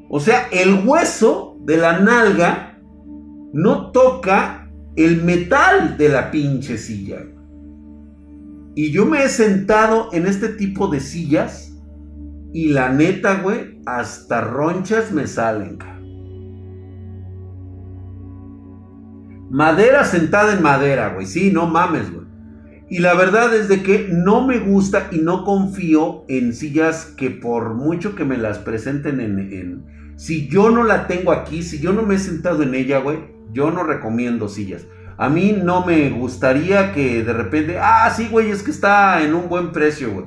O 0.08 0.20
sea, 0.20 0.48
el 0.52 0.86
hueso 0.86 1.49
de 1.64 1.76
la 1.76 2.00
nalga 2.00 2.78
no 3.52 3.90
toca 3.90 4.70
el 4.96 5.22
metal 5.22 5.96
de 5.96 6.08
la 6.08 6.30
pinche 6.30 6.78
silla. 6.78 7.26
Y 8.74 8.92
yo 8.92 9.06
me 9.06 9.24
he 9.24 9.28
sentado 9.28 10.08
en 10.12 10.26
este 10.26 10.48
tipo 10.48 10.88
de 10.88 11.00
sillas 11.00 11.76
y 12.52 12.68
la 12.68 12.90
neta, 12.90 13.40
güey, 13.40 13.80
hasta 13.86 14.40
ronchas 14.40 15.12
me 15.12 15.26
salen. 15.26 15.78
Madera 19.50 20.04
sentada 20.04 20.54
en 20.54 20.62
madera, 20.62 21.12
güey. 21.14 21.26
Sí, 21.26 21.50
no 21.50 21.66
mames, 21.66 22.12
güey. 22.12 22.26
Y 22.88 22.98
la 22.98 23.14
verdad 23.14 23.54
es 23.54 23.68
de 23.68 23.82
que 23.82 24.08
no 24.10 24.46
me 24.46 24.58
gusta 24.58 25.08
y 25.12 25.18
no 25.18 25.44
confío 25.44 26.24
en 26.28 26.52
sillas 26.52 27.06
que 27.16 27.30
por 27.30 27.74
mucho 27.74 28.16
que 28.16 28.24
me 28.24 28.36
las 28.36 28.58
presenten 28.58 29.20
en, 29.20 29.84
Si 30.20 30.48
yo 30.48 30.68
no 30.68 30.84
la 30.84 31.06
tengo 31.06 31.32
aquí, 31.32 31.62
si 31.62 31.78
yo 31.78 31.94
no 31.94 32.02
me 32.02 32.16
he 32.16 32.18
sentado 32.18 32.62
en 32.62 32.74
ella, 32.74 32.98
güey, 32.98 33.20
yo 33.54 33.70
no 33.70 33.84
recomiendo 33.84 34.50
sillas. 34.50 34.86
A 35.16 35.30
mí 35.30 35.58
no 35.64 35.86
me 35.86 36.10
gustaría 36.10 36.92
que 36.92 37.24
de 37.24 37.32
repente, 37.32 37.78
ah, 37.78 38.12
sí, 38.14 38.28
güey, 38.30 38.50
es 38.50 38.62
que 38.62 38.70
está 38.70 39.22
en 39.22 39.32
un 39.32 39.48
buen 39.48 39.72
precio, 39.72 40.12
güey. 40.12 40.26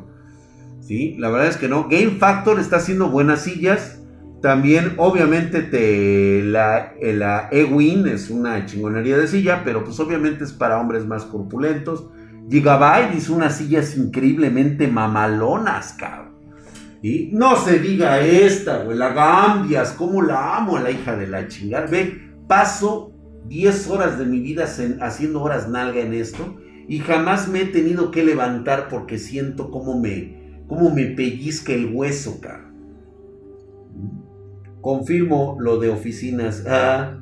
Sí, 0.80 1.16
la 1.20 1.30
verdad 1.30 1.48
es 1.48 1.58
que 1.58 1.68
no. 1.68 1.90
Game 1.90 2.18
Factor 2.18 2.60
está 2.60 2.78
haciendo 2.78 3.10
buenas 3.10 3.42
sillas. 3.42 4.02
También, 4.42 4.94
obviamente, 4.98 5.62
te, 5.62 6.42
la, 6.42 6.94
la 7.00 7.50
Ewin 7.52 8.08
es 8.08 8.32
una 8.32 8.66
chingonería 8.66 9.16
de 9.16 9.28
silla, 9.28 9.62
pero 9.64 9.84
pues 9.84 10.00
obviamente 10.00 10.44
es 10.44 10.54
para 10.54 10.82
hombres 10.82 11.06
más 11.06 11.24
corpulentos. 11.24 12.10
Gigabyte 12.50 13.14
hizo 13.16 13.36
unas 13.36 13.58
sillas 13.58 13.96
increíblemente 13.96 14.88
mamalonas, 14.88 15.94
cabrón. 15.94 16.23
Y 17.04 17.32
no 17.34 17.58
se 17.58 17.80
diga 17.80 18.22
esta, 18.22 18.82
güey, 18.84 18.98
la 18.98 19.12
Gambias, 19.12 19.92
cómo 19.92 20.22
la 20.22 20.56
amo 20.56 20.78
a 20.78 20.82
la 20.82 20.90
hija 20.90 21.18
de 21.18 21.28
la 21.28 21.50
chingada. 21.50 21.86
Ve, 21.86 22.32
paso 22.48 23.12
10 23.50 23.90
horas 23.90 24.18
de 24.18 24.26
mi 24.26 24.40
vida 24.40 24.66
haciendo 25.02 25.42
horas 25.42 25.68
nalga 25.68 26.00
en 26.00 26.14
esto 26.14 26.56
y 26.88 27.00
jamás 27.00 27.50
me 27.50 27.64
he 27.64 27.66
tenido 27.66 28.10
que 28.10 28.24
levantar 28.24 28.88
porque 28.88 29.18
siento 29.18 29.70
cómo 29.70 30.00
me, 30.00 30.64
cómo 30.68 30.92
me 30.92 31.08
pellizca 31.08 31.74
el 31.74 31.94
hueso, 31.94 32.40
cabrón. 32.40 32.74
Confirmo 34.80 35.58
lo 35.60 35.80
de 35.80 35.90
oficinas. 35.90 36.64
Ah, 36.66 37.18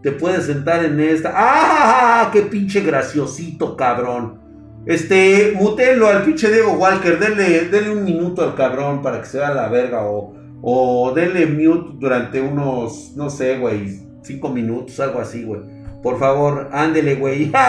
te 0.00 0.12
puedes 0.12 0.44
sentar 0.44 0.84
en 0.84 1.00
esta. 1.00 1.32
¡Ah! 1.34 2.30
¡Qué 2.32 2.42
pinche 2.42 2.82
graciosito, 2.82 3.76
cabrón! 3.76 4.47
Este, 4.88 5.52
mutelo 5.54 6.08
al 6.08 6.22
pinche 6.22 6.50
Diego 6.50 6.72
Walker, 6.72 7.18
denle, 7.18 7.90
un 7.90 8.04
minuto 8.04 8.42
al 8.42 8.54
cabrón 8.54 9.02
para 9.02 9.20
que 9.20 9.26
se 9.26 9.36
vea 9.36 9.52
la 9.52 9.68
verga 9.68 10.06
o, 10.06 10.32
o 10.62 11.12
denle 11.14 11.44
mute 11.44 11.98
durante 11.98 12.40
unos, 12.40 13.12
no 13.14 13.28
sé, 13.28 13.58
güey, 13.58 14.00
cinco 14.22 14.48
minutos, 14.48 14.98
algo 14.98 15.20
así, 15.20 15.44
güey. 15.44 15.60
Por 16.02 16.18
favor, 16.18 16.70
ándele, 16.72 17.16
güey. 17.16 17.52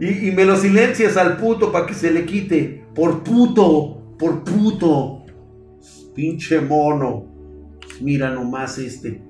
Y, 0.00 0.28
y, 0.28 0.32
me 0.32 0.44
lo 0.44 0.56
silencias 0.56 1.16
al 1.16 1.36
puto 1.36 1.70
para 1.70 1.86
que 1.86 1.94
se 1.94 2.10
le 2.10 2.24
quite. 2.24 2.84
Por 2.92 3.22
puto, 3.22 4.16
por 4.18 4.42
puto. 4.42 5.22
Pinche 6.12 6.60
mono. 6.60 7.26
Mira 8.00 8.30
nomás 8.30 8.78
este. 8.78 9.22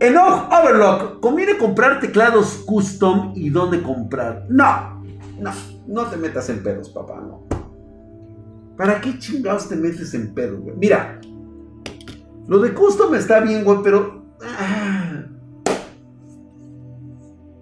Enough 0.00 0.50
Overlock. 0.50 1.20
¿Conviene 1.20 1.58
comprar 1.58 2.00
teclados 2.00 2.62
custom 2.64 3.32
y 3.36 3.50
dónde 3.50 3.82
comprar? 3.82 4.46
No, 4.48 5.02
no. 5.38 5.77
No 5.88 6.04
te 6.06 6.18
metas 6.18 6.48
en 6.50 6.62
pedos, 6.62 6.90
papá, 6.90 7.20
no. 7.20 7.46
¿Para 8.76 9.00
qué 9.00 9.18
chingados 9.18 9.68
te 9.68 9.74
metes 9.74 10.12
en 10.14 10.34
pedos, 10.34 10.60
güey? 10.60 10.76
Mira, 10.76 11.18
lo 12.46 12.60
de 12.60 12.74
custom 12.74 13.14
está 13.14 13.40
bien, 13.40 13.64
güey, 13.64 13.78
pero... 13.82 14.22
Ah, 14.42 15.24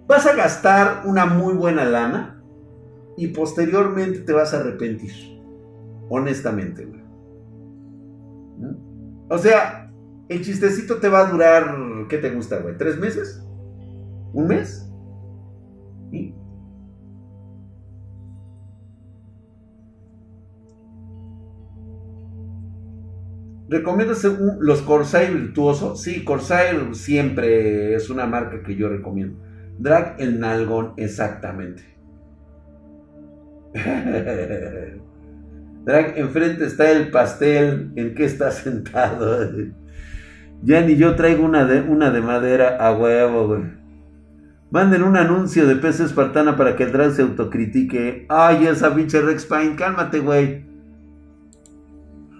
vas 0.07 0.25
a 0.25 0.35
gastar 0.35 1.03
una 1.05 1.25
muy 1.25 1.53
buena 1.53 1.85
lana 1.85 2.43
y 3.15 3.29
posteriormente 3.29 4.19
te 4.19 4.33
vas 4.33 4.53
a 4.53 4.59
arrepentir. 4.59 5.13
Honestamente, 6.09 6.85
güey. 6.85 7.01
O 9.29 9.37
sea, 9.37 9.91
el 10.27 10.43
chistecito 10.43 10.97
te 10.97 11.07
va 11.07 11.27
a 11.27 11.31
durar, 11.31 11.75
¿qué 12.09 12.17
te 12.17 12.29
gusta, 12.29 12.59
güey? 12.59 12.77
¿Tres 12.77 12.99
meses? 12.99 13.41
¿Un 14.33 14.47
mes? 14.47 14.89
¿Y? 23.67 23.71
Recomiendo 23.73 24.13
los 24.59 24.81
Corsair 24.81 25.33
Virtuoso. 25.33 25.95
Sí, 25.95 26.23
Corsair 26.23 26.95
siempre 26.95 27.95
es 27.95 28.09
una 28.09 28.25
marca 28.25 28.63
que 28.63 28.75
yo 28.75 28.89
recomiendo. 28.89 29.39
Drag 29.77 30.15
el 30.19 30.39
nalgón, 30.39 30.93
exactamente. 30.97 31.83
Drag, 35.85 36.17
enfrente 36.17 36.65
está 36.65 36.91
el 36.91 37.11
pastel. 37.11 37.91
¿En 37.95 38.15
qué 38.15 38.25
está 38.25 38.51
sentado? 38.51 39.49
ya 40.63 40.81
ni 40.81 40.95
yo 40.95 41.15
traigo 41.15 41.45
una 41.45 41.65
de, 41.65 41.81
una 41.81 42.09
de 42.11 42.21
madera 42.21 42.77
a 42.77 42.95
huevo, 42.95 43.47
güey. 43.47 43.77
Manden 44.69 45.03
un 45.03 45.15
anuncio 45.15 45.65
de 45.65 45.77
PC 45.77 46.03
Espartana 46.03 46.57
para 46.57 46.75
que 46.75 46.83
el 46.83 46.91
drag 46.91 47.11
se 47.11 47.21
autocritique. 47.21 48.25
Ay, 48.27 48.67
esa 48.67 48.93
pinche 48.93 49.21
Rex 49.21 49.45
Pine, 49.45 49.77
cálmate, 49.77 50.19
güey. 50.19 50.66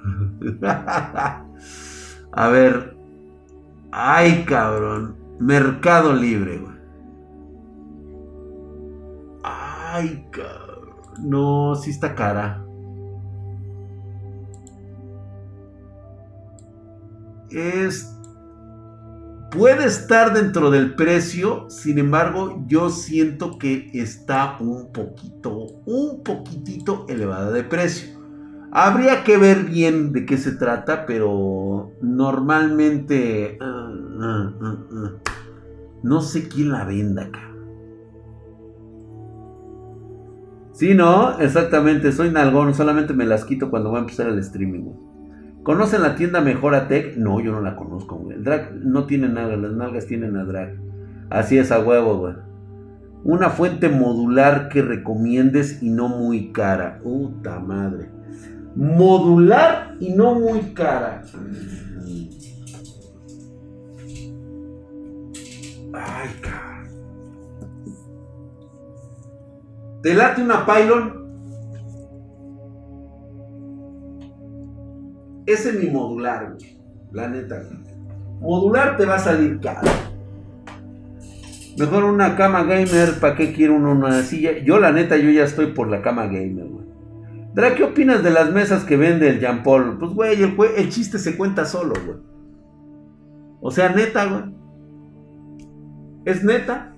A 2.31 2.47
ver. 2.49 2.95
Ay, 3.91 4.43
cabrón. 4.45 5.15
Mercado 5.39 6.13
Libre. 6.13 6.61
Ay, 9.43 10.27
cabrón. 10.31 10.77
No, 11.19 11.75
sí 11.75 11.91
está 11.91 12.15
cara. 12.15 12.63
Es. 17.49 18.13
Puede 19.51 19.85
estar 19.85 20.33
dentro 20.33 20.69
del 20.69 20.95
precio, 20.95 21.69
sin 21.69 21.99
embargo, 21.99 22.63
yo 22.67 22.89
siento 22.89 23.57
que 23.57 23.89
está 23.93 24.57
un 24.59 24.91
poquito, 24.91 25.67
un 25.85 26.21
poquitito 26.21 27.05
elevada 27.07 27.51
de 27.51 27.63
precio. 27.63 28.16
Habría 28.79 29.23
que 29.23 29.37
ver 29.37 29.63
bien 29.63 30.13
de 30.13 30.27
qué 30.27 30.37
se 30.37 30.51
trata, 30.51 31.07
pero 31.07 31.93
normalmente 31.99 33.57
ah, 33.59 33.91
ah, 34.21 34.53
ah, 34.61 35.13
no 36.03 36.21
sé 36.21 36.47
quién 36.47 36.69
la 36.69 36.85
venda 36.85 37.23
acá. 37.23 37.39
Sí, 40.73 40.93
no, 40.93 41.39
exactamente, 41.39 42.11
soy 42.11 42.29
nalgón, 42.29 42.75
solamente 42.75 43.15
me 43.15 43.25
las 43.25 43.45
quito 43.45 43.71
cuando 43.71 43.91
va 43.91 43.97
a 43.97 44.01
empezar 44.01 44.27
el 44.27 44.37
streaming. 44.37 44.91
¿Conocen 45.63 46.03
la 46.03 46.13
tienda 46.13 46.41
Mejora 46.41 46.87
Tech? 46.87 47.17
No, 47.17 47.39
yo 47.39 47.53
no 47.53 47.61
la 47.61 47.75
conozco, 47.75 48.17
güey. 48.17 48.37
El 48.37 48.43
drag 48.43 48.75
no 48.75 49.07
tiene 49.07 49.27
nada, 49.27 49.57
las 49.57 49.71
nalgas 49.71 50.05
tienen 50.05 50.37
a 50.37 50.43
drag. 50.43 50.77
Así 51.31 51.57
es 51.57 51.71
a 51.71 51.79
huevo, 51.79 52.19
güey. 52.19 52.35
Una 53.23 53.49
fuente 53.49 53.89
modular 53.89 54.69
que 54.69 54.83
recomiendes 54.83 55.81
y 55.81 55.89
no 55.89 56.09
muy 56.09 56.51
cara. 56.51 56.99
Puta 57.01 57.59
madre 57.59 58.16
modular 58.77 59.95
y 59.99 60.13
no 60.13 60.35
muy 60.35 60.61
cara. 60.73 61.23
Ay, 65.93 66.29
cara. 66.41 66.83
¿Te 70.03 70.13
late 70.13 70.41
una 70.43 70.65
pylon? 70.65 71.17
Ese 75.47 75.69
es 75.69 75.83
mi 75.83 75.89
modular, 75.89 76.55
La 77.11 77.29
neta, 77.29 77.63
Modular 78.39 78.97
te 78.97 79.05
va 79.05 79.15
a 79.15 79.19
salir 79.19 79.59
caro. 79.59 79.89
Mejor 81.79 82.03
una 82.03 82.35
cama 82.35 82.63
gamer, 82.63 83.19
¿para 83.19 83.35
qué 83.35 83.53
quiero 83.53 83.75
una 83.75 84.21
silla? 84.21 84.59
Yo 84.63 84.79
la 84.79 84.91
neta, 84.91 85.17
yo 85.17 85.31
ya 85.31 85.45
estoy 85.45 85.67
por 85.67 85.89
la 85.89 86.01
cama 86.01 86.25
gamer, 86.25 86.65
güey. 86.65 86.86
¿Qué 87.75 87.83
opinas 87.83 88.23
de 88.23 88.29
las 88.29 88.53
mesas 88.53 88.83
que 88.83 88.97
vende 88.97 89.29
el 89.29 89.39
Jean 89.39 89.63
Paul? 89.63 89.97
Pues, 89.97 90.11
güey, 90.13 90.43
el, 90.43 90.55
el 90.75 90.89
chiste 90.89 91.17
se 91.17 91.35
cuenta 91.35 91.65
solo, 91.65 91.95
güey. 92.05 92.19
O 93.61 93.71
sea, 93.71 93.89
neta, 93.89 94.25
güey. 94.25 94.55
¿Es 96.25 96.43
neta? 96.43 96.93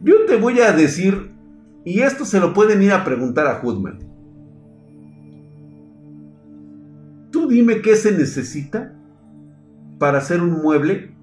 Yo 0.00 0.24
te 0.26 0.36
voy 0.36 0.60
a 0.60 0.70
decir, 0.70 1.32
y 1.84 2.00
esto 2.00 2.24
se 2.24 2.38
lo 2.38 2.54
pueden 2.54 2.80
ir 2.82 2.92
a 2.92 3.02
preguntar 3.02 3.46
a 3.46 3.60
Hoodman. 3.60 3.98
Tú 7.32 7.48
dime 7.48 7.82
qué 7.82 7.96
se 7.96 8.12
necesita 8.12 8.94
para 9.98 10.18
hacer 10.18 10.40
un 10.40 10.62
mueble 10.62 11.16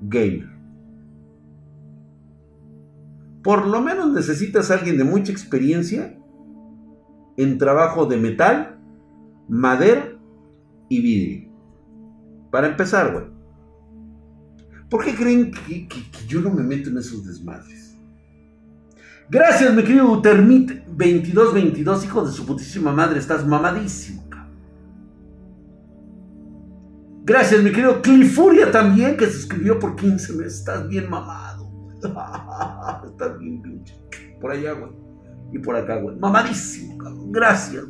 gamer. 0.00 0.57
Por 3.48 3.66
lo 3.66 3.80
menos 3.80 4.12
necesitas 4.12 4.70
a 4.70 4.74
alguien 4.74 4.98
de 4.98 5.04
mucha 5.04 5.32
experiencia 5.32 6.14
en 7.38 7.56
trabajo 7.56 8.04
de 8.04 8.18
metal, 8.18 8.78
madera 9.48 10.12
y 10.90 11.00
vidrio. 11.00 11.50
Para 12.50 12.66
empezar, 12.66 13.10
güey. 13.10 13.24
¿Por 14.90 15.02
qué 15.02 15.14
creen 15.14 15.50
que, 15.50 15.88
yo 16.26 16.42
no 16.42 16.50
me 16.50 16.62
meto 16.62 16.90
en 16.90 16.98
esos 16.98 17.24
desmadres? 17.24 17.96
Gracias, 19.30 19.74
mi 19.74 19.82
querido 19.82 20.20
Termit 20.20 20.84
2222, 20.86 22.04
hijo 22.04 22.26
de 22.26 22.32
su 22.32 22.44
putísima 22.44 22.92
madre, 22.92 23.18
estás 23.18 23.46
mamadísimo. 23.46 24.28
Gracias, 27.28 27.62
mi 27.62 27.70
querido 27.70 28.02
Clifuria 28.02 28.70
también, 28.70 29.16
que 29.16 29.24
se 29.24 29.32
suscribió 29.32 29.78
por 29.78 29.96
15 29.96 30.34
meses. 30.34 30.58
Estás 30.60 30.86
bien 30.86 31.08
mamado, 31.08 31.47
Estás 33.06 33.38
bien 33.38 33.62
pinche. 33.62 34.00
Por 34.40 34.52
allá, 34.52 34.72
güey. 34.72 34.92
Y 35.52 35.58
por 35.58 35.76
acá, 35.76 35.96
güey. 36.00 36.16
Mamadísimo, 36.16 36.98
cabrón. 36.98 37.32
Gracias. 37.32 37.84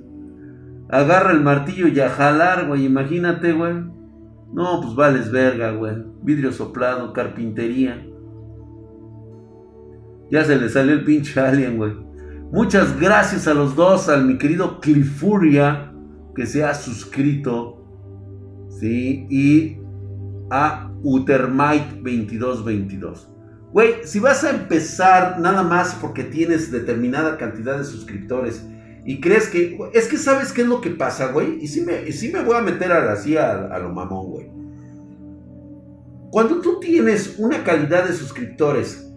Agarra 0.88 1.32
el 1.32 1.42
martillo 1.42 1.88
y 1.88 2.00
a 2.00 2.08
jalar, 2.08 2.66
güey. 2.66 2.86
Imagínate, 2.86 3.52
güey. 3.52 3.74
No, 4.52 4.80
pues 4.80 4.94
vales 4.94 5.30
verga, 5.30 5.72
güey. 5.72 5.94
Vidrio 6.22 6.52
soplado, 6.52 7.12
carpintería. 7.12 8.06
Ya 10.30 10.44
se 10.44 10.56
le 10.56 10.68
salió 10.68 10.94
el 10.94 11.04
pinche 11.04 11.38
alien, 11.40 11.76
güey. 11.76 11.92
Muchas 12.50 12.98
gracias 12.98 13.46
a 13.46 13.54
los 13.54 13.76
dos, 13.76 14.08
al 14.08 14.24
mi 14.24 14.38
querido 14.38 14.80
Clifuria, 14.80 15.92
que 16.34 16.46
se 16.46 16.64
ha 16.64 16.74
suscrito. 16.74 17.84
¿Sí? 18.70 19.26
Y 19.28 19.78
a 20.50 20.90
Utermite 21.02 22.00
2222. 22.02 23.37
Güey, 23.72 23.96
si 24.04 24.18
vas 24.18 24.44
a 24.44 24.50
empezar 24.50 25.38
nada 25.40 25.62
más 25.62 25.94
porque 26.00 26.24
tienes 26.24 26.70
determinada 26.70 27.36
cantidad 27.36 27.76
de 27.78 27.84
suscriptores 27.84 28.64
y 29.04 29.20
crees 29.20 29.48
que. 29.48 29.78
Es 29.92 30.08
que 30.08 30.16
sabes 30.16 30.52
qué 30.52 30.62
es 30.62 30.68
lo 30.68 30.80
que 30.80 30.90
pasa, 30.90 31.32
güey. 31.32 31.62
Y 31.62 31.68
sí 31.68 31.82
me, 31.82 32.02
me 32.02 32.44
voy 32.44 32.56
a 32.56 32.62
meter 32.62 32.92
así 32.92 33.36
a, 33.36 33.66
a 33.66 33.78
lo 33.78 33.90
mamón, 33.90 34.26
güey. 34.26 34.50
Cuando 36.30 36.60
tú 36.60 36.78
tienes 36.78 37.38
una 37.38 37.64
calidad 37.64 38.06
de 38.06 38.12
suscriptores 38.12 39.10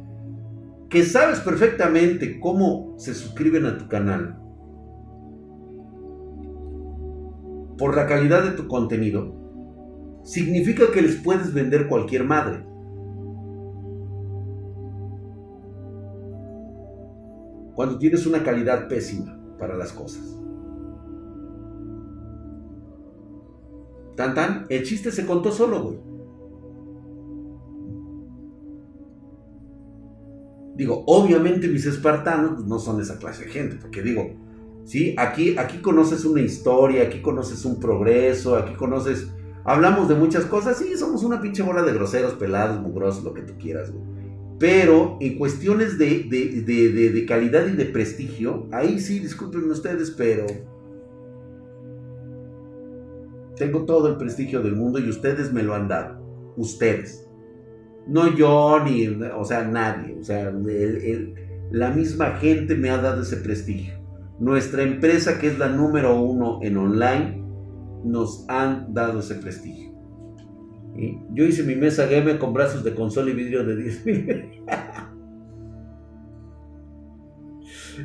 que 0.90 1.04
sabes 1.04 1.40
perfectamente 1.40 2.40
cómo 2.40 2.96
se 2.98 3.14
suscriben 3.14 3.66
a 3.66 3.78
tu 3.78 3.88
canal, 3.88 4.38
por 7.78 7.96
la 7.96 8.06
calidad 8.06 8.44
de 8.44 8.52
tu 8.52 8.68
contenido, 8.68 10.22
significa 10.24 10.92
que 10.94 11.02
les 11.02 11.16
puedes 11.16 11.54
vender 11.54 11.88
cualquier 11.88 12.24
madre. 12.24 12.64
Cuando 17.76 17.98
tienes 17.98 18.26
una 18.26 18.44
calidad 18.44 18.88
pésima 18.88 19.38
para 19.58 19.78
las 19.78 19.94
cosas. 19.94 20.38
Tan 24.16 24.36
tan, 24.36 24.66
el 24.70 24.84
chiste 24.84 25.12
se 25.12 25.26
contó 25.26 25.52
solo, 25.52 25.84
güey. 25.84 26.12
Digo, 30.76 31.04
obviamente 31.06 31.68
mis 31.68 31.86
espartanos 31.86 32.54
pues, 32.56 32.66
no 32.66 32.80
son 32.80 33.02
esa 33.02 33.20
clase 33.20 33.46
de 33.46 33.52
gente, 33.52 33.76
porque 33.80 34.02
digo, 34.02 34.32
sí, 34.86 35.16
aquí, 35.18 35.58
aquí 35.58 35.80
conoces 35.80 36.26
una 36.26 36.42
historia, 36.42 37.04
aquí 37.04 37.22
conoces 37.22 37.66
un 37.66 37.80
progreso, 37.80 38.56
aquí 38.56 38.74
conoces, 38.74 39.32
hablamos 39.64 40.08
de 40.08 40.16
muchas 40.16 40.46
cosas, 40.46 40.78
sí, 40.78 40.98
somos 40.98 41.24
una 41.24 41.42
pinche 41.42 41.62
bola 41.62 41.84
de 41.84 41.94
groseros, 41.94 42.34
pelados, 42.34 42.82
mugrosos, 42.82 43.24
lo 43.24 43.34
que 43.34 43.44
tú 43.44 43.54
quieras, 43.60 43.92
güey. 43.92 44.21
Pero 44.62 45.18
en 45.20 45.40
cuestiones 45.40 45.98
de, 45.98 47.26
calidad 47.28 47.66
y 47.66 47.76
de 47.76 47.86
prestigio, 47.86 48.68
ahí 48.72 49.00
sí, 49.00 49.18
disculpen 49.18 49.68
ustedes, 49.72 50.12
pero 50.12 50.46
tengo 53.56 53.86
todo 53.86 54.08
el 54.08 54.18
prestigio 54.18 54.62
del 54.62 54.76
mundo 54.76 55.00
y 55.00 55.10
ustedes 55.10 55.52
me 55.52 55.64
lo 55.64 55.74
han 55.74 55.88
dado. 55.88 56.54
Ustedes. 56.58 57.28
No 58.06 58.36
yo 58.36 58.84
ni, 58.84 59.08
o 59.08 59.44
sea, 59.44 59.64
nadie. 59.64 60.16
O 60.20 60.24
sea, 60.24 60.54
la 61.72 61.90
misma 61.90 62.34
gente 62.34 62.76
me 62.76 62.92
ha 62.92 62.98
dado 62.98 63.24
ese 63.24 63.38
prestigio. 63.38 63.96
Nuestra 64.40 64.84
empresa, 64.84 65.40
que 65.40 65.48
es 65.48 65.58
la 65.58 65.70
número 65.70 66.22
uno 66.22 66.60
en 66.62 66.78
online, 66.78 67.44
nos 68.06 68.46
han 68.48 68.94
dado 68.94 69.22
ese 69.22 69.36
prestigio. 69.36 69.91
Yo 71.34 71.46
hice 71.46 71.64
mi 71.64 71.76
mesa 71.76 72.06
game 72.06 72.38
con 72.38 72.54
brazos 72.54 72.84
de 72.84 72.94
consola 72.94 73.32
y 73.32 73.34
vidrio 73.34 73.64
de 73.64 73.76
10 73.76 74.06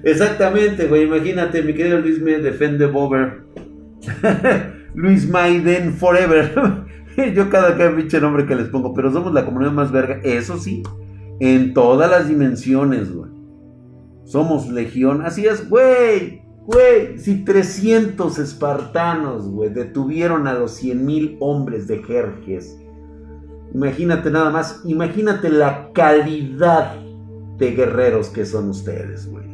Exactamente, 0.02 0.86
güey. 0.86 1.04
Imagínate, 1.04 1.62
mi 1.62 1.74
querido 1.74 2.00
Luis 2.00 2.20
me 2.20 2.38
defende 2.38 2.86
Bober. 2.86 3.44
Luis 4.94 5.28
Maiden 5.28 5.94
Forever. 5.94 6.84
Yo 7.34 7.50
cada 7.50 7.76
que 7.76 7.88
pinche 7.96 8.20
nombre 8.20 8.46
que 8.46 8.54
les 8.54 8.68
pongo, 8.68 8.92
pero 8.94 9.10
somos 9.12 9.32
la 9.32 9.44
comunidad 9.44 9.72
más 9.72 9.90
verga. 9.90 10.20
Eso 10.22 10.58
sí, 10.58 10.82
en 11.40 11.74
todas 11.74 12.10
las 12.10 12.28
dimensiones, 12.28 13.12
güey. 13.12 13.30
Somos 14.24 14.68
legión. 14.68 15.22
Así 15.22 15.46
es, 15.46 15.68
güey. 15.68 16.45
Güey, 16.66 17.18
si 17.18 17.44
300 17.44 18.40
espartanos, 18.40 19.48
güey, 19.48 19.70
detuvieron 19.70 20.48
a 20.48 20.54
los 20.54 20.72
100 20.72 21.06
mil 21.06 21.36
hombres 21.38 21.86
de 21.86 22.02
Jerjes, 22.02 22.76
imagínate 23.72 24.32
nada 24.32 24.50
más, 24.50 24.80
imagínate 24.84 25.48
la 25.48 25.92
calidad 25.92 26.96
de 27.56 27.70
guerreros 27.70 28.30
que 28.30 28.44
son 28.44 28.70
ustedes, 28.70 29.30
güey. 29.30 29.46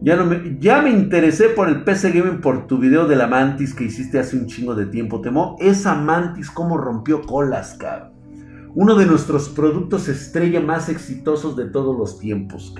Ya, 0.00 0.16
no 0.16 0.24
me, 0.24 0.56
ya 0.58 0.80
me 0.80 0.90
interesé 0.90 1.48
por 1.48 1.68
el 1.68 1.82
PC 1.82 2.12
Gaming 2.12 2.40
por 2.40 2.66
tu 2.66 2.78
video 2.78 3.06
de 3.06 3.16
la 3.16 3.26
Mantis 3.26 3.74
que 3.74 3.84
hiciste 3.84 4.18
hace 4.18 4.36
un 4.36 4.46
chingo 4.46 4.74
de 4.74 4.86
tiempo. 4.86 5.20
Temo 5.20 5.56
esa 5.58 5.94
Mantis 5.94 6.50
cómo 6.50 6.78
rompió 6.78 7.22
colas, 7.22 7.76
cabrón 7.78 8.15
uno 8.76 8.94
de 8.94 9.06
nuestros 9.06 9.48
productos 9.48 10.06
estrella 10.06 10.60
más 10.60 10.90
exitosos 10.90 11.56
de 11.56 11.64
todos 11.64 11.96
los 11.96 12.18
tiempos. 12.18 12.74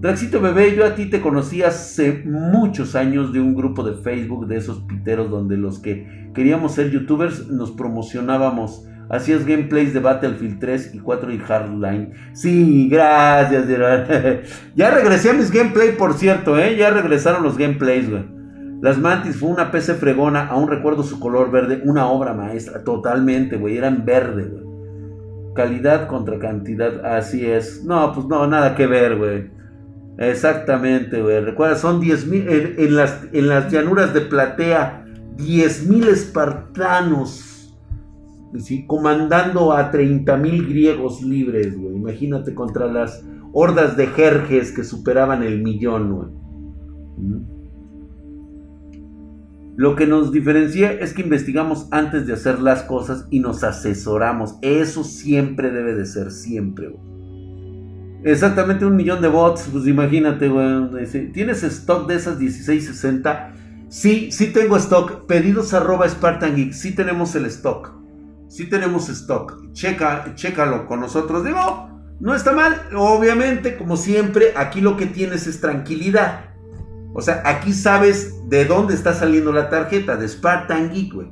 Draxito 0.00 0.40
Bebé, 0.40 0.74
yo 0.74 0.86
a 0.86 0.94
ti 0.94 1.10
te 1.10 1.20
conocí 1.20 1.62
hace 1.62 2.22
muchos 2.24 2.96
años 2.96 3.34
de 3.34 3.40
un 3.40 3.54
grupo 3.54 3.84
de 3.84 4.02
Facebook 4.02 4.46
de 4.46 4.56
esos 4.56 4.80
piteros 4.84 5.30
donde 5.30 5.58
los 5.58 5.78
que 5.78 6.30
queríamos 6.34 6.72
ser 6.72 6.90
youtubers 6.90 7.48
nos 7.48 7.70
promocionábamos. 7.70 8.86
Hacías 9.10 9.44
gameplays 9.44 9.92
de 9.92 10.00
Battlefield 10.00 10.58
3 10.58 10.94
y 10.94 11.00
4 11.00 11.32
y 11.32 11.38
Hardline. 11.38 12.12
Sí, 12.32 12.88
gracias. 12.88 13.66
ya 14.74 14.90
regresé 14.90 15.30
a 15.30 15.34
mis 15.34 15.50
gameplays, 15.50 15.96
por 15.96 16.14
cierto, 16.14 16.58
¿eh? 16.58 16.78
Ya 16.78 16.88
regresaron 16.88 17.42
los 17.42 17.58
gameplays, 17.58 18.08
güey. 18.08 18.24
Las 18.82 18.98
Mantis 18.98 19.36
fue 19.36 19.50
una 19.50 19.70
PC 19.70 19.94
fregona, 19.94 20.48
aún 20.48 20.68
recuerdo 20.68 21.04
su 21.04 21.20
color 21.20 21.52
verde, 21.52 21.82
una 21.84 22.08
obra 22.08 22.32
maestra, 22.34 22.82
totalmente, 22.82 23.56
güey, 23.56 23.76
eran 23.76 24.04
verde, 24.04 24.42
güey. 24.42 24.61
Calidad 25.54 26.08
contra 26.08 26.38
cantidad, 26.38 27.04
así 27.04 27.44
es. 27.44 27.84
No, 27.84 28.12
pues 28.12 28.26
no, 28.26 28.46
nada 28.46 28.74
que 28.74 28.86
ver, 28.86 29.16
güey. 29.18 29.50
Exactamente, 30.18 31.20
güey. 31.20 31.40
Recuerda, 31.40 31.76
son 31.76 32.00
10 32.00 32.26
mil, 32.26 32.48
en, 32.48 32.96
las, 32.96 33.26
en 33.32 33.48
las 33.48 33.70
llanuras 33.70 34.14
de 34.14 34.22
Platea, 34.22 35.04
10 35.36 35.88
mil 35.88 36.08
espartanos, 36.08 37.76
¿sí? 38.58 38.86
comandando 38.86 39.72
a 39.72 39.90
30 39.90 40.36
mil 40.36 40.66
griegos 40.68 41.22
libres, 41.22 41.76
güey. 41.76 41.96
Imagínate 41.96 42.54
contra 42.54 42.86
las 42.86 43.24
hordas 43.52 43.96
de 43.96 44.06
Jerjes 44.08 44.72
que 44.72 44.84
superaban 44.84 45.42
el 45.42 45.62
millón, 45.62 46.12
güey. 46.12 47.51
Lo 49.74 49.96
que 49.96 50.06
nos 50.06 50.32
diferencia 50.32 50.92
es 50.92 51.14
que 51.14 51.22
investigamos 51.22 51.88
antes 51.90 52.26
de 52.26 52.34
hacer 52.34 52.60
las 52.60 52.82
cosas 52.82 53.26
y 53.30 53.40
nos 53.40 53.64
asesoramos. 53.64 54.56
Eso 54.60 55.02
siempre 55.02 55.70
debe 55.70 55.94
de 55.94 56.06
ser, 56.06 56.30
siempre, 56.30 56.92
Exactamente 58.24 58.84
un 58.84 58.94
millón 58.94 59.20
de 59.20 59.26
bots, 59.26 59.68
pues 59.72 59.84
imagínate, 59.88 60.48
güey. 60.48 61.32
¿Tienes 61.32 61.64
stock 61.64 62.06
de 62.06 62.14
esas 62.14 62.38
1660? 62.38 63.52
Sí, 63.88 64.30
sí 64.30 64.52
tengo 64.52 64.76
stock. 64.76 65.26
Pedidos 65.26 65.74
arroba 65.74 66.08
Spartan 66.08 66.54
Geek. 66.54 66.72
Sí 66.72 66.94
tenemos 66.94 67.34
el 67.34 67.46
stock. 67.46 67.92
Sí 68.48 68.66
tenemos 68.66 69.08
stock. 69.08 69.72
Checa, 69.72 70.34
chécalo 70.36 70.86
con 70.86 71.00
nosotros. 71.00 71.44
Digo, 71.44 71.90
no 72.20 72.34
está 72.34 72.52
mal. 72.52 72.80
Obviamente, 72.94 73.76
como 73.76 73.96
siempre, 73.96 74.52
aquí 74.56 74.80
lo 74.80 74.96
que 74.96 75.06
tienes 75.06 75.48
es 75.48 75.60
tranquilidad. 75.60 76.51
O 77.14 77.20
sea, 77.20 77.42
aquí 77.44 77.72
sabes 77.72 78.48
de 78.48 78.64
dónde 78.64 78.94
está 78.94 79.12
saliendo 79.12 79.52
la 79.52 79.68
tarjeta, 79.68 80.16
de 80.16 80.28
Spartan 80.28 80.90
Geek, 80.90 81.12
güey. 81.12 81.28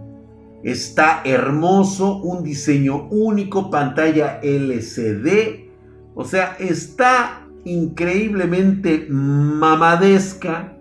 Está 0.62 1.20
hermoso, 1.25 2.18
un 2.22 2.43
diseño 2.43 3.09
único, 3.09 3.70
pantalla 3.70 4.41
LCD. 4.43 5.70
O 6.14 6.25
sea, 6.25 6.57
está 6.59 7.47
increíblemente 7.64 9.07
mamadesca. 9.11 10.77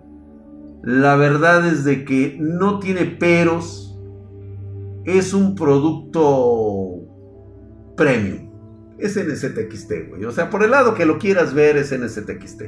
La 0.82 1.16
verdad 1.16 1.66
es 1.66 1.84
de 1.84 2.04
que 2.04 2.36
no 2.40 2.78
tiene 2.78 3.04
peros. 3.04 3.98
Es 5.04 5.34
un 5.34 5.54
producto 5.54 7.02
premium. 7.96 8.50
Es 8.98 9.16
NZXT, 9.16 9.92
güey. 10.08 10.24
O 10.24 10.32
sea, 10.32 10.48
por 10.48 10.62
el 10.62 10.70
lado 10.70 10.94
que 10.94 11.04
lo 11.04 11.18
quieras 11.18 11.52
ver, 11.52 11.76
es 11.76 11.92
NZXT. 11.92 12.62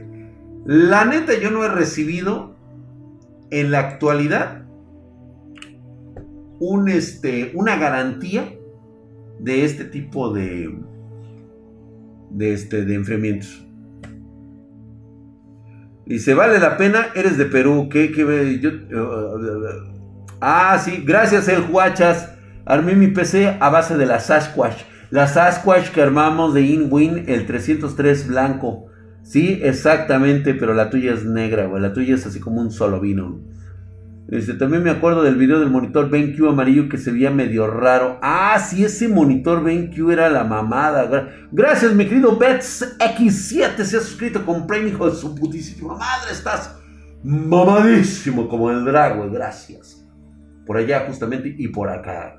La 0.66 1.05
neta, 1.05 1.33
yo 1.39 1.51
no 1.51 1.64
he 1.64 1.68
recibido 1.68 2.57
en 3.51 3.70
la 3.70 3.79
actualidad 3.79 4.66
un, 6.59 6.88
este, 6.88 7.52
una 7.54 7.76
garantía 7.76 8.52
de 9.38 9.64
este 9.64 9.84
tipo 9.84 10.32
de, 10.32 10.78
de, 12.30 12.52
este, 12.52 12.84
de 12.84 12.94
enfriamientos. 12.94 13.66
Dice, 16.07 16.34
vale 16.34 16.59
la 16.61 16.76
pena, 16.76 17.09
eres 17.14 17.36
de 17.36 17.46
Perú. 17.46 17.88
¿Qué, 17.90 18.12
qué, 18.12 18.61
yo, 18.61 18.70
ah, 20.40 20.78
sí, 20.82 21.02
gracias 21.04 21.48
el 21.48 21.64
Huachas. 21.70 22.32
Armé 22.64 22.94
mi 22.94 23.09
PC 23.09 23.57
a 23.61 23.70
base 23.70 23.96
de 23.96 24.07
la 24.07 24.20
Sasquatch. 24.20 24.82
La 25.11 25.26
Sasquatch 25.26 25.90
que 25.90 26.02
armamos 26.02 26.54
de 26.54 26.62
InWin, 26.62 27.24
el 27.28 27.46
303 27.46 28.28
blanco. 28.28 28.86
Sí, 29.22 29.61
exactamente, 29.62 30.54
pero 30.54 30.74
la 30.74 30.90
tuya 30.90 31.12
es 31.12 31.24
negra, 31.24 31.66
güey. 31.66 31.82
La 31.82 31.92
tuya 31.92 32.14
es 32.14 32.26
así 32.26 32.38
como 32.38 32.61
un 32.61 32.70
solo 32.70 33.00
vino. 33.00 33.40
Este, 34.29 34.55
también 34.55 34.83
me 34.83 34.91
acuerdo 34.91 35.22
del 35.22 35.37
video 35.37 35.61
del 35.61 35.70
monitor 35.70 36.11
BenQ 36.11 36.49
amarillo 36.49 36.89
que 36.89 36.99
se 36.99 37.12
veía 37.12 37.31
medio 37.31 37.68
raro. 37.68 38.18
Ah, 38.22 38.59
sí, 38.59 38.85
ese 38.85 39.09
monitor 39.09 39.62
BenQ 39.62 40.11
era 40.11 40.29
la 40.29 40.43
mamada. 40.43 41.29
Gracias, 41.53 41.95
mi 41.95 42.07
querido 42.07 42.37
Bets 42.37 42.97
X7. 42.99 43.85
Se 43.85 43.97
ha 43.97 44.01
suscrito 44.01 44.45
con 44.45 44.66
premio, 44.66 44.89
hijo 44.89 45.09
de 45.09 45.16
su 45.16 45.35
putísima 45.35 45.95
madre. 45.95 46.33
Estás 46.33 46.77
mamadísimo 47.22 48.49
como 48.49 48.70
el 48.70 48.85
drag, 48.85 49.31
Gracias. 49.31 50.05
Por 50.66 50.77
allá, 50.77 51.05
justamente, 51.07 51.55
y 51.57 51.68
por 51.68 51.89
acá. 51.89 52.37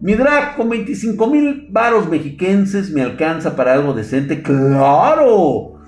Mi 0.00 0.14
drag 0.14 0.56
con 0.56 0.68
25 0.70 1.26
mil 1.26 1.66
varos 1.70 2.08
mexiquenses 2.08 2.90
me 2.92 3.02
alcanza 3.02 3.56
para 3.56 3.72
algo 3.72 3.92
decente. 3.94 4.42
¡Claro! 4.42 5.79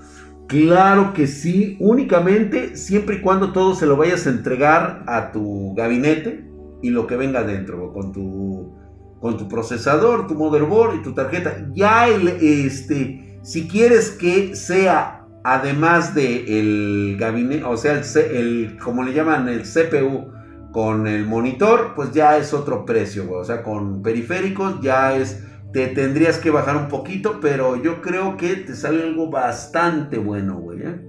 Claro 0.52 1.14
que 1.14 1.26
sí, 1.26 1.78
únicamente 1.80 2.76
siempre 2.76 3.16
y 3.16 3.20
cuando 3.22 3.52
todo 3.52 3.74
se 3.74 3.86
lo 3.86 3.96
vayas 3.96 4.26
a 4.26 4.30
entregar 4.30 5.02
a 5.06 5.32
tu 5.32 5.72
gabinete 5.74 6.44
y 6.82 6.90
lo 6.90 7.06
que 7.06 7.16
venga 7.16 7.42
dentro, 7.42 7.90
con 7.94 8.12
tu, 8.12 8.70
con 9.18 9.38
tu 9.38 9.48
procesador, 9.48 10.26
tu 10.26 10.34
motherboard 10.34 10.96
y 10.96 11.02
tu 11.02 11.14
tarjeta. 11.14 11.68
Ya 11.72 12.06
el, 12.06 12.28
este, 12.28 13.38
si 13.40 13.66
quieres 13.66 14.10
que 14.10 14.54
sea 14.54 15.24
además 15.42 16.14
de 16.14 16.44
el 16.58 17.16
gabinete, 17.18 17.64
o 17.64 17.78
sea, 17.78 17.94
el, 17.94 18.36
el, 18.36 18.78
como 18.78 19.04
le 19.04 19.14
llaman, 19.14 19.48
el 19.48 19.62
CPU 19.62 20.32
con 20.70 21.06
el 21.06 21.24
monitor, 21.24 21.92
pues 21.96 22.12
ya 22.12 22.36
es 22.36 22.52
otro 22.52 22.84
precio, 22.84 23.30
o 23.32 23.42
sea, 23.42 23.62
con 23.62 24.02
periféricos 24.02 24.82
ya 24.82 25.16
es 25.16 25.42
te 25.72 25.88
tendrías 25.88 26.38
que 26.38 26.50
bajar 26.50 26.76
un 26.76 26.88
poquito, 26.88 27.40
pero 27.40 27.76
yo 27.82 28.02
creo 28.02 28.36
que 28.36 28.56
te 28.56 28.76
sale 28.76 29.02
algo 29.02 29.30
bastante 29.30 30.18
bueno, 30.18 30.58
güey. 30.58 30.82
¿eh? 30.82 31.00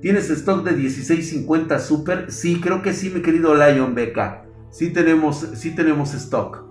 ¿Tienes 0.00 0.30
stock 0.30 0.64
de 0.64 0.72
1650 0.72 1.78
Super? 1.80 2.30
Sí, 2.30 2.60
creo 2.60 2.82
que 2.82 2.92
sí, 2.92 3.10
mi 3.10 3.20
querido 3.20 3.54
Lion 3.54 3.94
BK. 3.94 4.46
Sí 4.70 4.92
tenemos, 4.92 5.48
sí 5.54 5.74
tenemos 5.74 6.14
stock. 6.14 6.64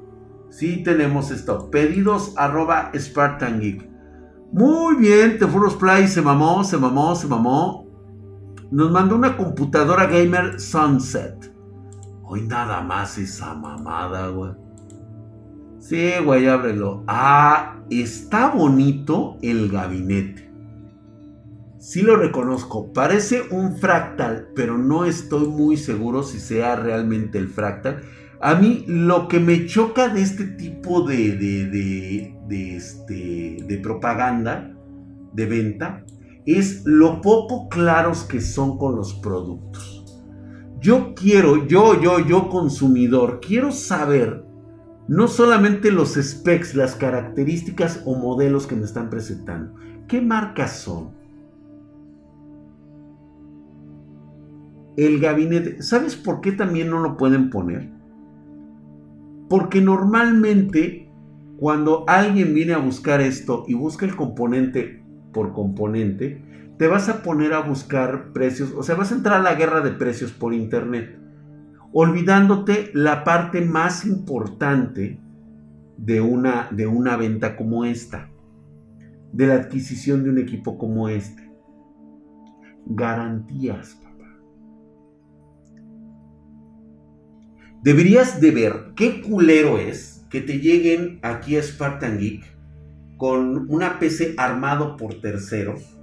Sí 0.49 0.81
tenemos 0.83 1.29
stock. 1.31 1.69
Pedidos 1.69 2.33
arroba 2.37 2.91
Spartan 2.95 3.59
Geek. 3.59 3.89
Muy 4.53 4.95
bien, 4.95 5.37
Tefuros 5.37 5.75
Play 5.75 6.07
se 6.07 6.21
mamó, 6.21 6.63
se 6.63 6.77
mamó, 6.77 7.15
se 7.15 7.27
mamó. 7.27 7.85
Nos 8.71 8.91
mandó 8.91 9.15
una 9.15 9.35
computadora 9.35 10.05
gamer 10.05 10.59
Sunset. 10.59 11.53
Hoy 12.23 12.43
nada 12.43 12.81
más 12.81 13.17
esa 13.17 13.53
mamada, 13.53 14.29
güey. 14.29 14.66
Sí, 15.87 16.11
güey, 16.21 16.45
ábrelo. 16.49 17.05
Ah, 17.07 17.79
está 17.89 18.49
bonito 18.49 19.37
el 19.41 19.69
gabinete. 19.69 20.51
Sí 21.79 22.01
lo 22.01 22.17
reconozco. 22.17 22.91
Parece 22.91 23.43
un 23.51 23.77
fractal, 23.77 24.49
pero 24.53 24.77
no 24.77 25.05
estoy 25.05 25.47
muy 25.47 25.77
seguro 25.77 26.23
si 26.23 26.41
sea 26.41 26.75
realmente 26.75 27.37
el 27.37 27.47
fractal. 27.47 28.01
A 28.41 28.55
mí 28.55 28.83
lo 28.85 29.29
que 29.29 29.39
me 29.39 29.65
choca 29.65 30.09
de 30.09 30.23
este 30.23 30.43
tipo 30.43 31.03
de, 31.03 31.37
de, 31.37 32.35
de, 32.49 32.75
este, 32.75 33.57
de 33.65 33.77
propaganda, 33.77 34.75
de 35.31 35.45
venta, 35.45 36.03
es 36.45 36.81
lo 36.83 37.21
poco 37.21 37.69
claros 37.69 38.25
que 38.25 38.41
son 38.41 38.77
con 38.77 38.97
los 38.97 39.13
productos. 39.13 40.05
Yo 40.81 41.13
quiero, 41.15 41.65
yo, 41.65 42.01
yo, 42.01 42.19
yo 42.19 42.49
consumidor, 42.49 43.39
quiero 43.39 43.71
saber 43.71 44.46
no 45.07 45.27
solamente 45.27 45.91
los 45.91 46.15
specs, 46.15 46.75
las 46.75 46.95
características 46.95 48.01
o 48.05 48.15
modelos 48.15 48.67
que 48.67 48.75
me 48.75 48.85
están 48.85 49.09
presentando. 49.09 49.73
¿Qué 50.07 50.21
marcas 50.21 50.79
son? 50.79 51.11
El 54.97 55.19
gabinete. 55.19 55.81
¿Sabes 55.81 56.15
por 56.15 56.41
qué 56.41 56.51
también 56.51 56.89
no 56.89 56.99
lo 56.99 57.17
pueden 57.17 57.49
poner? 57.49 57.89
Porque 59.49 59.79
normalmente 59.79 61.09
cuando 61.57 62.03
alguien 62.07 62.53
viene 62.53 62.73
a 62.73 62.79
buscar 62.79 63.21
esto 63.21 63.63
y 63.67 63.73
busca 63.73 64.05
el 64.05 64.15
componente 64.15 65.03
por 65.31 65.53
componente, 65.53 66.43
te 66.77 66.87
vas 66.87 67.09
a 67.09 67.23
poner 67.23 67.53
a 67.53 67.61
buscar 67.61 68.33
precios, 68.33 68.73
o 68.75 68.83
sea, 68.83 68.95
vas 68.95 69.11
a 69.11 69.15
entrar 69.15 69.39
a 69.39 69.43
la 69.43 69.55
guerra 69.55 69.81
de 69.81 69.91
precios 69.91 70.31
por 70.31 70.53
internet 70.53 71.17
olvidándote 71.91 72.91
la 72.93 73.23
parte 73.23 73.61
más 73.61 74.05
importante 74.05 75.19
de 75.97 76.21
una, 76.21 76.69
de 76.71 76.87
una 76.87 77.17
venta 77.17 77.55
como 77.55 77.85
esta, 77.85 78.29
de 79.31 79.47
la 79.47 79.55
adquisición 79.55 80.23
de 80.23 80.29
un 80.29 80.37
equipo 80.37 80.77
como 80.77 81.09
este. 81.09 81.51
Garantías, 82.85 83.95
papá. 83.95 84.37
Deberías 87.83 88.39
de 88.39 88.51
ver 88.51 88.73
qué 88.95 89.21
culero 89.21 89.77
es 89.77 90.25
que 90.29 90.41
te 90.41 90.59
lleguen 90.59 91.19
aquí 91.21 91.57
a 91.57 91.63
Spartan 91.63 92.17
Geek 92.19 92.43
con 93.17 93.69
una 93.69 93.99
PC 93.99 94.35
armado 94.37 94.97
por 94.97 95.21
terceros 95.21 95.97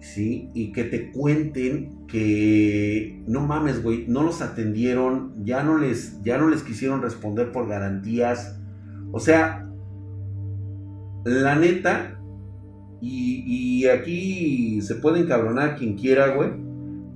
¿sí? 0.00 0.50
Y 0.54 0.72
que 0.72 0.84
te 0.84 1.10
cuenten 1.10 1.97
que 2.08 3.22
no 3.26 3.46
mames, 3.46 3.82
güey, 3.82 4.06
no 4.08 4.22
los 4.22 4.42
atendieron, 4.42 5.34
ya 5.44 5.62
no 5.62 5.78
les, 5.78 6.20
ya 6.22 6.38
no 6.38 6.48
les 6.48 6.62
quisieron 6.62 7.02
responder 7.02 7.52
por 7.52 7.68
garantías. 7.68 8.58
O 9.12 9.20
sea, 9.20 9.68
la 11.24 11.54
neta, 11.54 12.20
y, 13.00 13.44
y 13.46 13.86
aquí 13.86 14.80
se 14.80 14.96
puede 14.96 15.20
encabronar 15.20 15.76
quien 15.76 15.96
quiera, 15.96 16.34
güey, 16.34 16.50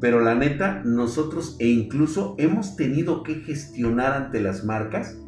pero 0.01 0.21
la 0.21 0.35
neta, 0.35 0.83
nosotros 0.85 1.57
e 1.59 1.69
incluso 1.69 2.35
hemos 2.39 2.77
tenido 2.77 3.23
que 3.23 3.37
gestionar 3.37 4.13
ante 4.13 4.41
las 4.41 4.65
marcas, 4.65 5.19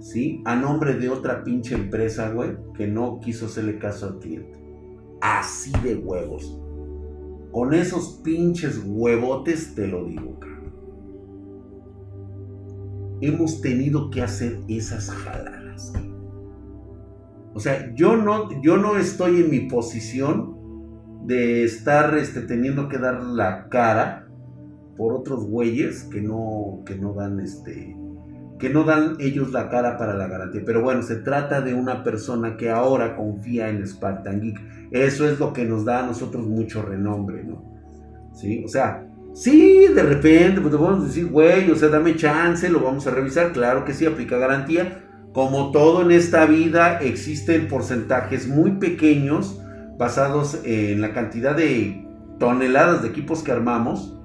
¿sí? 0.00 0.42
A 0.44 0.56
nombre 0.56 0.94
de 0.94 1.08
otra 1.08 1.44
pinche 1.44 1.74
empresa, 1.74 2.30
güey, 2.30 2.56
que 2.76 2.86
no 2.86 3.20
quiso 3.20 3.46
hacerle 3.46 3.78
caso 3.78 4.06
al 4.06 4.18
cliente 4.18 4.66
así 5.20 5.72
de 5.82 5.96
huevos. 5.96 6.60
Con 7.56 7.72
esos 7.72 8.20
pinches 8.22 8.82
huevotes 8.84 9.74
te 9.74 9.88
lo 9.88 10.04
digo, 10.04 10.38
Hemos 13.22 13.62
tenido 13.62 14.10
que 14.10 14.20
hacer 14.20 14.60
esas 14.68 15.08
jaladas. 15.08 15.90
O 17.54 17.58
sea, 17.58 17.94
yo 17.94 18.14
no, 18.18 18.62
yo 18.62 18.76
no 18.76 18.98
estoy 18.98 19.40
en 19.40 19.50
mi 19.50 19.60
posición 19.70 20.54
de 21.24 21.64
estar 21.64 22.18
este, 22.18 22.42
teniendo 22.42 22.90
que 22.90 22.98
dar 22.98 23.22
la 23.22 23.70
cara 23.70 24.28
por 24.98 25.14
otros 25.14 25.46
güeyes 25.46 26.04
que 26.04 26.20
no, 26.20 26.82
que 26.84 26.96
no 26.96 27.14
dan 27.14 27.40
este, 27.40 27.96
que 28.58 28.70
no 28.70 28.84
dan 28.84 29.16
ellos 29.20 29.52
la 29.52 29.68
cara 29.68 29.98
para 29.98 30.14
la 30.14 30.28
garantía. 30.28 30.62
Pero 30.64 30.82
bueno, 30.82 31.02
se 31.02 31.16
trata 31.16 31.60
de 31.60 31.74
una 31.74 32.02
persona 32.02 32.56
que 32.56 32.70
ahora 32.70 33.16
confía 33.16 33.68
en 33.68 33.86
Spartan 33.86 34.40
Geek. 34.40 34.60
Eso 34.90 35.28
es 35.28 35.38
lo 35.38 35.52
que 35.52 35.64
nos 35.64 35.84
da 35.84 36.02
a 36.02 36.06
nosotros 36.06 36.46
mucho 36.46 36.82
renombre, 36.82 37.44
¿no? 37.44 37.74
¿Sí? 38.32 38.62
O 38.64 38.68
sea, 38.68 39.06
sí, 39.34 39.86
de 39.94 40.02
repente, 40.02 40.60
pues 40.60 40.72
te 40.72 40.78
podemos 40.78 41.06
decir, 41.06 41.26
güey, 41.26 41.70
o 41.70 41.76
sea, 41.76 41.88
dame 41.88 42.16
chance, 42.16 42.68
lo 42.68 42.80
vamos 42.80 43.06
a 43.06 43.10
revisar. 43.10 43.52
Claro 43.52 43.84
que 43.84 43.92
sí, 43.92 44.06
aplica 44.06 44.38
garantía. 44.38 45.02
Como 45.32 45.70
todo 45.70 46.02
en 46.02 46.12
esta 46.12 46.46
vida, 46.46 46.98
existen 47.00 47.68
porcentajes 47.68 48.48
muy 48.48 48.72
pequeños 48.72 49.60
basados 49.98 50.60
en 50.64 51.00
la 51.02 51.12
cantidad 51.12 51.54
de 51.54 52.06
toneladas 52.38 53.02
de 53.02 53.08
equipos 53.08 53.42
que 53.42 53.52
armamos 53.52 54.15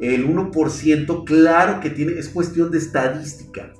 el 0.00 0.28
1%, 0.28 1.24
claro 1.24 1.80
que 1.80 1.90
tiene, 1.90 2.12
es 2.12 2.28
cuestión 2.28 2.70
de 2.70 2.78
estadística. 2.78 3.72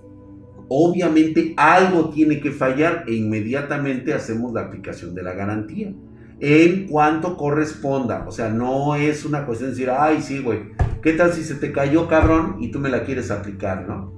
Obviamente 0.68 1.54
algo 1.56 2.10
tiene 2.10 2.40
que 2.40 2.50
fallar 2.50 3.04
e 3.06 3.14
inmediatamente 3.14 4.14
hacemos 4.14 4.52
la 4.52 4.62
aplicación 4.62 5.14
de 5.14 5.22
la 5.22 5.32
garantía. 5.32 5.92
En 6.40 6.88
cuanto 6.88 7.36
corresponda. 7.36 8.24
O 8.26 8.32
sea, 8.32 8.48
no 8.48 8.96
es 8.96 9.24
una 9.24 9.46
cuestión 9.46 9.70
de 9.70 9.76
decir, 9.76 9.90
ay, 9.90 10.20
sí, 10.20 10.40
güey. 10.40 10.72
¿Qué 11.02 11.12
tal 11.12 11.32
si 11.32 11.44
se 11.44 11.54
te 11.54 11.70
cayó, 11.70 12.08
cabrón, 12.08 12.56
y 12.60 12.70
tú 12.70 12.78
me 12.78 12.88
la 12.88 13.04
quieres 13.04 13.30
aplicar, 13.30 13.86
no? 13.86 14.12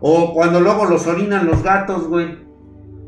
O 0.00 0.32
cuando 0.32 0.60
luego 0.60 0.86
los 0.86 1.06
orinan 1.06 1.46
los 1.46 1.62
gatos, 1.62 2.08
güey. 2.08 2.38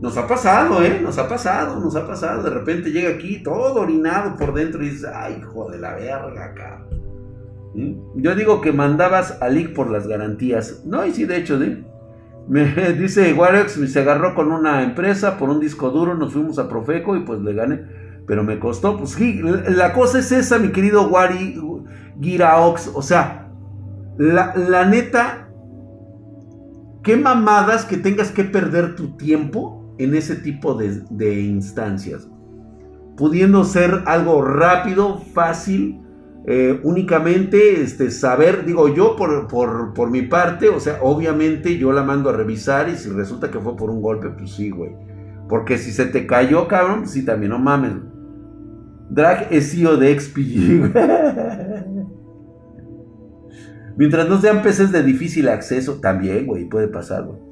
Nos 0.00 0.16
ha 0.16 0.26
pasado, 0.26 0.82
¿eh? 0.82 1.00
Nos 1.00 1.16
ha 1.18 1.28
pasado, 1.28 1.78
nos 1.78 1.94
ha 1.94 2.06
pasado. 2.06 2.42
De 2.42 2.50
repente 2.50 2.90
llega 2.90 3.10
aquí 3.10 3.42
todo 3.42 3.80
orinado 3.80 4.36
por 4.36 4.52
dentro 4.52 4.82
y 4.82 4.90
dices, 4.90 5.08
ay, 5.14 5.38
hijo 5.40 5.70
de 5.70 5.78
la 5.78 5.94
verga, 5.94 6.52
cabrón. 6.54 6.91
Yo 7.74 8.34
digo 8.34 8.60
que 8.60 8.72
mandabas 8.72 9.40
a 9.40 9.48
Lick 9.48 9.72
por 9.74 9.90
las 9.90 10.06
garantías. 10.06 10.82
No, 10.84 11.06
y 11.06 11.12
sí, 11.12 11.24
de 11.24 11.38
hecho, 11.38 11.58
¿sí? 11.58 11.84
Me 12.48 12.64
dice 12.98 13.32
Warex, 13.32 13.72
se 13.90 14.00
agarró 14.00 14.34
con 14.34 14.52
una 14.52 14.82
empresa 14.82 15.38
por 15.38 15.48
un 15.48 15.60
disco 15.60 15.90
duro, 15.90 16.14
nos 16.14 16.32
fuimos 16.32 16.58
a 16.58 16.68
Profeco 16.68 17.16
y 17.16 17.20
pues 17.20 17.40
le 17.40 17.54
gané. 17.54 17.82
Pero 18.26 18.44
me 18.44 18.58
costó, 18.58 18.98
pues 18.98 19.18
la 19.68 19.92
cosa 19.92 20.20
es 20.20 20.30
esa, 20.30 20.58
mi 20.58 20.68
querido 20.68 21.08
Wari 21.08 21.60
Giraox. 22.20 22.92
O 22.94 23.02
sea, 23.02 23.50
la, 24.16 24.84
neta, 24.84 25.48
qué 27.02 27.16
mamadas 27.16 27.84
que 27.84 27.96
tengas 27.96 28.30
que 28.30 28.44
perder 28.44 28.94
tu 28.94 29.16
tiempo 29.16 29.94
en 29.98 30.14
ese 30.14 30.36
tipo 30.36 30.74
de, 30.74 31.02
de 31.10 31.40
instancias. 31.40 32.28
Pudiendo 33.16 33.64
ser 33.64 34.02
algo 34.06 34.42
rápido, 34.42 35.18
fácil 35.34 36.01
eh, 36.44 36.80
únicamente 36.82 37.82
este, 37.82 38.10
saber, 38.10 38.64
digo 38.64 38.92
yo 38.92 39.14
por, 39.14 39.46
por, 39.46 40.10
mi 40.10 40.22
parte, 40.22 40.68
o 40.68 40.80
sea, 40.80 40.98
obviamente 41.00 41.78
yo 41.78 41.92
la 41.92 42.02
mando 42.02 42.30
a 42.30 42.32
revisar 42.32 42.88
y 42.88 42.96
si 42.96 43.10
resulta 43.10 43.50
que 43.50 43.60
fue 43.60 43.76
por 43.76 43.90
un 43.90 44.02
golpe, 44.02 44.28
pues 44.30 44.50
sí, 44.52 44.70
güey. 44.70 44.90
Porque 45.48 45.78
si 45.78 45.92
se 45.92 46.06
te 46.06 46.26
cayó, 46.26 46.66
cabrón, 46.66 47.00
pues 47.00 47.12
sí, 47.12 47.24
también 47.24 47.50
no 47.50 47.58
mames. 47.58 47.92
Drag 49.08 49.48
es 49.52 49.70
CEO 49.70 49.96
de 49.98 50.18
XPG. 50.18 50.92
Mientras 53.96 54.28
no 54.28 54.40
sean 54.40 54.62
peces 54.62 54.90
de 54.90 55.02
difícil 55.02 55.48
acceso, 55.48 56.00
también, 56.00 56.46
güey, 56.46 56.68
puede 56.68 56.88
pasar, 56.88 57.24
güey. 57.24 57.51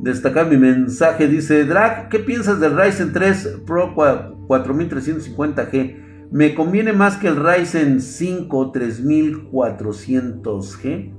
Destacar 0.00 0.48
mi 0.48 0.56
mensaje, 0.56 1.26
dice 1.26 1.64
Drag, 1.64 2.08
¿qué 2.08 2.20
piensas 2.20 2.60
del 2.60 2.78
Ryzen 2.78 3.12
3 3.12 3.62
Pro 3.66 3.94
4350G? 3.94 6.06
¿Me 6.30 6.54
conviene 6.54 6.92
más 6.92 7.16
que 7.16 7.26
el 7.28 7.36
Ryzen 7.36 8.00
5 8.00 8.72
3400G? 8.72 11.12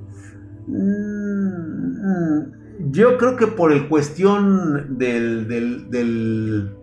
Mm, 0.68 2.44
yo 2.92 3.18
creo 3.18 3.36
que 3.36 3.48
por 3.48 3.74
el 3.74 3.90
cuestión 3.90 4.98
del, 4.98 5.48
del, 5.48 5.90
del, 5.90 6.76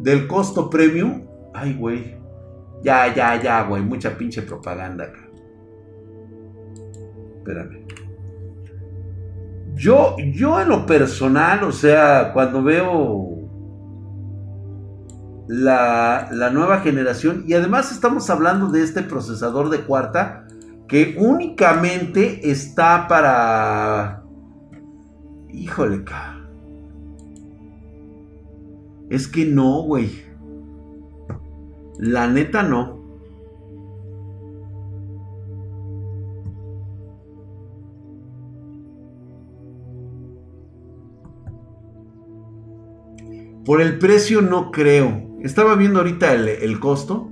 del 0.00 0.26
costo 0.26 0.70
premium. 0.70 1.26
Ay, 1.52 1.74
güey. 1.74 2.16
Ya, 2.82 3.14
ya, 3.14 3.40
ya, 3.40 3.62
güey. 3.62 3.82
Mucha 3.82 4.16
pinche 4.16 4.42
propaganda 4.42 5.04
acá. 5.04 5.28
Espérame. 7.38 7.86
Yo, 9.74 10.16
yo 10.32 10.60
en 10.60 10.68
lo 10.68 10.86
personal, 10.86 11.64
o 11.64 11.72
sea, 11.72 12.32
cuando 12.32 12.62
veo 12.62 13.28
la, 15.48 16.28
la, 16.30 16.50
nueva 16.50 16.80
generación, 16.80 17.44
y 17.46 17.54
además 17.54 17.90
estamos 17.90 18.30
hablando 18.30 18.68
de 18.68 18.82
este 18.82 19.02
procesador 19.02 19.70
de 19.70 19.80
cuarta, 19.80 20.46
que 20.88 21.16
únicamente 21.18 22.50
está 22.50 23.08
para... 23.08 24.22
Híjole, 25.50 26.04
Es 29.10 29.28
que 29.28 29.44
no, 29.46 29.82
güey. 29.82 30.24
La 31.98 32.26
neta 32.26 32.62
no. 32.62 32.93
Por 43.64 43.80
el 43.80 43.98
precio 43.98 44.42
no 44.42 44.70
creo. 44.70 45.38
Estaba 45.40 45.74
viendo 45.74 46.00
ahorita 46.00 46.34
el, 46.34 46.80
costo. 46.80 47.30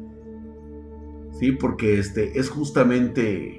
Sí, 1.38 1.52
porque 1.52 1.98
este 1.98 2.38
es 2.38 2.48
justamente... 2.48 3.58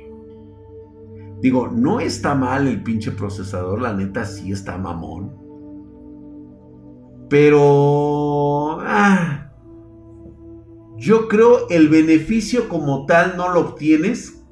Digo, 1.42 1.68
no 1.68 2.00
está 2.00 2.36
mal 2.36 2.68
el 2.68 2.84
pinche 2.84 3.12
procesador, 3.12 3.82
la 3.82 3.94
neta 3.94 4.26
sí 4.26 4.52
está 4.52 4.78
mamón. 4.78 5.34
Pero... 7.30 8.80
Ah, 8.82 9.52
yo 10.98 11.28
creo 11.28 11.68
el 11.70 11.90
beneficio 11.90 12.70
como 12.70 13.06
tal 13.06 13.36
no 13.36 13.52
lo 13.52 13.60
obtienes 13.60 14.44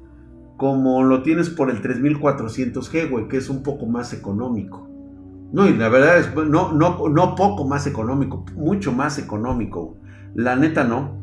como 0.62 1.02
lo 1.02 1.24
tienes 1.24 1.50
por 1.50 1.70
el 1.70 1.82
3400G, 1.82 3.10
güey, 3.10 3.26
que 3.26 3.36
es 3.36 3.50
un 3.50 3.64
poco 3.64 3.86
más 3.86 4.12
económico. 4.12 4.88
No, 5.52 5.68
y 5.68 5.74
la 5.76 5.90
verdad 5.90 6.18
es, 6.18 6.34
no, 6.34 6.72
no, 6.72 7.08
no 7.08 7.34
poco 7.34 7.66
más 7.66 7.86
económico, 7.86 8.44
mucho 8.56 8.90
más 8.90 9.18
económico. 9.18 9.98
La 10.34 10.56
neta 10.56 10.82
no. 10.84 11.20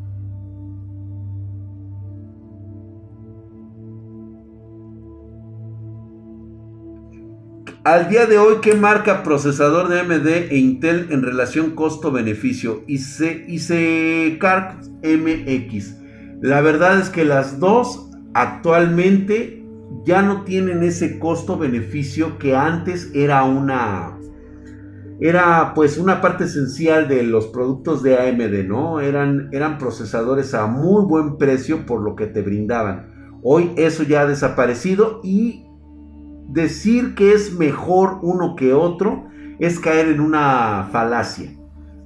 Al 7.82 8.08
día 8.08 8.26
de 8.26 8.38
hoy, 8.38 8.56
¿qué 8.62 8.74
marca 8.74 9.24
procesador 9.24 9.88
de 9.88 10.00
AMD 10.00 10.26
e 10.28 10.58
Intel 10.58 11.08
en 11.10 11.22
relación 11.22 11.70
costo-beneficio? 11.70 12.84
IC, 12.86 14.38
CARC 14.38 14.84
MX. 15.02 15.96
La 16.40 16.60
verdad 16.60 17.00
es 17.00 17.08
que 17.08 17.24
las 17.24 17.58
dos 17.58 18.10
actualmente 18.34 19.64
ya 20.04 20.22
no 20.22 20.42
tienen 20.42 20.84
ese 20.84 21.18
costo-beneficio 21.18 22.38
que 22.38 22.54
antes 22.54 23.10
era 23.14 23.42
una, 23.44 24.19
era 25.20 25.74
pues 25.74 25.98
una 25.98 26.22
parte 26.22 26.44
esencial 26.44 27.06
de 27.06 27.22
los 27.22 27.46
productos 27.46 28.02
de 28.02 28.18
AMD, 28.18 28.66
¿no? 28.66 29.00
Eran, 29.00 29.50
eran 29.52 29.76
procesadores 29.76 30.54
a 30.54 30.66
muy 30.66 31.04
buen 31.04 31.36
precio 31.36 31.84
por 31.84 32.00
lo 32.00 32.16
que 32.16 32.26
te 32.26 32.40
brindaban. 32.40 33.38
Hoy 33.42 33.72
eso 33.76 34.02
ya 34.02 34.22
ha 34.22 34.26
desaparecido 34.26 35.20
y 35.22 35.66
decir 36.48 37.14
que 37.14 37.32
es 37.32 37.52
mejor 37.52 38.18
uno 38.22 38.56
que 38.56 38.72
otro 38.72 39.26
es 39.58 39.78
caer 39.78 40.08
en 40.08 40.20
una 40.20 40.88
falacia. 40.90 41.52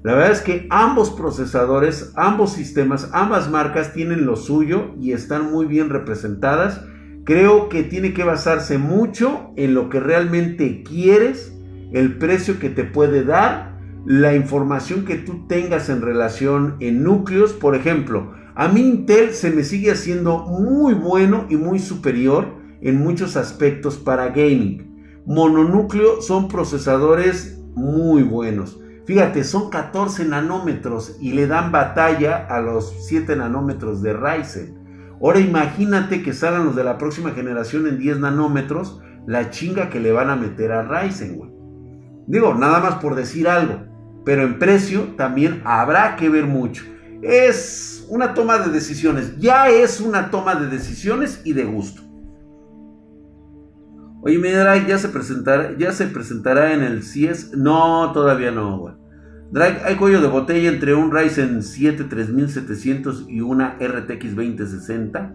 La 0.02 0.14
verdad 0.14 0.32
es 0.32 0.42
que 0.42 0.66
ambos 0.70 1.10
procesadores, 1.10 2.12
ambos 2.16 2.52
sistemas, 2.52 3.08
ambas 3.12 3.48
marcas 3.48 3.94
tienen 3.94 4.26
lo 4.26 4.36
suyo 4.36 4.92
y 5.00 5.12
están 5.12 5.52
muy 5.52 5.66
bien 5.66 5.88
representadas. 5.88 6.84
Creo 7.24 7.68
que 7.68 7.84
tiene 7.84 8.12
que 8.12 8.24
basarse 8.24 8.76
mucho 8.76 9.52
en 9.56 9.72
lo 9.72 9.88
que 9.88 10.00
realmente 10.00 10.82
quieres 10.82 11.53
el 11.92 12.18
precio 12.18 12.58
que 12.58 12.70
te 12.70 12.84
puede 12.84 13.24
dar, 13.24 13.78
la 14.06 14.34
información 14.34 15.04
que 15.04 15.16
tú 15.16 15.46
tengas 15.46 15.88
en 15.88 16.02
relación 16.02 16.76
en 16.80 17.02
núcleos. 17.02 17.52
Por 17.52 17.74
ejemplo, 17.74 18.32
a 18.54 18.68
mí 18.68 18.80
Intel 18.82 19.32
se 19.32 19.50
me 19.50 19.64
sigue 19.64 19.90
haciendo 19.90 20.38
muy 20.38 20.94
bueno 20.94 21.46
y 21.48 21.56
muy 21.56 21.78
superior 21.78 22.46
en 22.80 22.98
muchos 22.98 23.36
aspectos 23.36 23.96
para 23.96 24.28
gaming. 24.28 25.22
Mononúcleo 25.26 26.20
son 26.20 26.48
procesadores 26.48 27.58
muy 27.74 28.22
buenos. 28.22 28.78
Fíjate, 29.06 29.44
son 29.44 29.70
14 29.70 30.24
nanómetros 30.26 31.16
y 31.20 31.32
le 31.32 31.46
dan 31.46 31.72
batalla 31.72 32.46
a 32.46 32.60
los 32.60 32.94
7 33.06 33.36
nanómetros 33.36 34.02
de 34.02 34.14
Ryzen. 34.14 34.78
Ahora 35.20 35.40
imagínate 35.40 36.22
que 36.22 36.32
salgan 36.32 36.66
los 36.66 36.76
de 36.76 36.84
la 36.84 36.98
próxima 36.98 37.30
generación 37.30 37.86
en 37.86 37.98
10 37.98 38.20
nanómetros, 38.20 39.00
la 39.26 39.50
chinga 39.50 39.90
que 39.90 40.00
le 40.00 40.12
van 40.12 40.30
a 40.30 40.36
meter 40.36 40.72
a 40.72 40.82
Ryzen, 40.82 41.36
güey. 41.36 41.53
Digo, 42.26 42.54
nada 42.54 42.80
más 42.80 42.96
por 42.96 43.14
decir 43.14 43.48
algo, 43.48 43.80
pero 44.24 44.42
en 44.42 44.58
precio 44.58 45.14
también 45.16 45.62
habrá 45.64 46.16
que 46.16 46.28
ver 46.28 46.46
mucho. 46.46 46.84
Es 47.22 48.06
una 48.08 48.34
toma 48.34 48.58
de 48.58 48.70
decisiones, 48.70 49.38
ya 49.38 49.68
es 49.68 50.00
una 50.00 50.30
toma 50.30 50.54
de 50.54 50.68
decisiones 50.68 51.40
y 51.44 51.52
de 51.52 51.64
gusto. 51.64 52.02
Oye, 54.22 54.38
Drake, 54.38 54.86
¿ya 54.88 54.96
se 54.96 55.10
presentará, 55.10 55.76
ya 55.76 55.92
se 55.92 56.06
presentará 56.06 56.72
en 56.72 56.82
el 56.82 57.02
CIES? 57.02 57.52
No, 57.52 58.10
todavía 58.12 58.50
no, 58.50 58.78
güey. 58.78 58.94
Drake, 59.50 59.82
hay 59.84 59.96
cuello 59.96 60.22
de 60.22 60.28
botella 60.28 60.70
entre 60.70 60.94
un 60.94 61.12
Ryzen 61.12 61.62
7 61.62 62.04
3700 62.04 63.26
y 63.28 63.42
una 63.42 63.76
RTX 63.78 64.34
2060. 64.34 65.34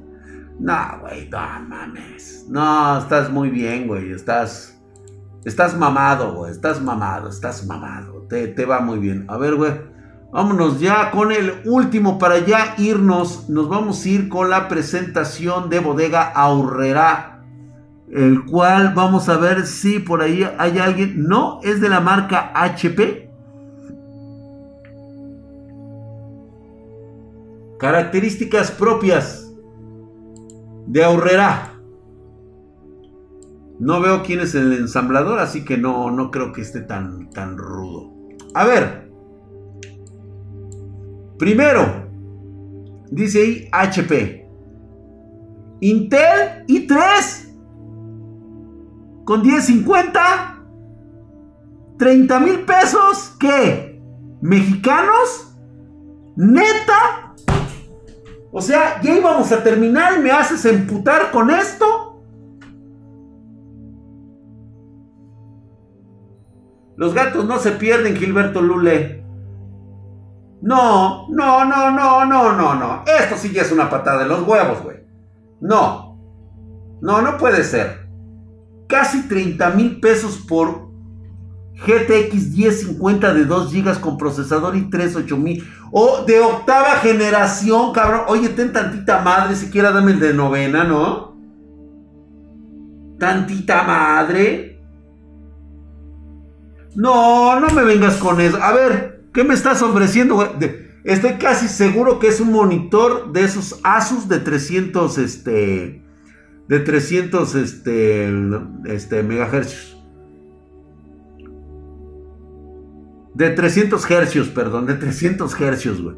No, 0.59 0.99
güey, 1.01 1.29
no 1.29 1.39
mames. 1.67 2.47
No, 2.49 2.97
estás 2.97 3.31
muy 3.31 3.49
bien, 3.49 3.87
güey. 3.87 4.11
Estás. 4.11 4.78
Estás 5.45 5.77
mamado, 5.77 6.33
güey. 6.33 6.51
Estás 6.51 6.81
mamado, 6.81 7.29
estás 7.29 7.65
mamado. 7.65 8.25
Te, 8.29 8.47
te 8.47 8.65
va 8.65 8.79
muy 8.79 8.99
bien. 8.99 9.25
A 9.27 9.37
ver, 9.37 9.55
güey. 9.55 9.73
Vámonos 10.31 10.79
ya 10.79 11.09
con 11.11 11.31
el 11.31 11.61
último 11.65 12.19
para 12.19 12.39
ya 12.39 12.75
irnos. 12.77 13.49
Nos 13.49 13.67
vamos 13.67 14.05
a 14.05 14.09
ir 14.09 14.29
con 14.29 14.49
la 14.49 14.67
presentación 14.67 15.69
de 15.69 15.79
Bodega 15.79 16.29
Aurrera 16.29 17.39
el 18.11 18.45
cual 18.45 18.93
vamos 18.95 19.29
a 19.29 19.37
ver 19.37 19.65
si 19.65 19.99
por 19.99 20.21
ahí 20.21 20.47
hay 20.57 20.79
alguien. 20.79 21.27
No, 21.27 21.59
es 21.63 21.79
de 21.79 21.89
la 21.89 21.99
marca 21.99 22.51
HP. 22.55 23.29
Características 27.77 28.71
propias 28.71 29.51
de 30.87 31.03
Aurrera. 31.03 31.78
No 33.79 34.01
veo 34.01 34.23
quién 34.23 34.41
es 34.41 34.55
el 34.55 34.73
ensamblador, 34.73 35.39
así 35.39 35.63
que 35.63 35.77
no, 35.77 36.11
no 36.11 36.31
creo 36.31 36.51
que 36.51 36.61
esté 36.61 36.81
tan, 36.81 37.29
tan 37.29 37.57
rudo. 37.57 38.11
A 38.53 38.65
ver. 38.65 39.09
Primero, 41.37 42.09
dice 43.09 43.39
ahí 43.41 43.69
HP. 43.71 44.49
Intel 45.81 46.65
i3 46.67 47.49
con 49.23 49.43
10.50, 49.43 50.65
30 51.97 52.39
mil 52.39 52.61
pesos, 52.61 53.35
¿qué? 53.39 54.01
¿Mexicanos? 54.41 55.55
¿Neta? 56.35 57.35
O 58.51 58.61
sea, 58.61 58.99
ya 59.01 59.15
íbamos 59.15 59.51
a 59.51 59.61
terminar 59.61 60.17
y 60.17 60.21
me 60.21 60.31
haces 60.31 60.65
emputar 60.65 61.31
con 61.31 61.51
esto. 61.51 62.08
Los 66.99 67.13
gatos 67.13 67.45
no 67.45 67.59
se 67.59 67.71
pierden, 67.71 68.17
Gilberto 68.17 68.61
Lule. 68.61 69.23
No, 70.61 71.29
no, 71.29 71.63
no, 71.63 71.91
no, 71.91 72.25
no, 72.25 72.51
no, 72.51 72.75
no. 72.75 73.03
Esto 73.07 73.37
sí 73.37 73.53
ya 73.53 73.61
es 73.61 73.71
una 73.71 73.89
patada 73.89 74.23
de 74.23 74.27
los 74.27 74.45
huevos, 74.45 74.83
güey. 74.83 74.97
No. 75.61 76.19
No, 77.01 77.21
no 77.21 77.37
puede 77.37 77.63
ser 77.63 78.09
casi 78.89 79.29
30 79.29 79.69
mil 79.69 80.01
pesos 80.01 80.43
por 80.45 80.89
GTX 81.85 82.57
1050 82.57 83.33
de 83.33 83.45
2 83.45 83.73
GB 83.73 84.01
con 84.01 84.17
procesador 84.17 84.75
y 84.75 84.89
3 84.89 85.15
8000. 85.15 85.63
O 85.93 86.25
de 86.25 86.41
octava 86.41 86.97
generación, 86.97 87.93
cabrón. 87.93 88.23
Oye, 88.27 88.49
ten 88.49 88.73
tantita 88.73 89.21
madre, 89.21 89.55
siquiera 89.55 89.93
dame 89.93 90.11
el 90.11 90.19
de 90.19 90.33
novena, 90.33 90.83
¿no? 90.83 91.37
Tantita 93.17 93.83
madre. 93.83 94.68
No, 96.95 97.59
no 97.59 97.67
me 97.69 97.83
vengas 97.83 98.17
con 98.17 98.41
eso. 98.41 98.61
A 98.61 98.73
ver, 98.73 99.23
¿qué 99.33 99.43
me 99.43 99.53
estás 99.53 99.81
ofreciendo? 99.81 100.57
Estoy 101.03 101.33
casi 101.33 101.67
seguro 101.67 102.19
que 102.19 102.27
es 102.27 102.39
un 102.39 102.51
monitor 102.51 103.31
de 103.31 103.43
esos 103.43 103.79
Asus 103.83 104.27
de 104.27 104.39
300, 104.39 105.17
este 105.17 106.03
de 106.69 106.79
300 106.79 107.55
este, 107.55 108.31
este, 108.85 109.23
megahercios. 109.23 109.97
De 113.33 113.49
300 113.49 114.11
hercios, 114.11 114.49
perdón, 114.49 114.85
de 114.85 114.93
300 114.93 115.59
hercios, 115.61 115.99
güey. 115.99 116.15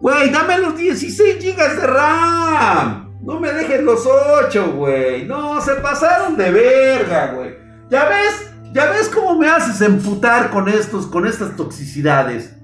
Güey, 0.00 0.30
dame 0.30 0.58
los 0.58 0.76
16 0.76 1.38
gigas 1.40 1.76
de 1.76 1.86
RAM. 1.86 3.18
No 3.22 3.38
me 3.38 3.52
dejes 3.52 3.82
los 3.82 4.06
8, 4.06 4.72
güey. 4.76 5.26
No, 5.26 5.60
se 5.60 5.74
pasaron 5.74 6.36
de 6.36 6.50
verga, 6.50 7.34
güey. 7.34 7.54
¿Ya 7.90 8.08
ves? 8.08 8.50
¿Ya 8.72 8.90
ves 8.90 9.08
cómo 9.08 9.36
me 9.36 9.48
haces 9.48 9.80
emputar 9.80 10.50
con 10.50 10.68
estos, 10.68 11.06
con 11.06 11.26
estas 11.26 11.56
toxicidades? 11.56 12.54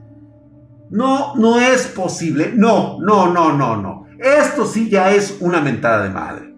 No, 0.90 1.34
no 1.36 1.58
es 1.58 1.86
posible. 1.86 2.52
No, 2.54 2.98
no, 3.00 3.32
no, 3.32 3.56
no, 3.56 3.76
no. 3.76 4.06
Esto 4.18 4.66
sí 4.66 4.90
ya 4.90 5.12
es 5.12 5.38
una 5.40 5.60
mentada 5.60 6.04
de 6.04 6.10
madre. 6.10 6.54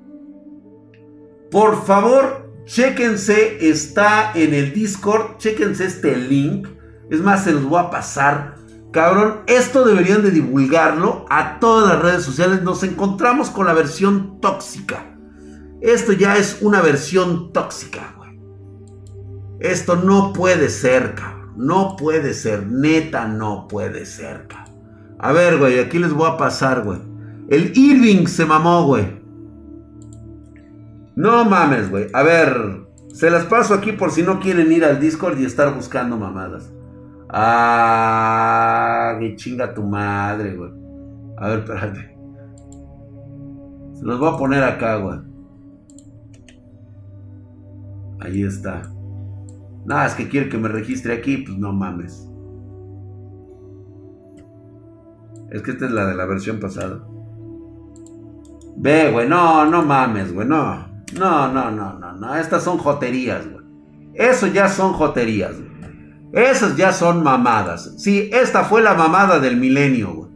Por 1.51 1.85
favor, 1.85 2.53
chéquense, 2.65 3.69
está 3.71 4.33
en 4.35 4.53
el 4.53 4.73
Discord, 4.73 5.39
chéquense 5.39 5.87
este 5.87 6.17
link. 6.17 6.69
Es 7.11 7.21
más, 7.21 7.45
se 7.45 7.53
los 7.53 7.65
voy 7.65 7.81
a 7.81 7.91
pasar. 7.91 8.57
Cabrón, 8.93 9.43
esto 9.47 9.85
deberían 9.85 10.23
de 10.23 10.31
divulgarlo 10.33 11.25
a 11.31 11.61
todas 11.61 11.95
las 11.95 12.03
redes 12.03 12.25
sociales. 12.25 12.63
Nos 12.63 12.83
encontramos 12.83 13.51
con 13.51 13.67
la 13.67 13.75
versión 13.75 14.41
tóxica. 14.41 15.17
Esto 15.81 16.13
ya 16.13 16.37
es 16.37 16.59
una 16.63 16.81
versión 16.81 17.53
tóxica. 17.53 18.16
Esto 19.61 19.97
no 19.97 20.33
puede 20.33 20.69
ser, 20.69 21.15
cabrón. 21.15 21.55
No 21.57 21.97
puede 21.97 22.35
ser. 22.35 22.67
Neta, 22.67 23.27
no 23.27 23.67
puede 23.69 24.05
ser, 24.05 24.47
cabrón. 24.47 24.77
A 25.19 25.33
ver, 25.33 25.59
güey, 25.59 25.79
aquí 25.79 25.99
les 25.99 26.13
voy 26.13 26.29
a 26.31 26.37
pasar, 26.37 26.85
güey. 26.85 26.99
El 27.49 27.73
Irving 27.77 28.27
se 28.27 28.45
mamó, 28.45 28.85
güey. 28.87 29.07
No 31.15 31.45
mames, 31.45 31.91
güey. 31.91 32.09
A 32.13 32.23
ver, 32.23 32.87
se 33.13 33.31
las 33.31 33.45
paso 33.47 33.73
aquí 33.73 33.93
por 33.93 34.11
si 34.11 34.23
no 34.23 34.41
quieren 34.41 34.71
ir 34.71 34.85
al 34.85 35.01
Discord 35.01 35.39
y 35.39 35.47
estar 35.47 35.75
buscando 35.75 36.19
mamadas. 36.19 36.71
Ah, 37.31 39.17
que 39.19 39.37
chinga 39.37 39.73
tu 39.73 39.83
madre, 39.83 40.55
güey. 40.55 40.71
A 41.39 41.49
ver, 41.49 41.59
espérate. 41.61 42.17
Se 43.95 44.05
los 44.05 44.19
voy 44.19 44.29
a 44.29 44.37
poner 44.37 44.63
acá, 44.63 44.97
güey. 44.97 45.19
Ahí 48.21 48.43
está. 48.43 48.83
Nada, 49.87 50.07
es 50.07 50.15
que 50.15 50.29
quiere 50.29 50.49
que 50.49 50.59
me 50.59 50.69
registre 50.69 51.15
aquí, 51.15 51.39
pues 51.39 51.57
no 51.57 51.73
mames. 51.73 52.29
Es 55.51 55.63
que 55.63 55.71
esta 55.71 55.87
es 55.87 55.93
la 55.93 56.07
de 56.07 56.17
la 56.17 56.27
versión 56.27 56.59
pasada. 56.59 57.07
Ve, 58.77 59.11
güey, 59.13 59.29
no, 59.29 59.65
no 59.65 59.83
mames, 59.83 60.35
güey, 60.35 60.47
no. 60.47 60.89
No, 61.19 61.53
no, 61.53 61.71
no, 61.71 61.95
no, 61.95 62.13
no. 62.13 62.35
Estas 62.35 62.65
son 62.65 62.79
joterías, 62.79 63.49
güey. 63.49 63.65
Eso 64.15 64.49
ya 64.49 64.69
son 64.69 64.93
joterías, 64.93 65.57
güey. 65.57 65.67
Esas 66.33 66.77
ya 66.77 66.93
son 66.93 67.23
mamadas. 67.23 67.95
Sí, 67.97 68.29
esta 68.33 68.65
fue 68.65 68.83
la 68.83 68.95
mamada 68.95 69.39
del 69.39 69.57
milenio, 69.57 70.13
güey. 70.13 70.31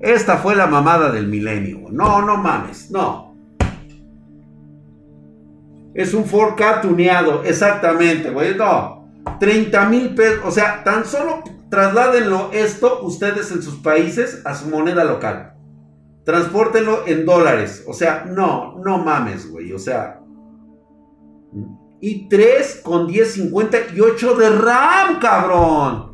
Esta 0.00 0.38
fue 0.38 0.56
la 0.56 0.66
mamada 0.66 1.12
del 1.12 1.28
milenio, 1.28 1.78
güey. 1.78 1.94
No, 1.94 2.22
no 2.22 2.36
mames, 2.38 2.90
no. 2.90 3.29
Es 5.94 6.14
un 6.14 6.24
4K 6.24 6.82
tuneado, 6.82 7.42
exactamente, 7.42 8.30
güey. 8.30 8.56
No. 8.56 9.08
30 9.38 9.88
mil 9.88 10.14
pesos. 10.14 10.40
O 10.44 10.50
sea, 10.50 10.84
tan 10.84 11.04
solo 11.04 11.42
trasládenlo 11.68 12.50
esto 12.52 13.02
ustedes 13.02 13.50
en 13.52 13.62
sus 13.62 13.76
países 13.76 14.42
a 14.44 14.54
su 14.54 14.68
moneda 14.68 15.04
local. 15.04 15.54
Transpórtenlo 16.24 17.06
en 17.06 17.26
dólares. 17.26 17.84
O 17.88 17.92
sea, 17.92 18.24
no, 18.24 18.78
no 18.78 18.98
mames, 18.98 19.50
güey. 19.50 19.72
O 19.72 19.78
sea. 19.78 20.20
Y 22.00 22.28
3 22.28 22.82
con 22.84 23.06
1050 23.06 23.76
y 23.94 24.00
8 24.00 24.36
de 24.36 24.50
RAM, 24.50 25.18
cabrón. 25.20 26.10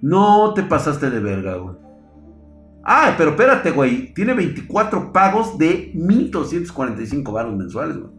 No 0.00 0.54
te 0.54 0.62
pasaste 0.62 1.10
de 1.10 1.20
verga, 1.20 1.56
güey. 1.56 1.87
Ah, 2.90 3.14
pero 3.18 3.32
espérate, 3.32 3.70
güey. 3.70 4.14
Tiene 4.14 4.32
24 4.32 5.12
pagos 5.12 5.58
de 5.58 5.92
1245 5.94 7.30
baros 7.30 7.54
mensuales, 7.54 7.98
güey. 7.98 8.10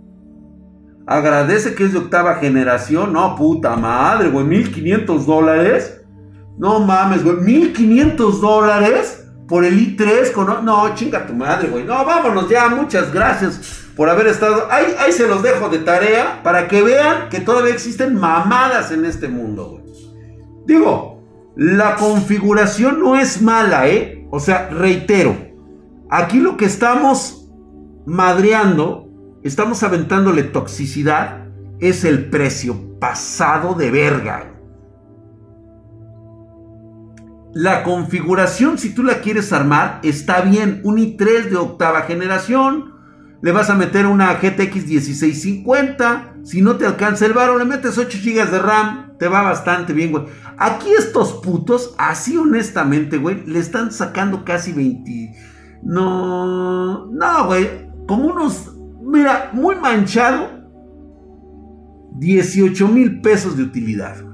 Agradece 1.08 1.74
que 1.74 1.86
es 1.86 1.94
de 1.94 1.98
octava 1.98 2.36
generación. 2.36 3.12
No, 3.12 3.36
puta 3.36 3.76
madre, 3.76 4.30
güey. 4.30 4.46
1500 4.46 5.26
dólares. 5.26 6.06
No 6.60 6.82
mames, 6.82 7.24
güey. 7.24 7.38
1500 7.38 8.42
dólares 8.42 9.28
por 9.48 9.66
el 9.66 9.98
i3 9.98 10.32
con... 10.34 10.64
No, 10.64 10.94
chinga 10.94 11.26
tu 11.26 11.34
madre, 11.34 11.70
güey. 11.70 11.84
No, 11.84 12.06
vámonos 12.06 12.48
ya. 12.48 12.70
Muchas 12.70 13.12
gracias 13.12 13.88
por 13.96 14.08
haber 14.08 14.28
estado. 14.28 14.68
Ahí, 14.70 14.86
ahí 15.00 15.12
se 15.12 15.28
los 15.28 15.42
dejo 15.42 15.70
de 15.70 15.80
tarea 15.80 16.42
para 16.44 16.68
que 16.68 16.84
vean 16.84 17.30
que 17.30 17.40
todavía 17.40 17.74
existen 17.74 18.14
mamadas 18.14 18.92
en 18.92 19.04
este 19.06 19.30
mundo, 19.30 19.68
güey. 19.72 19.84
Digo, 20.68 21.24
la 21.56 21.96
configuración 21.96 23.00
no 23.00 23.16
es 23.16 23.42
mala, 23.42 23.88
¿eh? 23.88 24.19
O 24.32 24.40
sea, 24.40 24.70
reitero, 24.70 25.36
aquí 26.10 26.40
lo 26.40 26.58
que 26.58 26.66
estamos 26.66 27.52
madreando, 28.06 29.10
estamos 29.44 29.84
aventándole 29.84 30.44
toxicidad, 30.44 31.48
es 31.80 32.04
el 32.04 32.30
precio 32.30 33.00
pasado 33.00 33.74
de 33.74 33.92
verga. 33.92 34.54
La 37.54 37.84
configuración, 37.84 38.78
si 38.78 38.94
tú 38.94 39.04
la 39.04 39.22
quieres 39.22 39.52
armar, 39.52 40.00
está 40.04 40.42
bien. 40.42 40.82
Un 40.84 40.98
i3 40.98 41.50
de 41.50 41.58
octava 41.58 42.02
generación. 42.02 42.94
Le 43.42 43.52
vas 43.52 43.70
a 43.70 43.76
meter 43.76 44.06
una 44.06 44.34
GTX 44.34 44.86
1650. 44.88 46.36
Si 46.44 46.62
no 46.62 46.76
te 46.76 46.86
alcanza 46.86 47.26
el 47.26 47.34
varo, 47.34 47.58
le 47.58 47.66
metes 47.66 47.98
8 47.98 48.18
GB 48.22 48.52
de 48.52 48.60
RAM. 48.60 49.18
Te 49.18 49.28
va 49.28 49.42
bastante 49.42 49.94
bien, 49.94 50.12
güey. 50.12 50.26
Aquí 50.58 50.90
estos 50.92 51.34
putos, 51.34 51.96
así 51.98 52.38
honestamente, 52.38 53.18
güey, 53.18 53.46
le 53.46 53.60
están 53.60 53.92
sacando 53.92 54.44
casi 54.44 54.74
20. 54.74 55.34
No, 55.84 57.06
no, 57.08 57.46
güey. 57.46 57.90
Como 58.08 58.28
unos, 58.28 58.76
mira, 59.02 59.52
muy 59.54 59.76
manchado. 59.76 60.60
18 62.18 62.88
mil 62.90 63.22
pesos 63.22 63.56
de 63.56 63.64
utilidad. 63.64 64.29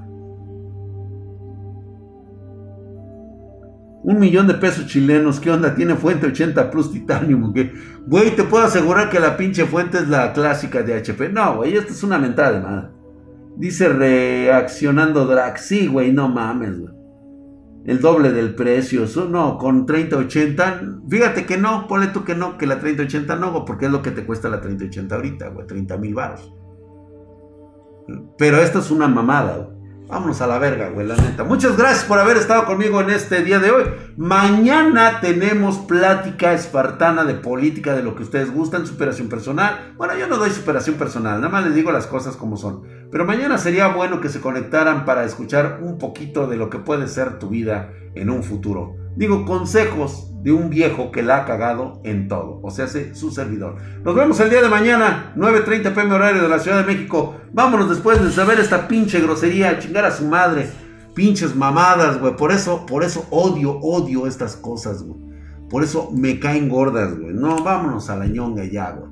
Un 4.06 4.20
millón 4.20 4.46
de 4.46 4.54
pesos 4.54 4.86
chilenos, 4.86 5.40
¿qué 5.40 5.50
onda? 5.50 5.74
Tiene 5.74 5.96
fuente 5.96 6.28
80 6.28 6.70
plus 6.70 6.92
titanium, 6.92 7.52
Güey, 8.06 8.36
te 8.36 8.44
puedo 8.44 8.64
asegurar 8.64 9.10
que 9.10 9.18
la 9.18 9.36
pinche 9.36 9.64
fuente 9.64 9.98
es 9.98 10.08
la 10.08 10.32
clásica 10.32 10.84
de 10.84 10.94
HP. 10.94 11.30
No, 11.30 11.56
güey, 11.56 11.76
esta 11.76 11.90
es 11.90 12.04
una 12.04 12.16
mentada 12.16 12.52
de 12.52 12.60
madre. 12.60 12.88
Dice 13.56 13.88
reaccionando 13.88 15.26
Drax. 15.26 15.60
Sí, 15.60 15.88
güey, 15.88 16.12
no 16.12 16.28
mames, 16.28 16.78
güey. 16.78 16.94
El 17.84 18.00
doble 18.00 18.30
del 18.30 18.54
precio. 18.54 19.06
No, 19.28 19.58
con 19.58 19.86
3080. 19.86 21.00
Fíjate 21.10 21.44
que 21.44 21.58
no, 21.58 21.88
ponle 21.88 22.06
tú 22.06 22.22
que 22.22 22.36
no, 22.36 22.58
que 22.58 22.68
la 22.68 22.78
3080 22.78 23.34
no, 23.34 23.64
porque 23.64 23.86
es 23.86 23.90
lo 23.90 24.02
que 24.02 24.12
te 24.12 24.24
cuesta 24.24 24.48
la 24.48 24.60
3080 24.60 25.16
ahorita, 25.16 25.48
güey. 25.48 25.66
30 25.66 25.96
mil 25.96 26.14
baros. 26.14 26.54
Pero 28.38 28.58
esto 28.58 28.78
es 28.78 28.92
una 28.92 29.08
mamada, 29.08 29.56
güey. 29.56 29.75
Vámonos 30.08 30.40
a 30.40 30.46
la 30.46 30.58
verga, 30.58 30.90
güey, 30.90 31.04
la 31.04 31.16
neta. 31.16 31.42
Muchas 31.42 31.76
gracias 31.76 32.04
por 32.04 32.20
haber 32.20 32.36
estado 32.36 32.64
conmigo 32.64 33.00
en 33.00 33.10
este 33.10 33.42
día 33.42 33.58
de 33.58 33.72
hoy. 33.72 33.84
Mañana 34.16 35.20
tenemos 35.20 35.78
plática 35.78 36.52
espartana 36.52 37.24
de 37.24 37.34
política, 37.34 37.96
de 37.96 38.04
lo 38.04 38.14
que 38.14 38.22
ustedes 38.22 38.52
gustan, 38.52 38.86
superación 38.86 39.28
personal. 39.28 39.94
Bueno, 39.96 40.16
yo 40.16 40.28
no 40.28 40.36
doy 40.36 40.50
superación 40.50 40.94
personal, 40.94 41.40
nada 41.40 41.48
más 41.48 41.64
les 41.64 41.74
digo 41.74 41.90
las 41.90 42.06
cosas 42.06 42.36
como 42.36 42.56
son. 42.56 42.82
Pero 43.10 43.24
mañana 43.24 43.58
sería 43.58 43.88
bueno 43.88 44.20
que 44.20 44.28
se 44.28 44.40
conectaran 44.40 45.04
para 45.04 45.24
escuchar 45.24 45.80
un 45.82 45.98
poquito 45.98 46.46
de 46.46 46.56
lo 46.56 46.70
que 46.70 46.78
puede 46.78 47.08
ser 47.08 47.40
tu 47.40 47.48
vida 47.48 47.90
en 48.14 48.30
un 48.30 48.44
futuro. 48.44 49.05
Digo, 49.16 49.44
consejos 49.44 50.30
de 50.42 50.52
un 50.52 50.70
viejo 50.70 51.10
que 51.10 51.22
la 51.22 51.38
ha 51.38 51.44
cagado 51.44 52.00
en 52.04 52.28
todo. 52.28 52.60
O 52.62 52.70
sea, 52.70 52.84
hace 52.84 53.14
su 53.14 53.30
servidor. 53.30 53.76
Nos 54.04 54.14
vemos 54.14 54.38
el 54.38 54.50
día 54.50 54.62
de 54.62 54.68
mañana, 54.68 55.32
9.30 55.36 55.94
pm 55.94 56.14
horario 56.14 56.42
de 56.42 56.48
la 56.48 56.60
Ciudad 56.60 56.84
de 56.84 56.92
México. 56.92 57.34
Vámonos 57.52 57.88
después 57.88 58.22
de 58.22 58.30
saber 58.30 58.60
esta 58.60 58.86
pinche 58.86 59.20
grosería, 59.20 59.78
chingar 59.78 60.04
a 60.04 60.12
su 60.12 60.24
madre. 60.26 60.70
Pinches 61.14 61.56
mamadas, 61.56 62.20
güey. 62.20 62.36
Por 62.36 62.52
eso, 62.52 62.86
por 62.86 63.02
eso 63.02 63.26
odio, 63.30 63.78
odio 63.80 64.26
estas 64.26 64.54
cosas, 64.54 65.02
güey. 65.02 65.18
Por 65.68 65.82
eso 65.82 66.10
me 66.12 66.38
caen 66.38 66.68
gordas, 66.68 67.18
güey. 67.18 67.34
No, 67.34 67.64
vámonos 67.64 68.08
a 68.10 68.16
la 68.16 68.26
ñonga 68.26 68.64
ya, 68.64 68.92
güey. 68.92 69.10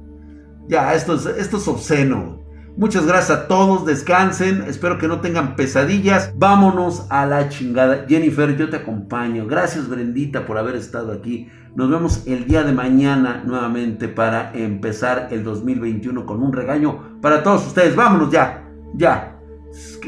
Ya, 0.69 0.95
esto 0.95 1.15
es, 1.15 1.27
esto 1.27 1.57
es 1.57 1.67
obsceno, 1.67 2.23
güey. 2.23 2.44
Muchas 2.77 3.07
gracias 3.07 3.39
a 3.39 3.47
todos, 3.47 3.87
descansen, 3.87 4.65
espero 4.67 4.99
que 4.99 5.07
no 5.07 5.21
tengan 5.21 5.55
pesadillas. 5.55 6.33
Vámonos 6.37 7.07
a 7.09 7.25
la 7.25 7.49
chingada. 7.49 8.05
Jennifer, 8.09 8.57
yo 8.57 8.69
te 8.69 8.79
acompaño. 8.79 9.47
Gracias 9.47 9.89
Brendita 9.89 10.45
por 10.45 10.59
haber 10.59 10.75
estado 10.75 11.13
aquí. 11.13 11.49
Nos 11.77 11.89
vemos 11.89 12.27
el 12.27 12.47
día 12.47 12.65
de 12.65 12.73
mañana 12.73 13.45
nuevamente 13.47 14.09
para 14.09 14.53
empezar 14.55 15.29
el 15.31 15.45
2021 15.45 16.27
con 16.27 16.43
un 16.43 16.53
regaño 16.53 17.21
para 17.23 17.45
todos 17.45 17.65
ustedes. 17.65 17.95
Vámonos 17.95 18.33
ya, 18.33 18.69
ya. 18.95 19.39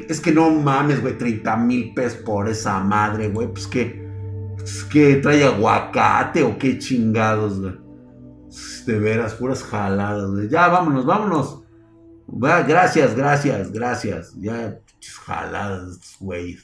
Es 0.09 0.21
que, 0.21 0.33
no 0.33 0.51
mames, 0.51 1.01
güey, 1.01 1.17
30 1.17 1.57
mil 1.59 1.95
pesos 1.95 2.19
por 2.19 2.49
esa 2.49 2.81
madre, 2.81 3.29
güey. 3.29 3.47
Pues 3.47 3.69
que, 3.69 4.09
es 4.61 4.83
que 4.83 5.17
trae 5.17 5.45
aguacate 5.45 6.43
o 6.43 6.59
qué 6.59 6.81
chingados, 6.81 7.61
güey. 7.61 7.75
De 8.87 8.99
veras, 8.99 9.35
puras 9.35 9.63
jaladas, 9.63 10.33
güey. 10.33 10.49
Ya, 10.49 10.67
vámonos, 10.67 11.07
vámonos. 11.07 11.66
Gracias, 12.29 13.15
gracias, 13.15 13.71
gracias. 13.71 14.35
Ya, 14.37 14.79
jaladas, 15.25 16.17
güey. 16.21 16.59